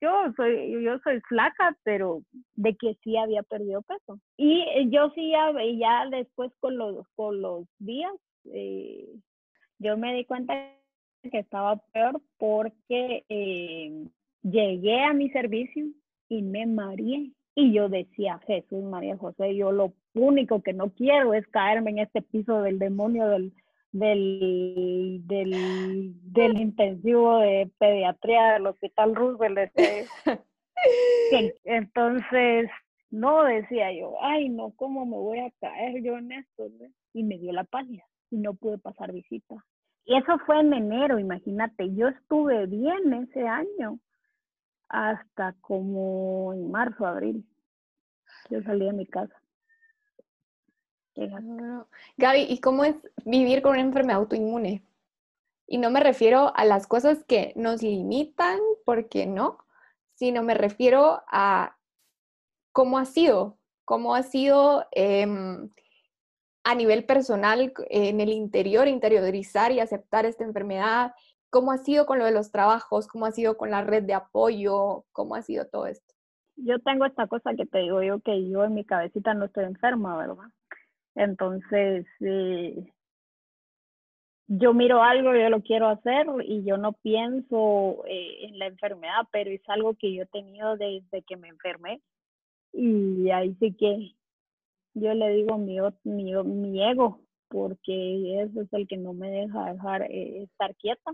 yo 0.00 0.32
soy, 0.34 0.82
yo 0.82 0.98
soy 1.04 1.20
flaca, 1.28 1.76
pero 1.84 2.22
de 2.56 2.74
que 2.74 2.96
sí 3.04 3.16
había 3.16 3.44
perdido 3.44 3.82
peso. 3.82 4.18
Y 4.36 4.90
yo 4.90 5.10
sí 5.14 5.30
ya, 5.30 5.52
ya 5.78 6.08
después 6.10 6.50
con 6.58 6.76
los, 6.76 7.06
con 7.14 7.40
los 7.40 7.66
días 7.78 8.10
eh, 8.46 9.08
yo 9.78 9.96
me 9.96 10.14
di 10.14 10.24
cuenta 10.24 10.54
que 11.30 11.38
estaba 11.38 11.76
peor 11.92 12.20
porque 12.38 13.24
eh, 13.28 14.06
llegué 14.42 15.00
a 15.02 15.12
mi 15.12 15.30
servicio 15.30 15.86
y 16.28 16.42
me 16.42 16.66
mareé. 16.66 17.32
Y 17.54 17.72
yo 17.72 17.88
decía, 17.88 18.40
Jesús, 18.46 18.82
María 18.84 19.16
José, 19.18 19.54
yo 19.54 19.72
lo 19.72 19.92
único 20.14 20.62
que 20.62 20.72
no 20.72 20.90
quiero 20.90 21.34
es 21.34 21.46
caerme 21.48 21.90
en 21.90 21.98
este 21.98 22.22
piso 22.22 22.62
del 22.62 22.78
demonio 22.78 23.28
del, 23.28 23.52
del, 23.92 25.20
del, 25.26 26.14
del 26.32 26.60
intensivo 26.60 27.38
de 27.38 27.70
pediatría 27.78 28.54
del 28.54 28.68
Hospital 28.68 29.14
Roosevelt. 29.14 29.58
Este, 29.58 30.06
entonces, 31.64 32.70
no 33.10 33.44
decía 33.44 33.92
yo, 33.92 34.16
ay, 34.22 34.48
no, 34.48 34.70
¿cómo 34.76 35.04
me 35.04 35.16
voy 35.16 35.40
a 35.40 35.50
caer 35.60 36.02
yo 36.02 36.16
en 36.16 36.32
esto? 36.32 36.68
Y 37.12 37.22
me 37.22 37.36
dio 37.36 37.52
la 37.52 37.64
pálida 37.64 38.04
y 38.32 38.38
no 38.38 38.54
pude 38.54 38.78
pasar 38.78 39.12
visita. 39.12 39.64
Y 40.04 40.16
eso 40.16 40.38
fue 40.46 40.60
en 40.60 40.72
enero, 40.72 41.18
imagínate, 41.18 41.94
yo 41.94 42.08
estuve 42.08 42.66
bien 42.66 43.12
ese 43.12 43.46
año 43.46 44.00
hasta 44.88 45.54
como 45.60 46.52
en 46.52 46.70
marzo, 46.70 47.06
abril. 47.06 47.46
Yo 48.50 48.62
salí 48.62 48.86
de 48.86 48.92
mi 48.92 49.06
casa. 49.06 49.34
Gaby, 52.16 52.46
¿y 52.48 52.60
cómo 52.60 52.84
es 52.84 52.96
vivir 53.24 53.62
con 53.62 53.72
una 53.72 53.82
enfermedad 53.82 54.18
autoinmune? 54.20 54.82
Y 55.66 55.78
no 55.78 55.90
me 55.90 56.00
refiero 56.00 56.52
a 56.56 56.64
las 56.64 56.86
cosas 56.86 57.24
que 57.24 57.52
nos 57.54 57.82
limitan, 57.82 58.58
porque 58.84 59.26
no, 59.26 59.58
sino 60.14 60.42
me 60.42 60.54
refiero 60.54 61.22
a 61.28 61.76
cómo 62.72 62.98
ha 62.98 63.04
sido, 63.04 63.58
cómo 63.84 64.14
ha 64.14 64.22
sido 64.22 64.86
em, 64.92 65.70
a 66.64 66.74
nivel 66.74 67.04
personal 67.04 67.72
en 67.90 68.20
el 68.20 68.30
interior, 68.30 68.88
interiorizar 68.88 69.72
y 69.72 69.80
aceptar 69.80 70.26
esta 70.26 70.44
enfermedad? 70.44 71.12
¿Cómo 71.50 71.72
ha 71.72 71.78
sido 71.78 72.06
con 72.06 72.18
lo 72.18 72.24
de 72.24 72.32
los 72.32 72.50
trabajos? 72.50 73.06
¿Cómo 73.08 73.26
ha 73.26 73.32
sido 73.32 73.56
con 73.56 73.70
la 73.70 73.82
red 73.82 74.04
de 74.04 74.14
apoyo? 74.14 75.04
¿Cómo 75.12 75.34
ha 75.34 75.42
sido 75.42 75.66
todo 75.66 75.86
esto? 75.86 76.14
Yo 76.56 76.78
tengo 76.80 77.04
esta 77.04 77.26
cosa 77.26 77.54
que 77.54 77.66
te 77.66 77.78
digo 77.78 78.02
yo, 78.02 78.20
que 78.20 78.48
yo 78.48 78.64
en 78.64 78.74
mi 78.74 78.84
cabecita 78.84 79.34
no 79.34 79.46
estoy 79.46 79.64
enferma, 79.64 80.16
¿verdad? 80.16 80.50
Entonces, 81.14 82.06
eh, 82.20 82.92
yo 84.48 84.74
miro 84.74 85.02
algo, 85.02 85.34
yo 85.34 85.48
lo 85.48 85.62
quiero 85.62 85.88
hacer 85.88 86.26
y 86.44 86.64
yo 86.64 86.76
no 86.76 86.92
pienso 86.92 88.04
eh, 88.06 88.46
en 88.46 88.58
la 88.58 88.66
enfermedad, 88.66 89.26
pero 89.30 89.50
es 89.50 89.62
algo 89.68 89.94
que 89.94 90.14
yo 90.14 90.24
he 90.24 90.26
tenido 90.26 90.76
desde 90.76 91.22
que 91.22 91.36
me 91.36 91.48
enfermé. 91.48 92.00
Y 92.72 93.30
ahí 93.30 93.54
sí 93.60 93.74
que 93.74 94.14
yo 94.94 95.14
le 95.14 95.28
digo 95.30 95.58
mi, 95.58 95.78
mi, 96.04 96.34
mi 96.44 96.82
ego, 96.82 97.20
porque 97.48 98.42
ese 98.42 98.60
es 98.60 98.72
el 98.72 98.86
que 98.86 98.96
no 98.96 99.12
me 99.12 99.30
deja 99.30 99.72
dejar 99.72 100.02
eh, 100.02 100.42
estar 100.42 100.74
quieta, 100.76 101.12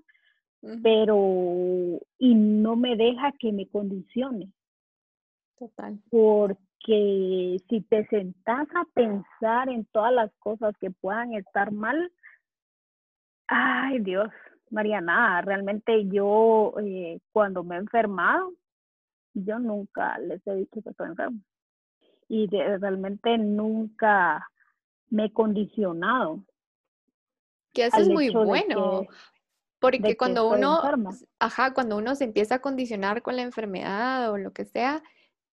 pero 0.82 2.00
y 2.18 2.34
no 2.34 2.76
me 2.76 2.96
deja 2.96 3.32
que 3.38 3.52
me 3.52 3.68
condicione. 3.68 4.52
Total. 5.58 5.98
Porque 6.10 7.56
si 7.68 7.80
te 7.88 8.06
sentás 8.06 8.68
a 8.74 8.84
pensar 8.94 9.68
en 9.68 9.84
todas 9.86 10.12
las 10.12 10.32
cosas 10.38 10.74
que 10.80 10.90
puedan 10.90 11.34
estar 11.34 11.70
mal, 11.70 12.12
ay 13.46 14.00
Dios, 14.00 14.28
Mariana, 14.70 15.40
realmente 15.42 16.06
yo 16.08 16.74
eh, 16.80 17.20
cuando 17.32 17.64
me 17.64 17.76
he 17.76 17.78
enfermado, 17.78 18.52
yo 19.34 19.58
nunca 19.58 20.18
les 20.18 20.44
he 20.46 20.54
dicho 20.54 20.82
que 20.82 20.90
estoy 20.90 21.08
enferma 21.08 21.38
y 22.28 22.46
realmente 22.46 23.38
nunca 23.38 24.50
me 25.08 25.26
he 25.26 25.32
condicionado. 25.32 26.44
Que 27.72 27.86
eso 27.86 27.98
es 27.98 28.08
muy 28.08 28.30
bueno. 28.30 29.06
porque 29.78 30.16
cuando 30.16 30.48
uno, 30.48 30.82
ajá, 31.38 31.72
cuando 31.72 31.96
uno 31.96 32.14
se 32.14 32.24
empieza 32.24 32.56
a 32.56 32.60
condicionar 32.60 33.22
con 33.22 33.36
la 33.36 33.42
enfermedad 33.42 34.30
o 34.30 34.38
lo 34.38 34.52
que 34.52 34.64
sea, 34.64 35.02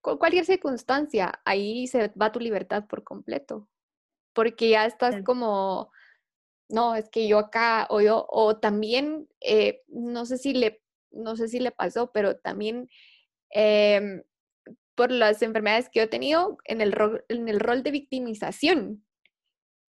con 0.01 0.17
cualquier 0.17 0.45
circunstancia, 0.45 1.41
ahí 1.45 1.88
se 1.88 2.09
va 2.09 2.32
tu 2.32 2.39
libertad 2.39 2.86
por 2.86 3.03
completo. 3.03 3.67
Porque 4.34 4.69
ya 4.69 4.86
estás 4.86 5.23
como, 5.23 5.91
no, 6.69 6.95
es 6.95 7.09
que 7.09 7.28
yo 7.28 7.39
acá, 7.39 7.88
o 7.89 8.01
yo, 8.01 8.26
o 8.30 8.57
también, 8.57 9.30
eh, 9.39 9.82
no 9.88 10.26
sé 10.26 10.38
si 10.38 10.53
le, 10.53 10.82
no 11.11 11.36
sé 11.38 11.47
si 11.47 11.59
le 11.59 11.71
pasó, 11.71 12.11
pero 12.11 12.36
también 12.36 12.89
em, 13.49 14.21
por 14.96 15.12
las 15.12 15.41
enfermedades 15.41 15.89
que 15.89 16.00
yo 16.00 16.04
he 16.04 16.08
tenido 16.08 16.58
en 16.66 16.82
el, 16.82 16.96
en 17.30 17.48
el 17.48 17.60
rol 17.60 17.84
de 17.84 17.91
victimización. 17.91 19.06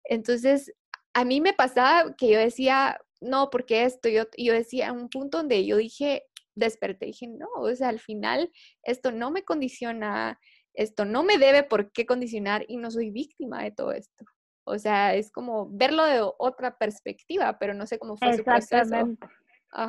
Entonces, 0.04 0.72
a 1.14 1.24
mí 1.24 1.40
me 1.40 1.52
pasaba 1.52 2.14
que 2.16 2.30
yo 2.30 2.38
decía, 2.38 2.98
no, 3.20 3.50
porque 3.50 3.84
esto, 3.84 4.08
yo, 4.08 4.24
yo 4.36 4.52
decía, 4.52 4.92
un 4.92 5.08
punto 5.08 5.38
donde 5.38 5.64
yo 5.64 5.76
dije, 5.76 6.24
desperté, 6.54 7.06
dije, 7.06 7.26
no, 7.26 7.48
o 7.56 7.74
sea, 7.74 7.88
al 7.88 8.00
final 8.00 8.50
esto 8.82 9.12
no 9.12 9.30
me 9.30 9.44
condiciona, 9.44 10.38
esto 10.74 11.04
no 11.04 11.22
me 11.22 11.38
debe 11.38 11.62
por 11.62 11.92
qué 11.92 12.06
condicionar 12.06 12.64
y 12.68 12.76
no 12.76 12.90
soy 12.90 13.10
víctima 13.10 13.62
de 13.62 13.70
todo 13.70 13.92
esto. 13.92 14.24
O 14.66 14.78
sea, 14.78 15.14
es 15.14 15.30
como 15.30 15.68
verlo 15.70 16.04
de 16.04 16.20
otra 16.38 16.78
perspectiva, 16.78 17.58
pero 17.58 17.74
no 17.74 17.86
sé 17.86 17.98
cómo 17.98 18.16
fue 18.16 18.36
su 18.36 18.44
proceso. 18.44 19.16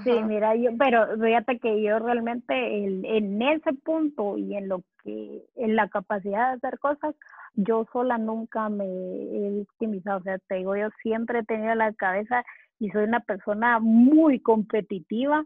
Sí, 0.04 0.12
mira, 0.24 0.56
yo, 0.56 0.72
pero 0.80 1.06
fíjate 1.20 1.60
que 1.60 1.82
yo 1.84 2.00
realmente 2.00 2.86
en 2.86 3.42
ese 3.42 3.72
punto 3.74 4.36
y 4.36 4.56
en 4.56 4.68
lo 4.68 4.82
que, 5.04 5.44
en 5.56 5.76
la 5.76 5.90
capacidad 5.90 6.50
de 6.50 6.56
hacer 6.58 6.80
cosas, 6.80 7.16
yo 7.54 7.86
sola 7.94 8.18
nunca 8.18 8.68
me 8.70 8.84
he 8.86 9.50
victimizado. 9.60 10.20
O 10.20 10.24
sea, 10.24 10.40
te 10.48 10.56
digo, 10.56 10.76
yo 10.76 10.90
siempre 11.04 11.40
he 11.40 11.44
tenido 11.44 11.76
la 11.76 11.94
cabeza 11.94 12.44
y 12.80 12.90
soy 12.90 13.04
una 13.04 13.20
persona 13.20 13.80
muy 13.80 14.40
competitiva, 14.40 15.46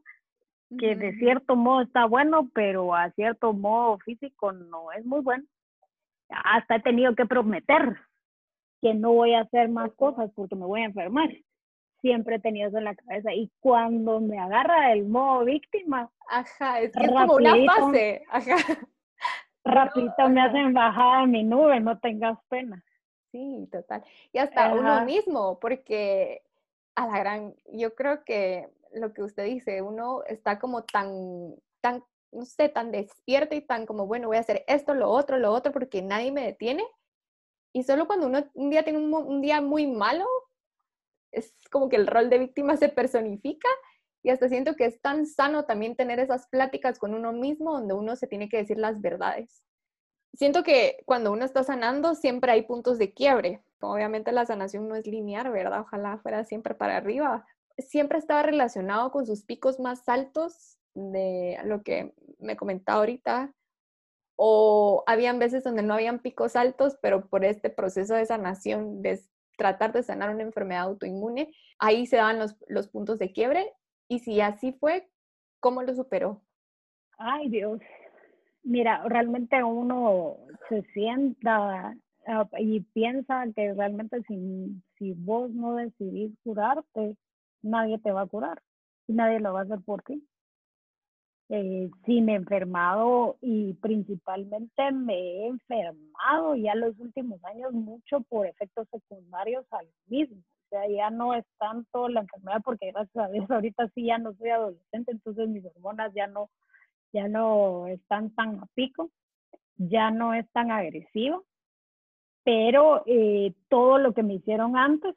que 0.78 0.96
de 0.96 1.14
cierto 1.18 1.56
modo 1.58 1.82
está 1.82 2.06
bueno, 2.06 2.50
pero 2.54 2.96
a 2.96 3.12
cierto 3.12 3.52
modo 3.52 3.98
físico 4.00 4.54
no 4.54 4.92
es 4.94 5.06
muy 5.06 5.20
bueno. 5.20 5.44
Hasta 6.30 6.76
he 6.76 6.82
tenido 6.82 7.14
que 7.14 7.26
prometer 7.26 7.98
que 8.82 8.94
no 8.94 9.12
voy 9.12 9.34
a 9.34 9.42
hacer 9.42 9.68
más 9.68 9.92
cosas 9.96 10.32
porque 10.34 10.56
me 10.56 10.66
voy 10.66 10.82
a 10.82 10.86
enfermar 10.86 11.30
siempre 12.02 12.36
he 12.36 12.40
tenido 12.40 12.70
eso 12.70 12.78
en 12.78 12.86
la 12.86 12.96
cabeza. 12.96 13.34
Y 13.34 13.52
cuando 13.60 14.20
me 14.20 14.40
agarra 14.40 14.92
el 14.94 15.06
modo 15.06 15.46
víctima, 15.46 16.12
ajá, 16.28 16.80
es, 16.80 16.92
que 16.92 17.04
es 17.04 17.12
como 17.12 17.36
una 17.36 17.56
fase, 17.66 18.24
ajá. 18.30 18.56
Rapidito 19.66 20.30
me 20.30 20.42
hacen 20.42 20.74
bajar 20.74 21.28
mi 21.28 21.44
nube, 21.44 21.80
no 21.80 22.00
tengas 22.00 22.38
pena. 22.48 22.84
Sí, 23.32 23.68
total. 23.72 24.04
Y 24.32 24.40
hasta 24.40 24.74
uno 24.74 25.06
mismo, 25.06 25.60
porque 25.60 26.42
a 26.96 27.08
la 27.08 27.20
gran, 27.20 27.54
yo 27.72 27.94
creo 27.94 28.24
que 28.24 28.70
lo 28.94 29.14
que 29.14 29.22
usted 29.22 29.46
dice, 29.46 29.82
uno 29.82 30.24
está 30.24 30.58
como 30.58 30.84
tan, 30.84 31.56
tan, 31.82 32.04
no 32.32 32.46
sé, 32.46 32.70
tan 32.70 32.92
despierto 32.92 33.56
y 33.56 33.62
tan 33.62 33.86
como, 33.86 34.08
bueno, 34.08 34.28
voy 34.28 34.38
a 34.38 34.42
hacer 34.42 34.64
esto, 34.68 34.96
lo 34.96 35.10
otro, 35.10 35.38
lo 35.38 35.54
otro, 35.54 35.72
porque 35.72 36.02
nadie 36.02 36.32
me 36.32 36.44
detiene. 36.44 36.84
Y 37.72 37.84
solo 37.84 38.08
cuando 38.08 38.26
uno 38.26 38.44
un 38.56 38.70
día 38.72 38.84
tiene 38.84 38.98
un, 38.98 39.14
un 39.14 39.42
día 39.42 39.62
muy 39.62 39.86
malo, 39.86 40.26
es 41.32 41.54
como 41.72 41.90
que 41.90 41.96
el 41.96 42.08
rol 42.08 42.30
de 42.30 42.40
víctima 42.40 42.78
se 42.78 42.90
personifica 42.90 43.68
y 44.24 44.30
hasta 44.30 44.50
siento 44.50 44.76
que 44.76 44.86
es 44.86 45.02
tan 45.02 45.26
sano 45.26 45.66
también 45.66 45.96
tener 45.96 46.20
esas 46.20 46.48
pláticas 46.48 47.00
con 47.00 47.14
uno 47.14 47.32
mismo 47.32 47.74
donde 47.74 47.94
uno 47.94 48.16
se 48.16 48.28
tiene 48.28 48.50
que 48.50 48.58
decir 48.58 48.78
las 48.78 49.00
verdades. 49.02 49.64
Siento 50.34 50.64
que 50.64 51.02
cuando 51.06 51.32
uno 51.32 51.46
está 51.46 51.64
sanando 51.64 52.16
siempre 52.16 52.52
hay 52.52 52.64
puntos 52.64 52.98
de 52.98 53.14
quiebre. 53.14 53.64
Obviamente 53.80 54.32
la 54.32 54.46
sanación 54.46 54.88
no 54.88 54.96
es 54.96 55.08
lineal, 55.08 55.52
¿verdad? 55.52 55.82
Ojalá 55.82 56.18
fuera 56.20 56.44
siempre 56.46 56.76
para 56.76 56.98
arriba. 56.98 57.46
siempre 57.78 58.18
estaba 58.18 58.44
relacionado 58.44 59.10
con 59.12 59.26
sus 59.26 59.44
picos 59.46 59.80
más 59.80 60.08
altos 60.10 60.78
de 60.94 61.58
lo 61.64 61.82
que 61.82 62.14
me 62.40 62.58
comentaba 62.58 63.00
ahorita, 63.00 63.54
o 64.36 65.04
habían 65.06 65.38
veces 65.38 65.64
donde 65.64 65.84
no 65.84 65.94
habían 65.94 66.20
picos 66.20 66.56
altos, 66.56 66.98
pero 67.02 67.28
por 67.28 67.44
este 67.44 67.70
proceso 67.70 68.16
de 68.16 68.26
sanación, 68.26 69.02
de 69.02 69.22
tratar 69.60 69.94
de 69.94 70.02
sanar 70.02 70.34
una 70.34 70.44
enfermedad 70.44 70.86
autoinmune, 70.86 71.54
ahí 71.78 72.08
se 72.08 72.16
daban 72.16 72.40
los, 72.40 72.56
los 72.68 72.88
puntos 72.88 73.20
de 73.20 73.32
quiebre. 73.32 73.72
Y 74.08 74.20
si 74.20 74.42
así 74.42 74.72
fue, 74.72 75.08
¿cómo 75.60 75.84
lo 75.84 75.94
superó? 75.94 76.42
Ay, 77.20 77.50
Dios. 77.50 77.82
Mira, 78.64 79.04
realmente 79.08 79.62
uno 79.64 80.38
se 80.70 80.84
sienta 80.94 81.96
ah, 82.28 82.50
y 82.60 82.82
piensa 82.82 83.44
que 83.56 83.74
realmente 83.74 84.22
si, 84.28 85.14
vos 85.14 85.52
no 85.52 85.76
decidís 85.76 86.32
curarte, 86.44 87.18
nadie 87.62 88.00
te 88.00 88.12
va 88.12 88.22
a 88.22 88.28
curar 88.28 88.62
y 89.08 89.14
nadie 89.14 89.40
lo 89.40 89.54
va 89.54 89.62
a 89.62 89.64
hacer 89.64 89.82
por 89.82 90.02
ti. 90.04 90.26
Eh, 91.52 91.90
sí 92.06 92.22
me 92.22 92.34
he 92.34 92.36
enfermado 92.36 93.38
y 93.42 93.74
principalmente 93.82 94.92
me 94.92 95.16
he 95.16 95.48
enfermado 95.48 96.56
ya 96.56 96.76
los 96.76 96.98
últimos 97.00 97.44
años 97.44 97.74
mucho 97.74 98.22
por 98.30 98.46
efectos 98.46 98.88
secundarios 98.92 99.66
al 99.72 99.88
mismo. 100.08 100.38
O 100.38 100.70
sea, 100.70 100.88
ya 100.88 101.10
no 101.10 101.34
es 101.34 101.44
tanto 101.58 102.08
la 102.08 102.22
enfermedad 102.22 102.62
porque 102.64 102.92
gracias 102.92 103.26
a 103.26 103.30
Dios 103.30 103.50
ahorita 103.50 103.90
sí 103.96 104.06
ya 104.06 104.20
no 104.20 104.36
soy 104.36 104.50
adolescente, 104.50 105.12
entonces 105.12 105.50
mis 105.50 105.66
hormonas 105.66 106.14
ya 106.14 106.28
no, 106.28 106.52
ya 107.14 107.28
no 107.28 107.88
están 107.88 108.30
tan 108.36 108.60
a 108.60 108.68
pico, 108.76 109.10
ya 109.78 110.12
no 110.12 110.36
es 110.36 110.48
tan 110.52 110.70
agresiva, 110.70 111.42
pero 112.44 113.02
eh, 113.08 113.54
todo 113.70 113.98
lo 113.98 114.14
que 114.14 114.22
me 114.22 114.36
hicieron 114.36 114.78
antes, 114.78 115.16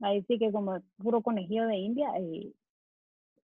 ahí 0.00 0.24
sí 0.24 0.38
que 0.38 0.50
como 0.50 0.80
puro 0.98 1.22
conejillo 1.22 1.68
de 1.68 1.76
India, 1.76 2.08
eh, 2.18 2.52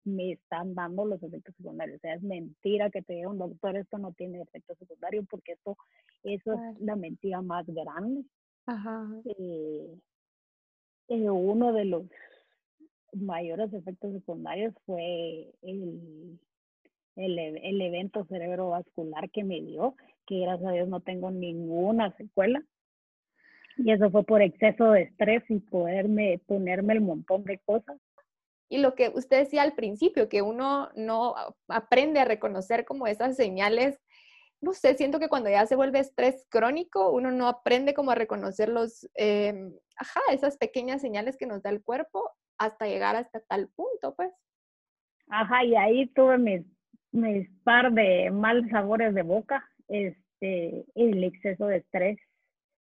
me 0.05 0.33
están 0.33 0.75
dando 0.75 1.05
los 1.05 1.21
efectos 1.21 1.55
secundarios. 1.55 1.97
O 1.97 1.99
sea, 1.99 2.13
es 2.13 2.21
mentira 2.21 2.89
que 2.89 3.01
te 3.01 3.13
diga 3.13 3.29
un 3.29 3.39
doctor, 3.39 3.75
esto 3.75 3.97
no 3.97 4.13
tiene 4.13 4.41
efectos 4.41 4.77
secundarios, 4.77 5.25
porque 5.29 5.53
esto, 5.53 5.75
eso 6.23 6.53
es 6.53 6.79
la 6.79 6.95
mentira 6.95 7.41
más 7.41 7.65
grande. 7.67 8.23
Ajá. 8.67 9.07
Eh, 9.25 9.97
eh, 11.09 11.29
uno 11.29 11.73
de 11.73 11.85
los 11.85 12.03
mayores 13.13 13.73
efectos 13.73 14.13
secundarios 14.13 14.73
fue 14.85 15.53
el, 15.61 16.39
el, 17.15 17.39
el 17.39 17.81
evento 17.81 18.25
cerebrovascular 18.25 19.29
que 19.31 19.43
me 19.43 19.61
dio, 19.61 19.95
que 20.27 20.39
gracias 20.39 20.69
a 20.69 20.73
Dios 20.73 20.87
no 20.87 20.99
tengo 20.99 21.31
ninguna 21.31 22.15
secuela. 22.17 22.63
Y 23.77 23.91
eso 23.91 24.09
fue 24.09 24.23
por 24.23 24.41
exceso 24.41 24.91
de 24.91 25.03
estrés 25.03 25.43
y 25.49 25.59
poderme 25.59 26.39
ponerme 26.45 26.93
el 26.93 27.01
montón 27.01 27.43
de 27.43 27.59
cosas 27.59 27.99
y 28.69 28.79
lo 28.79 28.95
que 28.95 29.09
usted 29.13 29.39
decía 29.39 29.61
al 29.61 29.73
principio, 29.73 30.29
que 30.29 30.41
uno 30.41 30.89
no 30.95 31.35
aprende 31.67 32.19
a 32.19 32.25
reconocer 32.25 32.85
como 32.85 33.07
esas 33.07 33.35
señales, 33.35 33.99
no 34.61 34.73
sé, 34.73 34.95
siento 34.95 35.19
que 35.19 35.29
cuando 35.29 35.49
ya 35.49 35.65
se 35.65 35.75
vuelve 35.75 35.99
estrés 35.99 36.45
crónico, 36.49 37.11
uno 37.11 37.31
no 37.31 37.47
aprende 37.47 37.93
como 37.93 38.11
a 38.11 38.15
reconocer 38.15 38.69
los, 38.69 39.07
em, 39.13 39.73
ajá, 39.97 40.21
esas 40.31 40.57
pequeñas 40.57 41.01
señales 41.01 41.37
que 41.37 41.45
nos 41.45 41.61
da 41.61 41.69
el 41.69 41.83
cuerpo 41.83 42.31
hasta 42.57 42.87
llegar 42.87 43.15
hasta 43.15 43.41
tal 43.41 43.69
punto, 43.75 44.15
pues. 44.15 44.31
Ajá, 45.27 45.63
y 45.63 45.75
ahí 45.75 46.07
tuve 46.07 46.37
mis, 46.37 46.65
mis 47.11 47.47
par 47.63 47.91
de 47.91 48.31
mal 48.31 48.67
sabores 48.69 49.13
de 49.13 49.21
boca, 49.21 49.67
este, 49.87 50.85
el 50.95 51.23
exceso 51.23 51.67
de 51.67 51.77
estrés. 51.77 52.17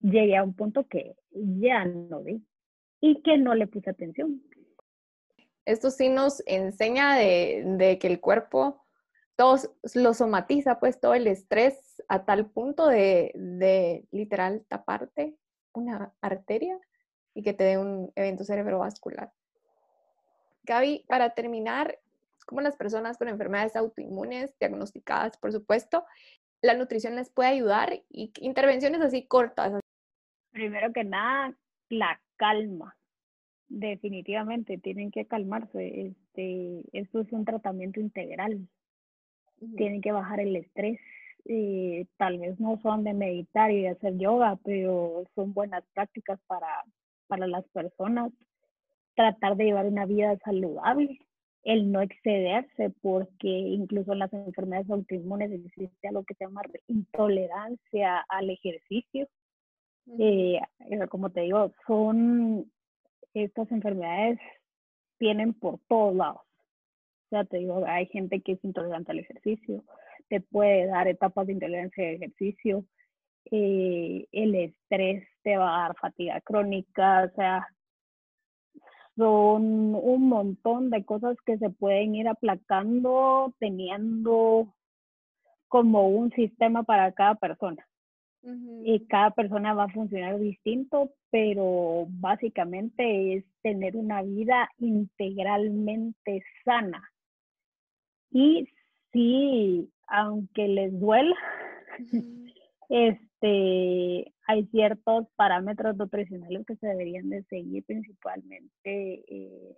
Llegué 0.02 0.38
a 0.38 0.44
un 0.44 0.54
punto 0.54 0.88
que 0.88 1.16
ya 1.32 1.86
no 1.86 2.22
vi 2.22 2.46
y 3.02 3.22
que 3.24 3.38
no 3.38 3.56
le 3.56 3.66
puse 3.68 3.90
atención 3.90 4.42
esto 5.66 5.90
sí 5.90 6.10
nos 6.10 6.44
enseña 6.46 7.16
de, 7.16 7.98
que 8.00 8.08
el 8.08 8.20
cuerpo 8.20 8.84
todo 9.36 9.58
lo 9.96 10.14
somatiza, 10.14 10.80
pues 10.80 11.00
todo 11.00 11.14
el 11.14 11.28
estrés 11.28 12.02
a 12.08 12.24
tal 12.24 12.50
punto 12.50 12.88
de, 12.88 14.06
literal 14.12 14.64
taparte 14.68 15.36
una 15.74 16.14
arteria 16.22 16.80
y 17.34 17.44
que 17.44 17.54
te 17.54 17.66
dé 17.66 17.78
un 17.78 18.12
evento 18.16 18.46
cerebrovascular. 18.46 19.34
Gaby, 20.64 21.06
para 21.08 21.34
terminar, 21.34 22.00
como 22.46 22.62
las 22.62 22.78
personas 22.78 23.18
con 23.18 23.28
enfermedades 23.28 23.76
autoinmunes 23.76 24.58
diagnosticadas, 24.58 25.38
por 25.38 25.52
supuesto, 25.52 26.06
la 26.62 26.76
nutrición 26.76 27.16
les 27.16 27.30
puede 27.30 27.50
ayudar 27.50 28.04
y 28.10 28.32
intervenciones 28.40 29.02
así 29.02 29.28
cortas. 29.28 29.74
Primero 30.52 30.94
que 30.94 31.04
nada, 31.04 31.54
la 31.90 32.22
calma 32.38 32.96
definitivamente 33.70 34.78
tienen 34.78 35.12
que 35.12 35.26
calmarse. 35.26 36.08
Este, 36.08 36.84
esto 36.94 37.22
es 37.22 37.32
un 37.32 37.46
tratamiento 37.46 38.00
integral. 38.00 38.68
Tienen 39.78 40.02
que 40.02 40.12
bajar 40.12 40.40
el 40.40 40.56
estrés. 40.56 41.00
Eh, 41.46 42.08
tal 42.18 42.40
vez 42.40 42.60
no 42.60 42.80
son 42.82 43.04
de 43.04 43.14
meditar 43.14 43.72
y 43.72 43.84
de 43.84 43.90
hacer 43.90 44.18
yoga, 44.18 44.58
pero 44.64 45.24
son 45.36 45.54
buenas 45.54 45.84
prácticas 45.94 46.40
para, 46.48 46.68
para 47.28 47.48
las 47.48 47.66
personas. 47.70 48.32
Tratar 49.16 49.56
de 49.56 49.66
llevar 49.66 49.86
una 49.86 50.06
vida 50.06 50.38
saludable, 50.44 51.20
el 51.64 51.92
no 51.92 52.02
excederse, 52.02 52.92
porque 53.02 53.48
incluso 53.48 54.14
en 54.14 54.20
las 54.20 54.34
enfermedades 54.34 54.90
autoinmunes 54.90 55.52
existe 55.52 56.08
algo 56.08 56.24
que 56.24 56.34
se 56.36 56.46
llama 56.46 56.62
intolerancia 56.88 58.26
al 58.30 58.50
ejercicio. 58.50 59.28
Eh, 60.20 60.60
eh, 60.80 61.08
como 61.10 61.30
te 61.32 61.42
digo, 61.42 61.72
son 61.88 62.72
estas 63.44 63.72
enfermedades 63.72 64.40
vienen 65.20 65.54
por 65.54 65.80
todos 65.88 66.16
lados. 66.16 66.42
Sea, 67.30 67.44
te 67.46 67.58
digo, 67.58 67.84
hay 67.86 68.06
gente 68.08 68.42
que 68.42 68.54
es 68.54 68.64
intolerante 68.64 69.12
al 69.12 69.20
ejercicio, 69.20 69.84
te 70.30 70.42
puede 70.42 70.88
dar 70.88 71.08
etapas 71.08 71.48
de 71.48 71.54
intolerancia 71.54 72.08
al 72.08 72.16
ejercicio, 72.16 72.86
eh, 73.52 74.28
el 74.32 74.56
estrés 74.56 75.28
te 75.44 75.58
va 75.58 75.76
a 75.76 75.88
dar 75.88 75.96
fatiga 75.98 76.42
crónica, 76.42 77.30
o 77.32 77.36
sea, 77.36 77.68
son 79.16 79.96
un 79.96 80.28
montón 80.28 80.90
de 80.90 81.06
cosas 81.06 81.38
que 81.46 81.58
se 81.58 81.70
pueden 81.70 82.16
ir 82.16 82.28
aplacando 82.28 83.54
teniendo 83.60 84.74
como 85.68 86.10
un 86.10 86.32
sistema 86.32 86.84
para 86.84 87.12
cada 87.14 87.36
persona. 87.36 87.88
Y 88.84 89.06
cada 89.08 89.32
persona 89.32 89.74
va 89.74 89.86
a 89.86 89.90
funcionar 89.90 90.40
distinto, 90.40 91.12
pero 91.32 92.06
básicamente 92.10 93.36
es 93.36 93.46
tener 93.64 93.98
una 93.98 94.22
vida 94.22 94.70
integralmente 94.78 96.44
sana. 96.64 97.04
Y 98.30 98.68
sí, 99.12 99.90
aunque 100.08 100.68
les 100.68 101.00
duela, 101.00 101.36
este, 102.90 104.34
hay 104.48 104.66
ciertos 104.68 105.28
parámetros 105.36 105.98
nutricionales 105.98 106.66
que 106.68 106.76
se 106.76 106.88
deberían 106.88 107.30
de 107.30 107.44
seguir, 107.46 107.84
principalmente 107.86 109.24
eh, 109.28 109.76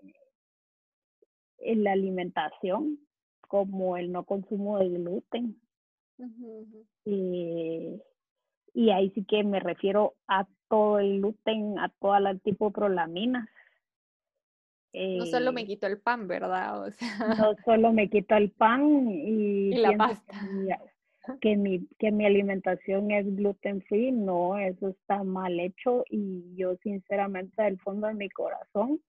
en 1.59 1.83
la 1.83 1.93
alimentación, 1.93 2.99
como 3.47 3.95
el 3.95 4.11
no 4.11 4.25
consumo 4.25 4.79
de 4.79 4.89
gluten. 4.89 5.61
Eh, 7.05 8.01
y 8.77 8.91
ahí 8.91 9.09
sí 9.15 9.25
que 9.25 9.43
me 9.43 9.59
refiero 9.59 10.13
a 10.27 10.45
todo 10.69 10.99
el 10.99 11.17
gluten, 11.17 11.79
a 11.79 11.89
todas 11.99 12.21
las 12.21 12.39
tipopolaminas. 12.43 13.49
no 14.93 15.25
solo 15.25 15.51
me 15.51 15.61
eh, 15.61 15.65
quito 15.65 15.87
el 15.87 15.97
pan, 15.97 16.27
¿verdad? 16.27 16.83
O 16.83 16.91
sea... 16.91 17.35
No 17.39 17.55
solo 17.65 17.91
me 17.91 18.07
quito 18.07 18.35
el 18.35 18.51
pan 18.51 19.09
y, 19.09 19.71
y 19.73 19.77
la 19.77 19.97
pasta. 19.97 20.33
Que 21.41 21.57
mi, 21.57 21.85
que 21.99 22.09
mi 22.09 22.25
alimentación 22.25 23.11
es 23.11 23.25
gluten 23.35 23.81
free, 23.81 24.13
no, 24.13 24.57
eso 24.57 24.87
está 24.87 25.23
mal 25.23 25.59
hecho 25.59 26.05
y 26.09 26.55
yo 26.55 26.77
sinceramente 26.77 27.63
del 27.63 27.77
fondo 27.79 28.07
de 28.07 28.13
mi 28.13 28.29
corazón 28.29 29.01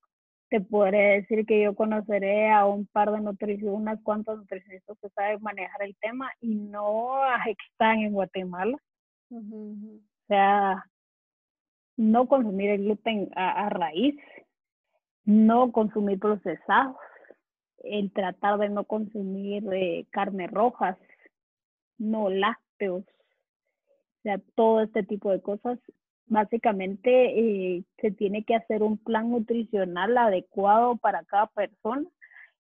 te 0.50 0.60
podré 0.60 1.20
decir 1.20 1.46
que 1.46 1.62
yo 1.62 1.76
conoceré 1.76 2.50
a 2.50 2.66
un 2.66 2.86
par 2.86 3.12
de 3.12 3.20
nutricionistas, 3.20 3.80
unas 3.80 4.02
cuantas 4.02 4.36
nutricionistas 4.36 4.98
que 5.00 5.10
saben 5.10 5.40
manejar 5.42 5.80
el 5.82 5.94
tema 6.00 6.28
y 6.40 6.56
no 6.56 7.20
están 7.70 8.00
en 8.00 8.14
Guatemala. 8.14 8.76
O 9.30 9.74
sea, 10.26 10.84
no 11.96 12.28
consumir 12.28 12.70
el 12.70 12.84
gluten 12.84 13.30
a, 13.34 13.68
raíz, 13.68 14.16
no 15.24 15.72
consumir 15.72 16.18
procesados, 16.18 16.96
el 17.84 18.10
tratar 18.12 18.58
de 18.58 18.68
no 18.68 18.84
consumir 18.84 19.64
eh, 19.72 20.06
carnes 20.10 20.50
rojas, 20.50 20.96
no 21.98 22.30
lácteos, 22.30 23.04
o 23.04 24.22
sea, 24.22 24.40
todo 24.54 24.82
este 24.82 25.02
tipo 25.02 25.30
de 25.30 25.42
cosas. 25.42 25.78
Básicamente 26.26 27.10
eh, 27.38 27.84
se 28.00 28.10
tiene 28.10 28.44
que 28.44 28.54
hacer 28.54 28.82
un 28.82 28.98
plan 28.98 29.30
nutricional 29.30 30.16
adecuado 30.18 30.96
para 30.96 31.24
cada 31.24 31.46
persona 31.46 32.06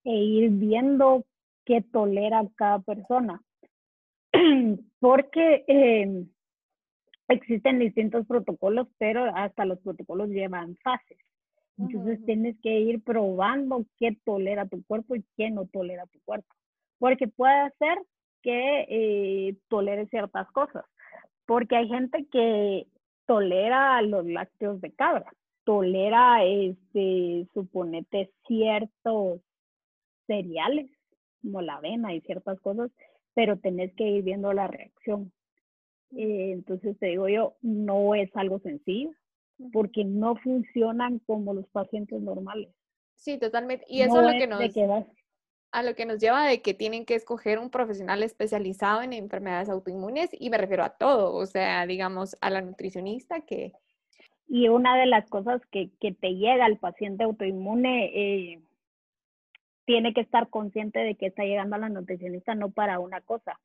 e 0.04 0.14
ir 0.14 0.50
viendo 0.50 1.24
qué 1.64 1.82
tolera 1.82 2.42
cada 2.56 2.78
persona. 2.80 3.42
Porque 5.00 5.64
eh, 5.68 6.26
existen 7.28 7.78
distintos 7.78 8.26
protocolos, 8.26 8.88
pero 8.98 9.24
hasta 9.34 9.64
los 9.64 9.78
protocolos 9.80 10.28
llevan 10.28 10.76
fases. 10.76 11.18
Entonces 11.78 12.24
tienes 12.26 12.56
que 12.60 12.80
ir 12.80 13.02
probando 13.04 13.84
qué 13.98 14.16
tolera 14.24 14.66
tu 14.66 14.82
cuerpo 14.84 15.14
y 15.14 15.24
qué 15.36 15.50
no 15.50 15.66
tolera 15.66 16.06
tu 16.06 16.18
cuerpo. 16.24 16.52
Porque 16.98 17.28
puede 17.28 17.70
ser 17.78 17.98
que 18.42 18.86
eh, 18.88 19.56
tolere 19.68 20.06
ciertas 20.08 20.50
cosas. 20.50 20.84
Porque 21.46 21.76
hay 21.76 21.88
gente 21.88 22.26
que 22.32 22.88
tolera 23.26 24.02
los 24.02 24.26
lácteos 24.26 24.80
de 24.80 24.92
cabra, 24.92 25.30
tolera, 25.64 26.44
este, 26.44 27.46
suponete, 27.54 28.32
ciertos 28.46 29.40
cereales, 30.26 30.90
como 31.42 31.62
la 31.62 31.76
avena 31.76 32.14
y 32.14 32.20
ciertas 32.22 32.60
cosas, 32.60 32.90
pero 33.34 33.58
tenés 33.58 33.94
que 33.94 34.04
ir 34.04 34.24
viendo 34.24 34.52
la 34.52 34.66
reacción. 34.66 35.32
Eh, 36.16 36.52
entonces 36.52 36.98
te 36.98 37.06
digo 37.06 37.28
yo, 37.28 37.56
no 37.62 38.14
es 38.14 38.34
algo 38.34 38.58
sencillo, 38.60 39.10
porque 39.72 40.04
no 40.04 40.36
funcionan 40.36 41.18
como 41.20 41.54
los 41.54 41.66
pacientes 41.68 42.20
normales. 42.20 42.68
Sí, 43.14 43.38
totalmente. 43.38 43.84
Y 43.88 44.02
eso 44.02 44.20
es 44.20 44.32
lo 44.32 44.38
que 44.38 44.46
nos... 44.46 44.60
a 45.72 45.82
lo 45.82 45.94
que 45.94 46.06
nos 46.06 46.18
lleva 46.18 46.46
de 46.46 46.62
que 46.62 46.74
tienen 46.74 47.04
que 47.04 47.14
escoger 47.14 47.58
un 47.58 47.70
profesional 47.70 48.22
especializado 48.22 49.02
en 49.02 49.12
enfermedades 49.12 49.68
autoinmunes 49.68 50.30
y 50.32 50.50
me 50.50 50.58
refiero 50.58 50.84
a 50.84 50.90
todo, 50.90 51.34
o 51.34 51.46
sea, 51.46 51.86
digamos, 51.86 52.36
a 52.40 52.50
la 52.50 52.62
nutricionista 52.62 53.40
que... 53.40 53.72
Y 54.50 54.68
una 54.68 54.96
de 54.96 55.04
las 55.04 55.28
cosas 55.28 55.60
que, 55.70 55.90
que 56.00 56.12
te 56.12 56.30
llega 56.36 56.64
al 56.64 56.78
paciente 56.78 57.24
autoinmune, 57.24 58.06
eh, 58.14 58.62
tiene 59.88 60.12
que 60.12 60.20
estar 60.20 60.50
consciente 60.50 60.98
de 60.98 61.14
que 61.14 61.26
está 61.28 61.44
llegando 61.44 61.76
a 61.76 61.78
la 61.78 61.88
nutricionista 61.88 62.54
no 62.54 62.70
para 62.70 62.98
una 62.98 63.22
cosa, 63.22 63.58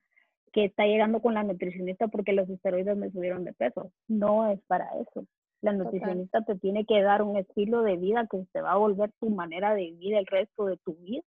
que 0.53 0.65
está 0.65 0.85
llegando 0.85 1.19
con 1.19 1.33
la 1.33 1.43
nutricionista 1.43 2.07
porque 2.07 2.31
los 2.31 2.47
esteroides 2.49 2.95
me 2.95 3.11
subieron 3.11 3.43
de 3.43 3.53
peso. 3.53 3.91
No 4.07 4.49
es 4.49 4.61
para 4.67 4.87
eso. 4.99 5.25
La 5.61 5.73
nutricionista 5.73 6.43
te 6.43 6.55
tiene 6.55 6.85
que 6.85 7.01
dar 7.01 7.23
un 7.23 7.37
estilo 7.37 7.81
de 7.81 7.97
vida 7.97 8.27
que 8.29 8.45
se 8.53 8.61
va 8.61 8.73
a 8.73 8.77
volver 8.77 9.11
tu 9.19 9.29
manera 9.29 9.73
de 9.73 9.83
vivir 9.83 10.13
el 10.13 10.27
resto 10.27 10.65
de 10.65 10.77
tu 10.77 10.93
vida. 10.95 11.23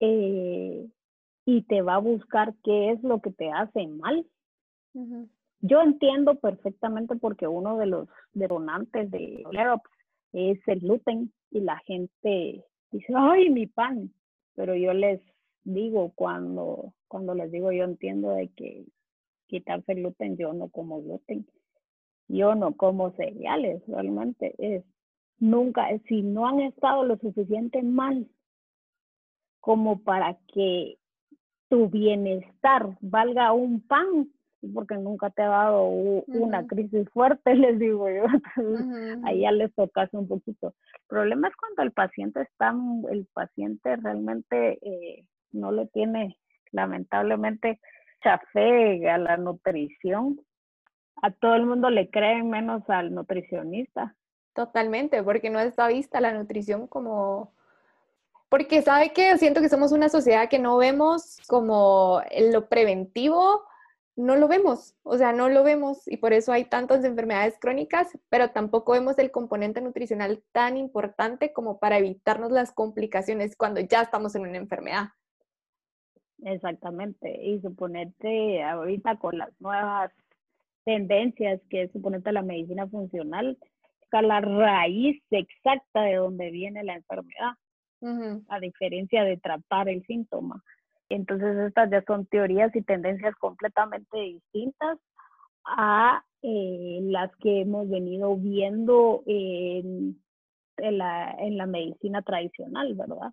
Eh, 0.00 0.88
y 1.44 1.62
te 1.62 1.82
va 1.82 1.94
a 1.94 1.98
buscar 1.98 2.54
qué 2.64 2.90
es 2.90 3.02
lo 3.02 3.20
que 3.20 3.30
te 3.30 3.50
hace 3.50 3.86
mal. 3.86 4.26
Yo 5.60 5.82
entiendo 5.82 6.34
perfectamente 6.36 7.14
porque 7.16 7.46
uno 7.46 7.76
de 7.76 7.86
los 7.86 8.08
detonantes 8.32 9.10
de 9.10 9.44
flare 9.50 9.80
es 10.32 10.58
el 10.66 10.80
gluten 10.80 11.32
y 11.50 11.60
la 11.60 11.76
gente 11.80 12.64
dice, 12.90 13.12
ay, 13.14 13.50
mi 13.50 13.66
pan. 13.66 14.12
Pero 14.54 14.74
yo 14.74 14.92
les 14.92 15.20
digo 15.66 16.12
cuando, 16.14 16.94
cuando 17.08 17.34
les 17.34 17.50
digo 17.50 17.72
yo 17.72 17.84
entiendo 17.84 18.30
de 18.30 18.48
que 18.48 18.84
quitarse 19.46 19.92
el 19.92 20.00
gluten, 20.00 20.36
yo 20.36 20.52
no 20.52 20.68
como 20.68 21.02
gluten 21.02 21.46
yo 22.28 22.54
no 22.54 22.76
como 22.76 23.12
cereales, 23.12 23.82
realmente 23.86 24.54
es 24.58 24.84
nunca, 25.38 25.86
si 26.08 26.22
no 26.22 26.46
han 26.46 26.60
estado 26.60 27.04
lo 27.04 27.16
suficiente 27.18 27.82
mal 27.82 28.26
como 29.60 30.02
para 30.02 30.36
que 30.52 30.98
tu 31.68 31.88
bienestar 31.88 32.96
valga 33.00 33.52
un 33.52 33.80
pan, 33.80 34.30
porque 34.74 34.96
nunca 34.96 35.30
te 35.30 35.42
ha 35.42 35.48
dado 35.48 35.88
una 35.88 36.66
crisis 36.66 37.08
fuerte, 37.10 37.54
les 37.54 37.78
digo 37.78 38.08
yo, 38.08 38.24
ahí 39.24 39.40
ya 39.40 39.52
les 39.52 39.72
tocas 39.74 40.12
un 40.12 40.26
poquito. 40.26 40.74
El 40.94 41.06
problema 41.08 41.48
es 41.48 41.56
cuando 41.56 41.82
el 41.82 41.92
paciente 41.92 42.42
está, 42.42 42.74
el 43.10 43.26
paciente 43.32 43.96
realmente 43.96 44.78
eh, 44.82 45.24
no 45.56 45.72
le 45.72 45.86
tiene 45.86 46.38
lamentablemente 46.70 47.80
chafe 48.22 49.08
a 49.10 49.18
la 49.18 49.36
nutrición 49.36 50.40
a 51.22 51.30
todo 51.30 51.54
el 51.54 51.66
mundo 51.66 51.90
le 51.90 52.10
creen 52.10 52.50
menos 52.50 52.88
al 52.88 53.14
nutricionista. 53.14 54.14
Totalmente, 54.54 55.22
porque 55.22 55.50
no 55.50 55.60
está 55.60 55.88
vista 55.88 56.20
la 56.20 56.32
nutrición 56.32 56.86
como... 56.86 57.54
Porque 58.48 58.80
sabe 58.80 59.12
que 59.12 59.36
siento 59.38 59.60
que 59.60 59.68
somos 59.68 59.92
una 59.92 60.08
sociedad 60.08 60.48
que 60.48 60.58
no 60.58 60.76
vemos 60.76 61.38
como 61.48 62.22
lo 62.52 62.68
preventivo, 62.68 63.64
no 64.14 64.36
lo 64.36 64.46
vemos, 64.46 64.94
o 65.02 65.18
sea, 65.18 65.32
no 65.32 65.48
lo 65.48 65.64
vemos 65.64 66.06
y 66.06 66.18
por 66.18 66.32
eso 66.32 66.52
hay 66.52 66.64
tantas 66.64 67.04
enfermedades 67.04 67.58
crónicas, 67.60 68.16
pero 68.30 68.50
tampoco 68.50 68.92
vemos 68.92 69.18
el 69.18 69.32
componente 69.32 69.80
nutricional 69.80 70.44
tan 70.52 70.76
importante 70.76 71.52
como 71.52 71.78
para 71.78 71.98
evitarnos 71.98 72.52
las 72.52 72.72
complicaciones 72.72 73.56
cuando 73.56 73.80
ya 73.80 74.02
estamos 74.02 74.34
en 74.36 74.42
una 74.42 74.58
enfermedad. 74.58 75.08
Exactamente, 76.44 77.42
y 77.42 77.60
suponerte 77.60 78.62
ahorita 78.62 79.16
con 79.16 79.38
las 79.38 79.50
nuevas 79.60 80.12
tendencias 80.84 81.60
que 81.70 81.82
es 81.82 81.92
suponente 81.92 82.30
la 82.32 82.42
medicina 82.42 82.86
funcional, 82.86 83.58
a 84.16 84.22
la 84.22 84.40
raíz 84.40 85.22
exacta 85.30 86.02
de 86.02 86.16
donde 86.16 86.50
viene 86.50 86.82
la 86.84 86.94
enfermedad, 86.94 87.52
a 88.48 88.60
diferencia 88.60 89.24
de 89.24 89.36
tratar 89.36 89.88
el 89.88 90.04
síntoma. 90.06 90.62
Entonces 91.08 91.56
estas 91.58 91.90
ya 91.90 92.02
son 92.06 92.26
teorías 92.26 92.74
y 92.74 92.82
tendencias 92.82 93.34
completamente 93.36 94.18
distintas 94.18 94.98
a 95.64 96.24
eh, 96.42 97.00
las 97.02 97.34
que 97.36 97.62
hemos 97.62 97.88
venido 97.88 98.36
viendo 98.36 99.22
en, 99.26 100.22
la, 100.76 101.32
en 101.38 101.56
la, 101.56 101.66
medicina 101.66 102.22
tradicional, 102.22 102.94
¿verdad? 102.94 103.32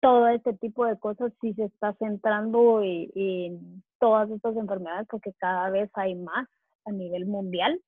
Todo 0.00 0.28
este 0.28 0.52
tipo 0.54 0.86
de 0.86 0.98
cosas 0.98 1.32
sí 1.40 1.54
se 1.54 1.64
está 1.64 1.92
centrando 1.94 2.82
en, 2.82 3.10
en 3.14 3.82
todas 3.98 4.30
estas 4.30 4.56
enfermedades 4.56 5.06
porque 5.10 5.32
cada 5.38 5.70
vez 5.70 5.90
hay 5.94 6.14
más 6.14 6.48
a 6.84 6.92
nivel 6.92 7.26
mundial 7.26 7.80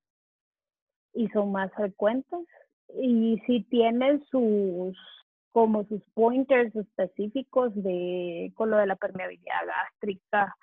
y 1.14 1.28
son 1.28 1.52
más 1.52 1.72
frecuentes. 1.74 2.40
Y 2.94 3.40
si 3.46 3.62
tienen 3.64 4.24
sus 4.30 4.96
como 5.52 5.84
sus 5.84 6.02
pointers 6.14 6.74
específicos 6.76 7.72
de 7.74 8.52
con 8.54 8.70
lo 8.70 8.76
de 8.76 8.86
la 8.86 8.96
permeabilidad 8.96 9.66
gástrica 9.66 10.56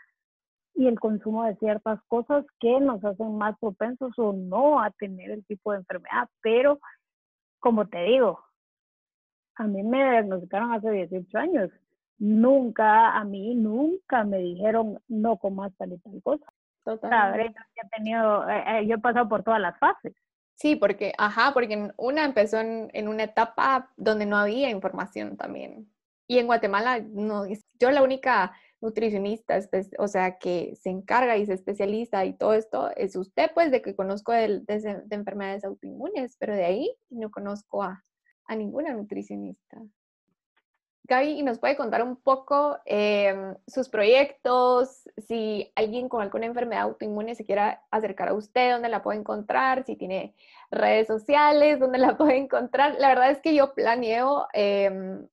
y 0.75 0.87
el 0.87 0.99
consumo 0.99 1.43
de 1.43 1.55
ciertas 1.57 1.99
cosas 2.07 2.45
que 2.59 2.79
nos 2.79 3.03
hacen 3.03 3.37
más 3.37 3.57
propensos 3.59 4.11
o 4.17 4.31
no 4.31 4.79
a 4.79 4.91
tener 4.91 5.31
el 5.31 5.45
tipo 5.45 5.71
de 5.71 5.79
enfermedad. 5.79 6.29
Pero, 6.41 6.79
como 7.59 7.87
te 7.87 8.03
digo, 8.03 8.39
a 9.57 9.63
mí 9.63 9.83
me 9.83 10.11
diagnosticaron 10.11 10.73
hace 10.73 10.91
18 10.91 11.37
años 11.37 11.71
nunca, 12.19 13.17
a 13.17 13.23
mí 13.23 13.55
nunca 13.55 14.23
me 14.23 14.39
dijeron 14.39 14.99
no 15.07 15.37
comas 15.37 15.71
tal 15.77 15.93
y 15.93 15.97
tal 15.99 16.21
cosa. 16.23 16.45
Total. 16.83 17.53
tenido, 17.95 18.49
eh, 18.49 18.63
eh, 18.67 18.87
yo 18.87 18.95
he 18.95 18.99
pasado 18.99 19.27
por 19.27 19.43
todas 19.43 19.59
las 19.59 19.77
fases. 19.77 20.13
Sí, 20.55 20.75
porque, 20.75 21.13
ajá, 21.17 21.51
porque 21.53 21.91
una 21.97 22.23
empezó 22.23 22.59
en, 22.59 22.89
en, 22.93 23.07
una 23.09 23.23
etapa 23.23 23.91
donde 23.97 24.25
no 24.25 24.37
había 24.37 24.69
información 24.69 25.37
también. 25.37 25.91
Y 26.27 26.39
en 26.39 26.47
Guatemala, 26.47 26.99
no, 26.99 27.43
yo 27.79 27.91
la 27.91 28.01
única 28.01 28.53
nutricionista, 28.81 29.59
o 29.99 30.07
sea, 30.07 30.37
que 30.39 30.75
se 30.75 30.89
encarga 30.89 31.37
y 31.37 31.45
se 31.45 31.53
especializa 31.53 32.25
y 32.25 32.33
todo 32.33 32.53
esto, 32.53 32.89
es 32.95 33.15
usted, 33.15 33.51
pues, 33.53 33.69
de 33.69 33.81
que 33.81 33.95
conozco 33.95 34.31
de, 34.31 34.61
de, 34.61 35.03
enfermedades 35.11 35.63
autoinmunes, 35.63 36.37
pero 36.39 36.55
de 36.55 36.65
ahí 36.65 36.95
no 37.09 37.29
conozco 37.31 37.83
a, 37.83 38.03
a 38.47 38.55
ninguna 38.55 38.93
nutricionista. 38.93 39.81
Gaby, 41.07 41.41
nos 41.41 41.57
puede 41.57 41.77
contar 41.77 42.03
un 42.03 42.17
poco 42.17 42.79
em, 42.85 43.55
sus 43.65 43.87
proyectos, 43.87 45.07
si 45.17 45.71
alguien 45.75 46.09
con 46.09 46.21
alguna 46.21 46.47
enfermedad 46.47 46.83
autoinmune 46.83 47.33
se 47.33 47.45
quiera 47.45 47.81
acercar 47.91 48.27
a 48.27 48.33
usted, 48.33 48.73
dónde 48.73 48.89
la 48.89 49.01
puede 49.01 49.19
encontrar, 49.19 49.85
si 49.85 49.95
tiene 49.95 50.35
redes 50.69 51.07
sociales, 51.07 51.79
dónde 51.79 51.97
la 51.97 52.17
puede 52.17 52.35
encontrar. 52.35 52.95
La 52.99 53.07
verdad 53.07 53.31
es 53.31 53.39
que 53.41 53.55
yo 53.55 53.73
planeo, 53.73 54.47
em, 54.51 55.25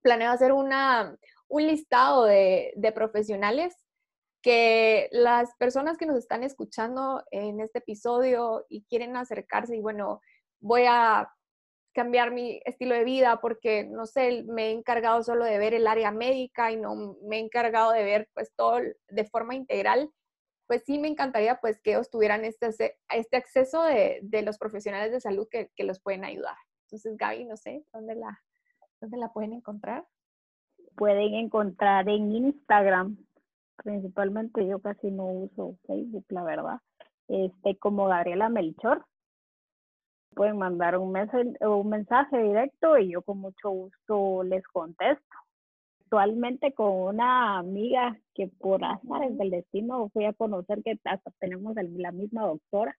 planeo 0.00 0.30
hacer 0.30 0.52
una, 0.52 1.16
un 1.48 1.66
listado 1.66 2.24
de, 2.24 2.72
de 2.76 2.92
profesionales 2.92 3.74
que 4.42 5.08
las 5.10 5.54
personas 5.56 5.98
que 5.98 6.06
nos 6.06 6.16
están 6.16 6.44
escuchando 6.44 7.24
en 7.32 7.60
este 7.60 7.80
episodio 7.80 8.64
y 8.68 8.84
quieren 8.84 9.16
acercarse 9.16 9.76
y 9.76 9.80
bueno, 9.80 10.20
voy 10.60 10.84
a 10.88 11.30
cambiar 12.00 12.30
mi 12.30 12.62
estilo 12.64 12.94
de 12.94 13.04
vida 13.04 13.40
porque, 13.42 13.84
no 13.84 14.06
sé, 14.06 14.42
me 14.48 14.68
he 14.68 14.70
encargado 14.72 15.22
solo 15.22 15.44
de 15.44 15.58
ver 15.58 15.74
el 15.74 15.86
área 15.86 16.10
médica 16.10 16.72
y 16.72 16.76
no 16.78 17.18
me 17.22 17.36
he 17.36 17.40
encargado 17.40 17.92
de 17.92 18.02
ver 18.02 18.26
pues 18.32 18.54
todo 18.56 18.78
de 19.10 19.24
forma 19.26 19.54
integral, 19.54 20.10
pues 20.66 20.82
sí 20.84 20.98
me 20.98 21.08
encantaría 21.08 21.60
pues 21.60 21.78
que 21.82 21.90
ellos 21.90 22.08
tuvieran 22.08 22.46
este, 22.46 22.68
este 23.10 23.36
acceso 23.36 23.82
de, 23.82 24.20
de 24.22 24.40
los 24.40 24.56
profesionales 24.56 25.12
de 25.12 25.20
salud 25.20 25.46
que, 25.50 25.70
que, 25.76 25.84
los 25.84 26.00
pueden 26.00 26.24
ayudar. 26.24 26.56
Entonces, 26.86 27.18
Gaby, 27.18 27.44
no 27.44 27.58
sé, 27.58 27.84
¿dónde 27.92 28.14
la, 28.14 28.40
¿dónde 28.98 29.18
la 29.18 29.30
pueden 29.30 29.52
encontrar? 29.52 30.06
Pueden 30.96 31.34
encontrar 31.34 32.08
en 32.08 32.34
Instagram, 32.34 33.18
principalmente 33.76 34.66
yo 34.66 34.78
casi 34.78 35.10
no 35.10 35.26
uso 35.26 35.76
Facebook, 35.86 36.24
la 36.30 36.44
verdad, 36.44 36.78
este, 37.28 37.76
como 37.76 38.06
Gabriela 38.06 38.48
Melchor 38.48 39.04
pueden 40.34 40.58
mandar 40.58 40.96
un, 40.96 41.16
un 41.60 41.88
mensaje 41.88 42.42
directo 42.42 42.98
y 42.98 43.12
yo 43.12 43.22
con 43.22 43.38
mucho 43.38 43.70
gusto 43.70 44.42
les 44.42 44.66
contesto. 44.68 45.24
Actualmente 46.02 46.72
con 46.72 46.92
una 46.92 47.58
amiga 47.58 48.18
que 48.34 48.48
por 48.48 48.84
azares 48.84 49.36
del 49.38 49.50
destino 49.50 50.08
fui 50.08 50.24
a 50.24 50.32
conocer 50.32 50.82
que 50.82 50.98
hasta 51.04 51.30
tenemos 51.38 51.74
la 51.76 52.10
misma 52.10 52.46
doctora. 52.46 52.96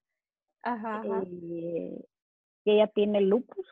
Ajá, 0.62 1.02
eh, 1.04 2.04
que 2.64 2.74
ella 2.74 2.86
tiene 2.86 3.20
lupus, 3.20 3.66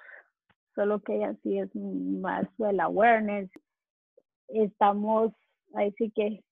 solo 0.75 1.01
que 1.01 1.17
ella 1.17 1.37
sí 1.43 1.59
es 1.59 1.75
más 1.75 2.47
el 2.59 2.81
awareness. 2.81 3.51
Estamos, 4.49 5.33
ahí 5.75 5.93
sí 5.97 6.11
que 6.11 6.43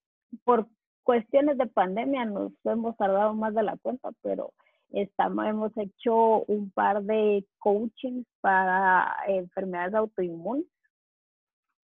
por 0.44 0.68
cuestiones 1.02 1.58
de 1.58 1.66
pandemia 1.66 2.24
nos 2.24 2.52
hemos 2.64 2.96
tardado 2.96 3.34
más 3.34 3.54
de 3.54 3.64
la 3.64 3.76
cuenta, 3.78 4.10
pero 4.22 4.52
estamos, 4.90 5.46
hemos 5.46 5.76
hecho 5.76 6.44
un 6.44 6.70
par 6.70 7.02
de 7.02 7.44
coachings 7.58 8.26
para 8.40 9.14
enfermedades 9.26 9.94
autoinmunes, 9.94 10.66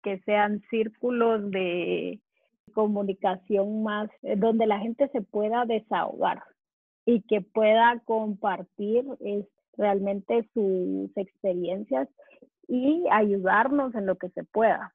que 0.04 0.20
sean 0.20 0.62
círculos 0.70 1.50
de 1.52 2.20
comunicación 2.74 3.84
más, 3.84 4.10
eh, 4.22 4.36
donde 4.36 4.68
la 4.68 4.80
gente 4.80 5.08
se 5.10 5.22
pueda 5.22 5.66
desahogar 5.66 6.44
y 7.06 7.22
que 7.22 7.42
pueda 7.42 8.02
compartir 8.06 9.06
realmente 9.78 10.48
sus 10.54 11.16
experiencias 11.18 12.08
y 12.68 13.06
ayudarnos 13.12 13.94
en 13.96 14.06
lo 14.06 14.18
que 14.18 14.30
se 14.30 14.44
pueda. 14.44 14.94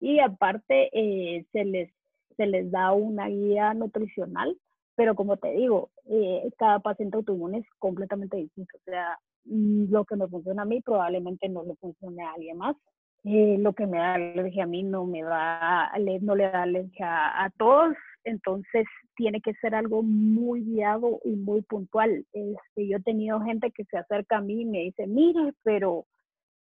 Y 0.00 0.18
aparte, 0.20 0.90
eh, 0.92 1.46
se, 1.52 1.64
les, 1.64 1.92
se 2.36 2.46
les 2.46 2.70
da 2.70 2.92
una 2.92 3.28
guía 3.28 3.74
nutricional, 3.74 4.56
pero 5.00 5.14
como 5.14 5.38
te 5.38 5.50
digo, 5.52 5.88
eh, 6.10 6.46
cada 6.58 6.78
paciente 6.78 7.16
autoinmune 7.16 7.60
es 7.60 7.66
completamente 7.78 8.36
distinto. 8.36 8.76
O 8.76 8.80
sea, 8.84 9.18
mm, 9.46 9.90
lo 9.90 10.04
que 10.04 10.14
me 10.14 10.28
funciona 10.28 10.60
a 10.60 10.66
mí 10.66 10.82
probablemente 10.82 11.48
no 11.48 11.62
le 11.62 11.74
funcione 11.76 12.22
a 12.22 12.32
alguien 12.32 12.58
más. 12.58 12.76
Eh, 13.24 13.56
lo 13.58 13.72
que 13.72 13.86
me 13.86 13.96
da 13.96 14.12
alergia 14.12 14.64
a 14.64 14.66
mí 14.66 14.82
no 14.82 15.06
me 15.06 15.22
da, 15.22 15.90
no 16.20 16.34
le 16.34 16.50
da 16.50 16.64
alergia 16.64 17.42
a 17.42 17.48
todos, 17.56 17.96
entonces 18.24 18.84
tiene 19.16 19.40
que 19.40 19.54
ser 19.54 19.74
algo 19.74 20.02
muy 20.02 20.64
guiado 20.64 21.18
y 21.24 21.30
muy 21.30 21.62
puntual. 21.62 22.26
Este, 22.34 22.86
yo 22.86 22.98
he 22.98 23.02
tenido 23.02 23.40
gente 23.40 23.70
que 23.70 23.86
se 23.86 23.96
acerca 23.96 24.36
a 24.36 24.42
mí 24.42 24.60
y 24.60 24.66
me 24.66 24.80
dice, 24.80 25.06
mire, 25.06 25.54
pero, 25.62 26.04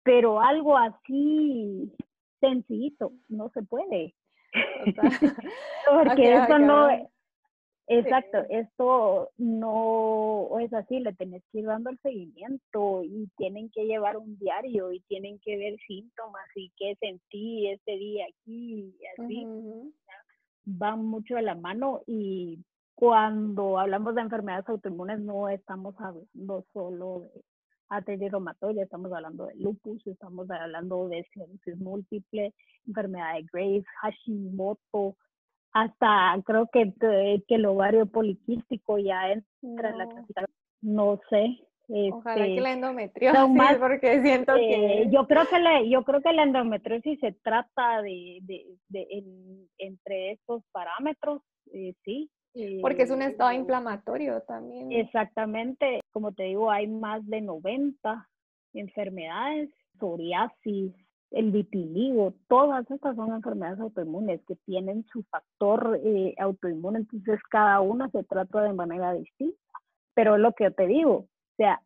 pero 0.04 0.42
algo 0.42 0.78
así 0.78 1.92
sencillito, 2.40 3.14
no 3.30 3.50
se 3.56 3.64
puede. 3.64 4.14
Porque 5.92 6.34
eso 6.36 6.60
no, 6.60 6.88
Exacto, 7.90 8.40
esto 8.50 9.30
no 9.38 10.60
es 10.60 10.74
así, 10.74 11.00
le 11.00 11.14
tenés 11.14 11.42
que 11.52 11.60
ir 11.60 11.66
dando 11.66 11.90
el 11.90 11.98
seguimiento 12.00 13.02
y 13.04 13.30
tienen 13.38 13.70
que 13.70 13.86
llevar 13.86 14.18
un 14.18 14.38
diario 14.38 14.92
y 14.92 15.00
tienen 15.02 15.40
que 15.40 15.56
ver 15.58 15.80
síntomas 15.88 16.46
y 16.56 16.70
qué 16.78 16.96
sentí 17.00 17.70
ese 17.70 17.92
día 17.92 18.26
aquí 18.26 18.94
y 19.00 19.24
así. 19.24 19.48
Van 20.66 21.06
mucho 21.06 21.36
de 21.36 21.44
la 21.44 21.56
mano 21.56 22.02
y 22.06 22.60
cuando 22.94 23.80
hablamos 23.80 24.16
de 24.16 24.22
enfermedades 24.22 24.68
autoinmunes 24.68 25.22
no 25.22 25.48
estamos 25.48 25.96
hablando 25.98 26.66
solo 26.74 27.30
de 27.34 27.42
artritis 27.90 28.32
reumatoide, 28.32 28.82
estamos 28.82 29.14
hablando 29.14 29.46
de 29.46 29.56
lupus, 29.56 30.06
estamos 30.08 30.50
hablando 30.50 31.08
de 31.08 31.20
esclerosis 31.20 31.78
múltiple, 31.78 32.54
enfermedad 32.86 33.36
de 33.36 33.46
Graves, 33.52 33.86
Hashimoto, 34.02 35.16
hasta 35.82 36.42
creo 36.46 36.68
que, 36.72 36.94
que 37.48 37.56
el 37.56 37.66
ovario 37.66 38.08
poliquístico 38.08 38.98
ya 38.98 39.32
entra 39.32 39.90
en 39.90 39.98
la 39.98 40.06
clasificación. 40.08 40.56
No 40.82 41.20
sé. 41.30 41.60
Ojalá 41.90 42.44
que 42.44 42.50
este, 42.50 42.62
la 42.62 42.74
endometriosis, 42.74 43.50
más, 43.50 43.78
porque 43.78 44.22
siento 44.22 44.56
que... 44.56 45.04
Eh, 45.04 45.10
yo 45.12 45.26
creo 45.28 45.48
que 45.48 45.60
la, 45.60 45.82
yo 45.84 46.04
creo 46.04 46.22
que 46.22 46.34
la 46.34 46.44
endometriosis 46.44 47.20
se 47.20 47.32
trata 47.44 48.02
de, 48.02 48.40
de, 48.42 48.66
de 48.90 49.08
entre 49.78 50.32
estos 50.32 50.64
parámetros, 50.72 51.42
eh, 51.72 51.94
sí. 52.04 52.30
porque 52.82 53.04
es 53.04 53.12
un 53.12 53.22
estado 53.22 53.52
eh, 53.52 53.56
inflamatorio 53.56 54.42
también. 54.42 54.92
Exactamente, 54.92 56.02
como 56.12 56.34
te 56.34 56.44
digo, 56.44 56.72
hay 56.72 56.88
más 56.88 57.26
de 57.28 57.42
90 57.42 58.28
enfermedades, 58.74 59.70
psoriasis, 60.00 60.94
el 61.32 61.52
vitiligo, 61.52 62.34
todas 62.48 62.90
estas 62.90 63.16
son 63.16 63.34
enfermedades 63.34 63.80
autoinmunes 63.80 64.42
que 64.48 64.56
tienen 64.66 65.06
su 65.12 65.24
factor 65.24 66.00
eh, 66.04 66.36
autoinmune, 66.38 67.00
entonces 67.00 67.40
cada 67.50 67.82
una 67.82 68.10
se 68.10 68.24
trata 68.24 68.62
de 68.62 68.74
manera 68.74 69.14
distinta. 69.14 69.58
Pero 70.14 70.36
es 70.36 70.42
lo 70.42 70.54
que 70.54 70.72
te 70.72 70.88
digo, 70.88 71.14
o 71.14 71.56
sea, 71.58 71.82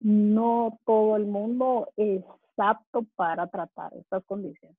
no 0.00 0.78
todo 0.84 1.16
el 1.16 1.26
mundo 1.26 1.88
es 1.96 2.24
apto 2.56 3.04
para 3.14 3.46
tratar 3.48 3.94
estas 3.94 4.24
condiciones. 4.24 4.76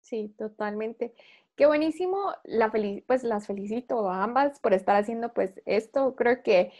Sí, 0.00 0.34
totalmente. 0.38 1.12
Qué 1.56 1.66
buenísimo, 1.66 2.32
la 2.44 2.72
pues 3.06 3.22
las 3.22 3.46
felicito 3.46 4.08
a 4.08 4.22
ambas 4.22 4.58
por 4.60 4.72
estar 4.72 4.96
haciendo 4.96 5.32
pues 5.34 5.60
esto. 5.66 6.14
Creo 6.16 6.42
que 6.42 6.72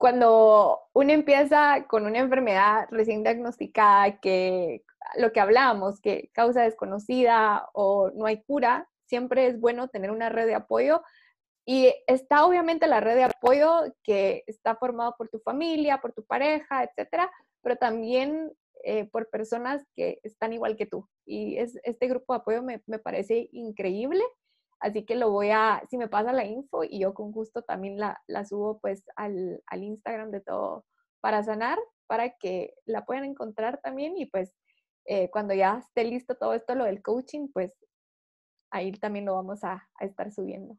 cuando 0.00 0.80
uno 0.94 1.12
empieza 1.12 1.84
con 1.86 2.06
una 2.06 2.20
enfermedad 2.20 2.88
recién 2.90 3.22
diagnosticada, 3.22 4.18
que 4.18 4.82
lo 5.18 5.30
que 5.30 5.40
hablábamos, 5.40 6.00
que 6.00 6.30
causa 6.32 6.62
desconocida 6.62 7.68
o 7.74 8.10
no 8.14 8.24
hay 8.24 8.42
cura, 8.42 8.88
siempre 9.04 9.46
es 9.46 9.60
bueno 9.60 9.88
tener 9.88 10.10
una 10.10 10.30
red 10.30 10.46
de 10.46 10.54
apoyo. 10.54 11.02
Y 11.66 11.92
está 12.06 12.46
obviamente 12.46 12.86
la 12.86 13.00
red 13.00 13.14
de 13.14 13.24
apoyo 13.24 13.94
que 14.02 14.42
está 14.46 14.74
formado 14.74 15.16
por 15.18 15.28
tu 15.28 15.38
familia, 15.40 16.00
por 16.00 16.14
tu 16.14 16.24
pareja, 16.24 16.82
etcétera, 16.82 17.30
pero 17.60 17.76
también 17.76 18.50
eh, 18.84 19.04
por 19.04 19.28
personas 19.28 19.84
que 19.94 20.18
están 20.22 20.54
igual 20.54 20.78
que 20.78 20.86
tú. 20.86 21.06
Y 21.26 21.58
es, 21.58 21.78
este 21.84 22.08
grupo 22.08 22.32
de 22.32 22.38
apoyo 22.38 22.62
me 22.62 22.98
parece 23.00 23.50
increíble 23.52 24.24
Así 24.80 25.04
que 25.04 25.14
lo 25.14 25.30
voy 25.30 25.50
a, 25.50 25.82
si 25.90 25.98
me 25.98 26.08
pasa 26.08 26.32
la 26.32 26.44
info 26.44 26.84
y 26.84 27.00
yo 27.00 27.12
con 27.14 27.32
gusto 27.32 27.62
también 27.62 27.98
la, 27.98 28.20
la 28.26 28.44
subo 28.44 28.80
pues 28.80 29.04
al, 29.14 29.62
al, 29.66 29.82
Instagram 29.82 30.30
de 30.30 30.40
todo 30.40 30.86
para 31.20 31.42
sanar, 31.42 31.78
para 32.06 32.30
que 32.30 32.74
la 32.86 33.04
puedan 33.04 33.24
encontrar 33.24 33.78
también 33.82 34.16
y 34.16 34.26
pues 34.26 34.54
eh, 35.04 35.28
cuando 35.30 35.54
ya 35.54 35.78
esté 35.78 36.04
listo 36.04 36.34
todo 36.34 36.54
esto, 36.54 36.74
lo 36.74 36.84
del 36.84 37.02
coaching, 37.02 37.48
pues 37.52 37.72
ahí 38.70 38.92
también 38.92 39.26
lo 39.26 39.34
vamos 39.34 39.62
a, 39.64 39.86
estar 40.00 40.32
subiendo. 40.32 40.76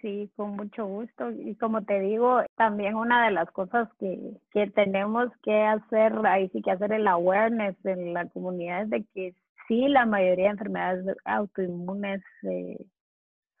Sí, 0.00 0.30
con 0.36 0.54
mucho 0.54 0.86
gusto. 0.86 1.32
Y 1.32 1.56
como 1.56 1.82
te 1.82 1.98
digo, 1.98 2.42
también 2.56 2.94
una 2.94 3.24
de 3.24 3.32
las 3.32 3.50
cosas 3.50 3.88
que, 3.98 4.40
que 4.52 4.70
tenemos 4.70 5.28
que 5.42 5.62
hacer, 5.62 6.14
ahí 6.24 6.48
sí 6.50 6.62
que 6.62 6.70
hacer 6.70 6.92
el 6.92 7.08
awareness 7.08 7.76
en 7.84 8.14
la 8.14 8.28
comunidad 8.28 8.82
es 8.82 8.90
de 8.90 9.04
que 9.12 9.34
sí, 9.66 9.88
la 9.88 10.06
mayoría 10.06 10.44
de 10.44 10.50
enfermedades 10.52 11.16
autoinmunes 11.24 12.22
eh, 12.44 12.78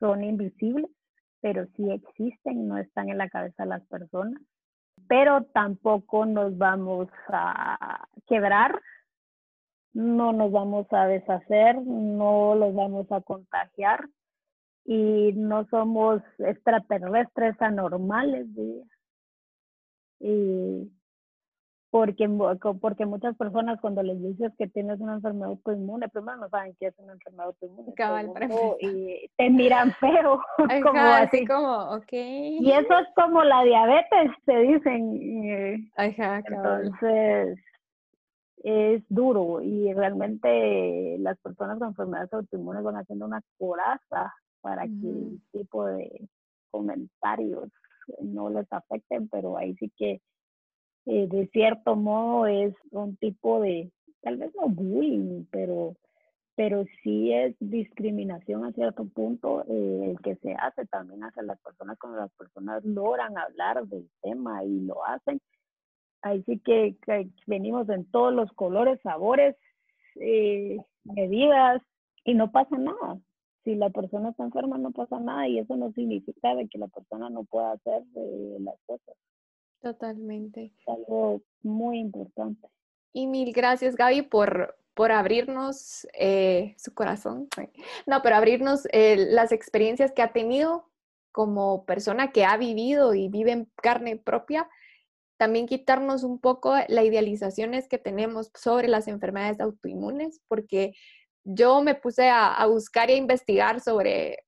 son 0.02 0.24
invisibles, 0.24 0.90
pero 1.40 1.64
sí 1.76 1.88
existen, 1.92 2.66
no 2.66 2.76
están 2.76 3.08
en 3.08 3.18
la 3.18 3.28
cabeza 3.28 3.62
de 3.62 3.68
las 3.68 3.86
personas. 3.86 4.42
Pero 5.06 5.44
tampoco 5.54 6.26
nos 6.26 6.58
vamos 6.58 7.08
a 7.28 8.04
quebrar, 8.26 8.80
no 9.92 10.32
nos 10.32 10.50
vamos 10.50 10.88
a 10.90 11.06
deshacer, 11.06 11.80
no 11.80 12.56
los 12.56 12.74
vamos 12.74 13.06
a 13.12 13.20
contagiar 13.20 14.08
y 14.84 15.32
no 15.34 15.66
somos 15.68 16.20
extraterrestres 16.38 17.54
anormales. 17.62 18.46
Porque, 21.92 22.26
porque 22.80 23.04
muchas 23.04 23.36
personas 23.36 23.78
cuando 23.78 24.02
les 24.02 24.18
dices 24.22 24.50
que 24.56 24.66
tienes 24.66 24.98
una 24.98 25.16
enfermedad 25.16 25.50
autoinmune, 25.50 26.08
primero 26.08 26.38
no 26.38 26.48
saben 26.48 26.74
qué 26.80 26.86
es 26.86 26.94
una 26.98 27.12
enfermedad 27.12 27.48
autoinmune. 27.48 27.92
y 28.80 29.30
te 29.36 29.50
miran 29.50 29.92
feo. 30.00 30.40
como 30.82 30.98
así. 30.98 31.46
como, 31.46 31.90
ok. 31.96 32.12
Y 32.12 32.72
eso 32.72 32.98
es 32.98 33.08
como 33.14 33.44
la 33.44 33.62
diabetes, 33.64 34.30
te 34.46 34.58
dicen. 34.60 35.44
Eh, 35.44 35.90
Ajá, 35.98 36.42
Entonces, 36.46 37.58
es 38.64 39.02
duro 39.10 39.60
y 39.60 39.92
realmente 39.92 41.18
las 41.18 41.38
personas 41.40 41.78
con 41.78 41.88
enfermedades 41.88 42.32
autoinmunes 42.32 42.84
van 42.84 42.96
haciendo 42.96 43.26
una 43.26 43.42
coraza 43.58 44.32
para 44.62 44.84
que 44.84 45.08
el 45.10 45.42
tipo 45.52 45.84
de 45.84 46.26
comentarios 46.70 47.68
no 48.22 48.48
les 48.48 48.66
afecten, 48.72 49.28
pero 49.28 49.58
ahí 49.58 49.74
sí 49.74 49.92
que 49.94 50.22
eh, 51.06 51.26
de 51.28 51.48
cierto 51.48 51.96
modo 51.96 52.46
es 52.46 52.74
un 52.90 53.16
tipo 53.16 53.60
de, 53.60 53.90
tal 54.22 54.36
vez 54.36 54.54
no 54.54 54.68
bullying, 54.68 55.46
pero, 55.50 55.96
pero 56.54 56.84
sí 57.02 57.32
es 57.32 57.56
discriminación 57.58 58.64
a 58.64 58.72
cierto 58.72 59.04
punto 59.06 59.64
eh, 59.68 60.10
el 60.10 60.20
que 60.20 60.36
se 60.36 60.54
hace 60.54 60.86
también 60.86 61.24
hacia 61.24 61.42
las 61.42 61.60
personas 61.60 61.98
cuando 61.98 62.20
las 62.20 62.32
personas 62.34 62.84
logran 62.84 63.36
hablar 63.36 63.84
del 63.86 64.08
tema 64.22 64.64
y 64.64 64.80
lo 64.80 65.04
hacen. 65.04 65.40
Ahí 66.22 66.44
sí 66.44 66.60
que, 66.60 66.96
venimos 67.48 67.88
en 67.88 68.08
todos 68.12 68.32
los 68.32 68.52
colores, 68.52 69.00
sabores, 69.02 69.56
eh, 70.20 70.78
medidas 71.02 71.82
y 72.24 72.34
no 72.34 72.52
pasa 72.52 72.78
nada. 72.78 73.18
Si 73.64 73.74
la 73.74 73.90
persona 73.90 74.30
está 74.30 74.44
enferma 74.44 74.78
no 74.78 74.92
pasa 74.92 75.18
nada 75.18 75.48
y 75.48 75.58
eso 75.58 75.76
no 75.76 75.90
significa 75.92 76.54
de 76.54 76.68
que 76.68 76.78
la 76.78 76.86
persona 76.88 77.28
no 77.28 77.42
pueda 77.44 77.72
hacer 77.72 78.04
las 78.60 78.76
cosas. 78.86 79.16
Totalmente. 79.82 80.72
algo 80.86 81.42
muy 81.62 81.98
importante. 81.98 82.68
Y 83.12 83.26
mil 83.26 83.52
gracias, 83.52 83.96
Gaby, 83.96 84.22
por, 84.22 84.76
por 84.94 85.12
abrirnos 85.12 86.06
eh, 86.14 86.74
su 86.78 86.94
corazón. 86.94 87.48
No, 88.06 88.22
pero 88.22 88.36
abrirnos 88.36 88.86
eh, 88.92 89.16
las 89.16 89.52
experiencias 89.52 90.12
que 90.12 90.22
ha 90.22 90.32
tenido 90.32 90.88
como 91.32 91.84
persona 91.84 92.30
que 92.30 92.44
ha 92.44 92.56
vivido 92.56 93.14
y 93.14 93.28
vive 93.28 93.52
en 93.52 93.68
carne 93.76 94.16
propia 94.16 94.68
también 95.42 95.66
quitarnos 95.66 96.22
un 96.22 96.38
poco 96.38 96.72
la 96.86 97.02
idealizaciones 97.02 97.88
que 97.88 97.98
tenemos 97.98 98.52
sobre 98.54 98.86
las 98.86 99.08
enfermedades 99.08 99.58
autoinmunes, 99.58 100.40
porque 100.46 100.94
yo 101.42 101.82
me 101.82 101.96
puse 101.96 102.28
a, 102.30 102.64
buscar 102.66 103.10
y 103.10 103.14
a 103.14 103.16
investigar 103.16 103.80
sobre, 103.80 104.44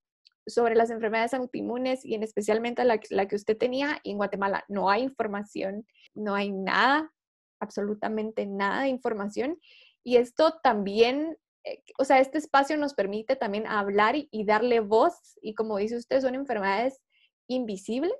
sobre 0.46 0.74
las 0.74 0.90
enfermedades 0.90 1.34
autoinmunes 1.34 2.04
y 2.04 2.14
en 2.14 2.22
especialmente 2.22 2.84
la, 2.84 2.98
que 2.98 3.36
usted 3.36 3.56
tenía. 3.56 3.98
Y 4.02 4.12
en 4.12 4.18
Guatemala 4.18 4.64
no 4.68 4.90
hay 4.90 5.02
información, 5.02 5.86
no 6.14 6.34
hay 6.34 6.50
nada, 6.50 7.12
absolutamente 7.60 8.46
nada 8.46 8.82
de 8.82 8.88
información. 8.88 9.58
Y 10.02 10.16
esto 10.16 10.58
también, 10.62 11.38
eh, 11.64 11.82
o 11.98 12.04
sea, 12.04 12.20
este 12.20 12.38
espacio 12.38 12.76
nos 12.76 12.94
permite 12.94 13.36
también 13.36 13.66
hablar 13.66 14.16
y, 14.16 14.28
y 14.30 14.44
darle 14.44 14.80
voz. 14.80 15.14
Y 15.40 15.54
como 15.54 15.78
dice 15.78 15.96
usted, 15.96 16.20
son 16.20 16.34
enfermedades 16.34 17.00
invisibles 17.48 18.12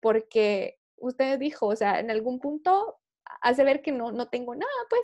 porque 0.00 0.78
usted 0.96 1.38
dijo, 1.38 1.66
o 1.66 1.76
sea, 1.76 1.98
en 1.98 2.10
algún 2.10 2.40
punto 2.40 2.98
hace 3.40 3.64
ver 3.64 3.82
que 3.82 3.92
no, 3.92 4.12
no 4.12 4.28
tengo 4.28 4.54
nada, 4.54 4.70
pues, 4.90 5.02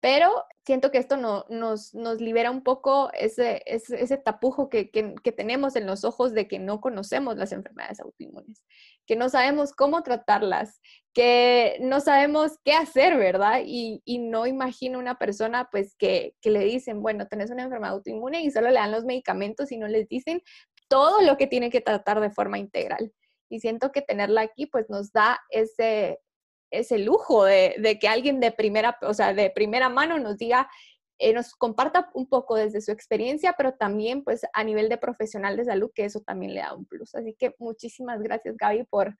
pero 0.00 0.44
siento 0.70 0.92
que 0.92 0.98
esto 0.98 1.16
no, 1.16 1.46
nos, 1.48 1.94
nos 1.96 2.20
libera 2.20 2.52
un 2.52 2.62
poco 2.62 3.10
ese, 3.12 3.60
ese, 3.66 4.16
tapujo 4.18 4.68
que, 4.68 4.88
que, 4.88 5.32
tenemos 5.32 5.74
en 5.74 5.84
los 5.84 6.04
ojos 6.04 6.32
de 6.32 6.46
que 6.46 6.60
no 6.60 6.80
conocemos 6.80 7.36
las 7.36 7.50
enfermedades 7.50 7.98
autoinmunes, 7.98 8.64
que 9.04 9.16
no 9.16 9.28
sabemos 9.28 9.72
cómo 9.72 10.04
tratarlas, 10.04 10.80
que 11.12 11.76
no 11.80 11.98
sabemos 11.98 12.52
qué 12.64 12.74
hacer, 12.74 13.16
¿verdad? 13.16 13.62
Y, 13.66 14.00
y 14.04 14.20
no 14.20 14.46
imagino 14.46 15.00
una 15.00 15.18
persona 15.18 15.68
pues 15.72 15.96
que, 15.96 16.36
que 16.40 16.50
le 16.50 16.60
dicen, 16.60 17.02
bueno, 17.02 17.26
tenés 17.26 17.50
una 17.50 17.64
enfermedad 17.64 17.94
autoinmune 17.94 18.40
y 18.42 18.52
solo 18.52 18.68
le 18.68 18.76
dan 18.76 18.92
los 18.92 19.04
medicamentos 19.04 19.72
y 19.72 19.76
no 19.76 19.88
les 19.88 20.06
dicen 20.06 20.40
todo 20.86 21.20
lo 21.22 21.36
que 21.36 21.48
tiene 21.48 21.70
que 21.70 21.80
tratar 21.80 22.20
de 22.20 22.30
forma 22.30 22.60
integral. 22.60 23.12
Y 23.48 23.58
siento 23.58 23.90
que 23.90 24.02
tenerla 24.02 24.42
aquí 24.42 24.66
pues 24.66 24.88
nos 24.88 25.10
da 25.10 25.40
ese, 25.50 26.20
ese 26.70 26.98
lujo 26.98 27.44
de, 27.44 27.98
que 28.00 28.08
alguien 28.08 28.40
de 28.40 28.52
primera, 28.52 28.98
o 29.02 29.14
sea, 29.14 29.34
de 29.34 29.50
primera 29.50 29.88
mano 29.88 30.18
nos 30.18 30.36
diga, 30.36 30.68
eh, 31.18 31.32
nos 31.32 31.54
comparta 31.54 32.10
un 32.14 32.28
poco 32.28 32.54
desde 32.54 32.80
su 32.80 32.92
experiencia, 32.92 33.54
pero 33.56 33.74
también 33.74 34.24
pues 34.24 34.42
a 34.52 34.64
nivel 34.64 34.88
de 34.88 34.98
profesional 34.98 35.56
de 35.56 35.64
salud, 35.64 35.90
que 35.94 36.04
eso 36.04 36.20
también 36.20 36.54
le 36.54 36.60
da 36.60 36.74
un 36.74 36.86
plus. 36.86 37.14
Así 37.14 37.34
que 37.34 37.54
muchísimas 37.58 38.22
gracias 38.22 38.56
Gaby 38.56 38.84
por, 38.84 39.16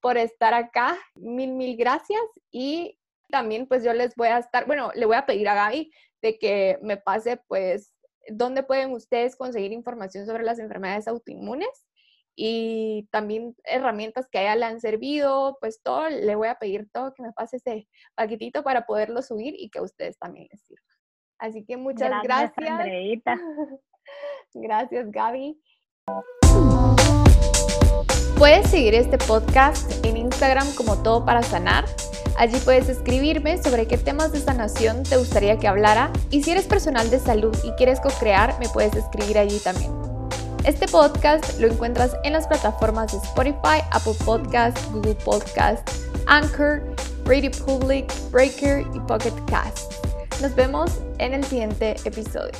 por 0.00 0.16
estar 0.16 0.54
acá. 0.54 0.98
Mil, 1.14 1.52
mil 1.52 1.76
gracias. 1.76 2.22
Y 2.50 2.98
también 3.30 3.66
pues 3.66 3.82
yo 3.82 3.92
les 3.92 4.14
voy 4.14 4.28
a 4.28 4.38
estar, 4.38 4.66
bueno, 4.66 4.90
le 4.94 5.06
voy 5.06 5.16
a 5.16 5.26
pedir 5.26 5.48
a 5.48 5.54
Gaby 5.54 5.92
de 6.22 6.38
que 6.38 6.78
me 6.82 6.96
pase 6.96 7.38
pues 7.48 7.92
dónde 8.28 8.62
pueden 8.62 8.92
ustedes 8.92 9.34
conseguir 9.34 9.72
información 9.72 10.26
sobre 10.26 10.44
las 10.44 10.58
enfermedades 10.58 11.08
autoinmunes 11.08 11.86
y 12.36 13.08
también 13.10 13.54
herramientas 13.64 14.28
que 14.30 14.38
a 14.38 14.42
ella 14.42 14.56
le 14.56 14.64
han 14.66 14.80
servido, 14.80 15.58
pues 15.60 15.82
todo, 15.82 16.08
le 16.08 16.34
voy 16.34 16.48
a 16.48 16.56
pedir 16.56 16.88
todo 16.92 17.12
que 17.14 17.22
me 17.22 17.32
pase 17.32 17.56
ese 17.56 17.88
paquetito 18.14 18.62
para 18.62 18.86
poderlo 18.86 19.22
subir 19.22 19.54
y 19.58 19.70
que 19.70 19.78
a 19.78 19.82
ustedes 19.82 20.18
también 20.18 20.48
les 20.50 20.62
sirva. 20.62 20.82
Así 21.38 21.64
que 21.64 21.76
muchas 21.76 22.10
gracias. 22.22 22.52
Gracias, 22.56 23.24
gracias 24.54 25.10
Gaby. 25.10 25.60
Puedes 28.38 28.70
seguir 28.70 28.94
este 28.94 29.18
podcast 29.18 30.04
en 30.04 30.16
Instagram 30.16 30.66
como 30.74 31.02
Todo 31.02 31.24
para 31.26 31.42
Sanar. 31.42 31.84
Allí 32.38 32.56
puedes 32.64 32.88
escribirme 32.88 33.62
sobre 33.62 33.86
qué 33.86 33.98
temas 33.98 34.32
de 34.32 34.38
sanación 34.38 35.02
te 35.02 35.18
gustaría 35.18 35.58
que 35.58 35.68
hablara 35.68 36.10
y 36.30 36.42
si 36.42 36.52
eres 36.52 36.66
personal 36.66 37.10
de 37.10 37.18
salud 37.18 37.54
y 37.64 37.72
quieres 37.72 38.00
co-crear, 38.00 38.58
me 38.58 38.68
puedes 38.70 38.94
escribir 38.94 39.36
allí 39.36 39.58
también. 39.58 40.09
Este 40.64 40.86
podcast 40.88 41.58
lo 41.58 41.68
encuentras 41.68 42.14
en 42.22 42.34
las 42.34 42.46
plataformas 42.46 43.12
de 43.12 43.18
Spotify, 43.18 43.82
Apple 43.92 44.12
Podcast, 44.26 44.76
Google 44.92 45.14
Podcast, 45.14 45.88
Anchor, 46.26 46.82
Radio 47.24 47.50
Public, 47.64 48.12
Breaker 48.30 48.84
y 48.94 49.00
Pocket 49.00 49.32
Cast. 49.46 49.90
Nos 50.42 50.54
vemos 50.54 51.00
en 51.18 51.32
el 51.32 51.44
siguiente 51.44 51.96
episodio. 52.04 52.52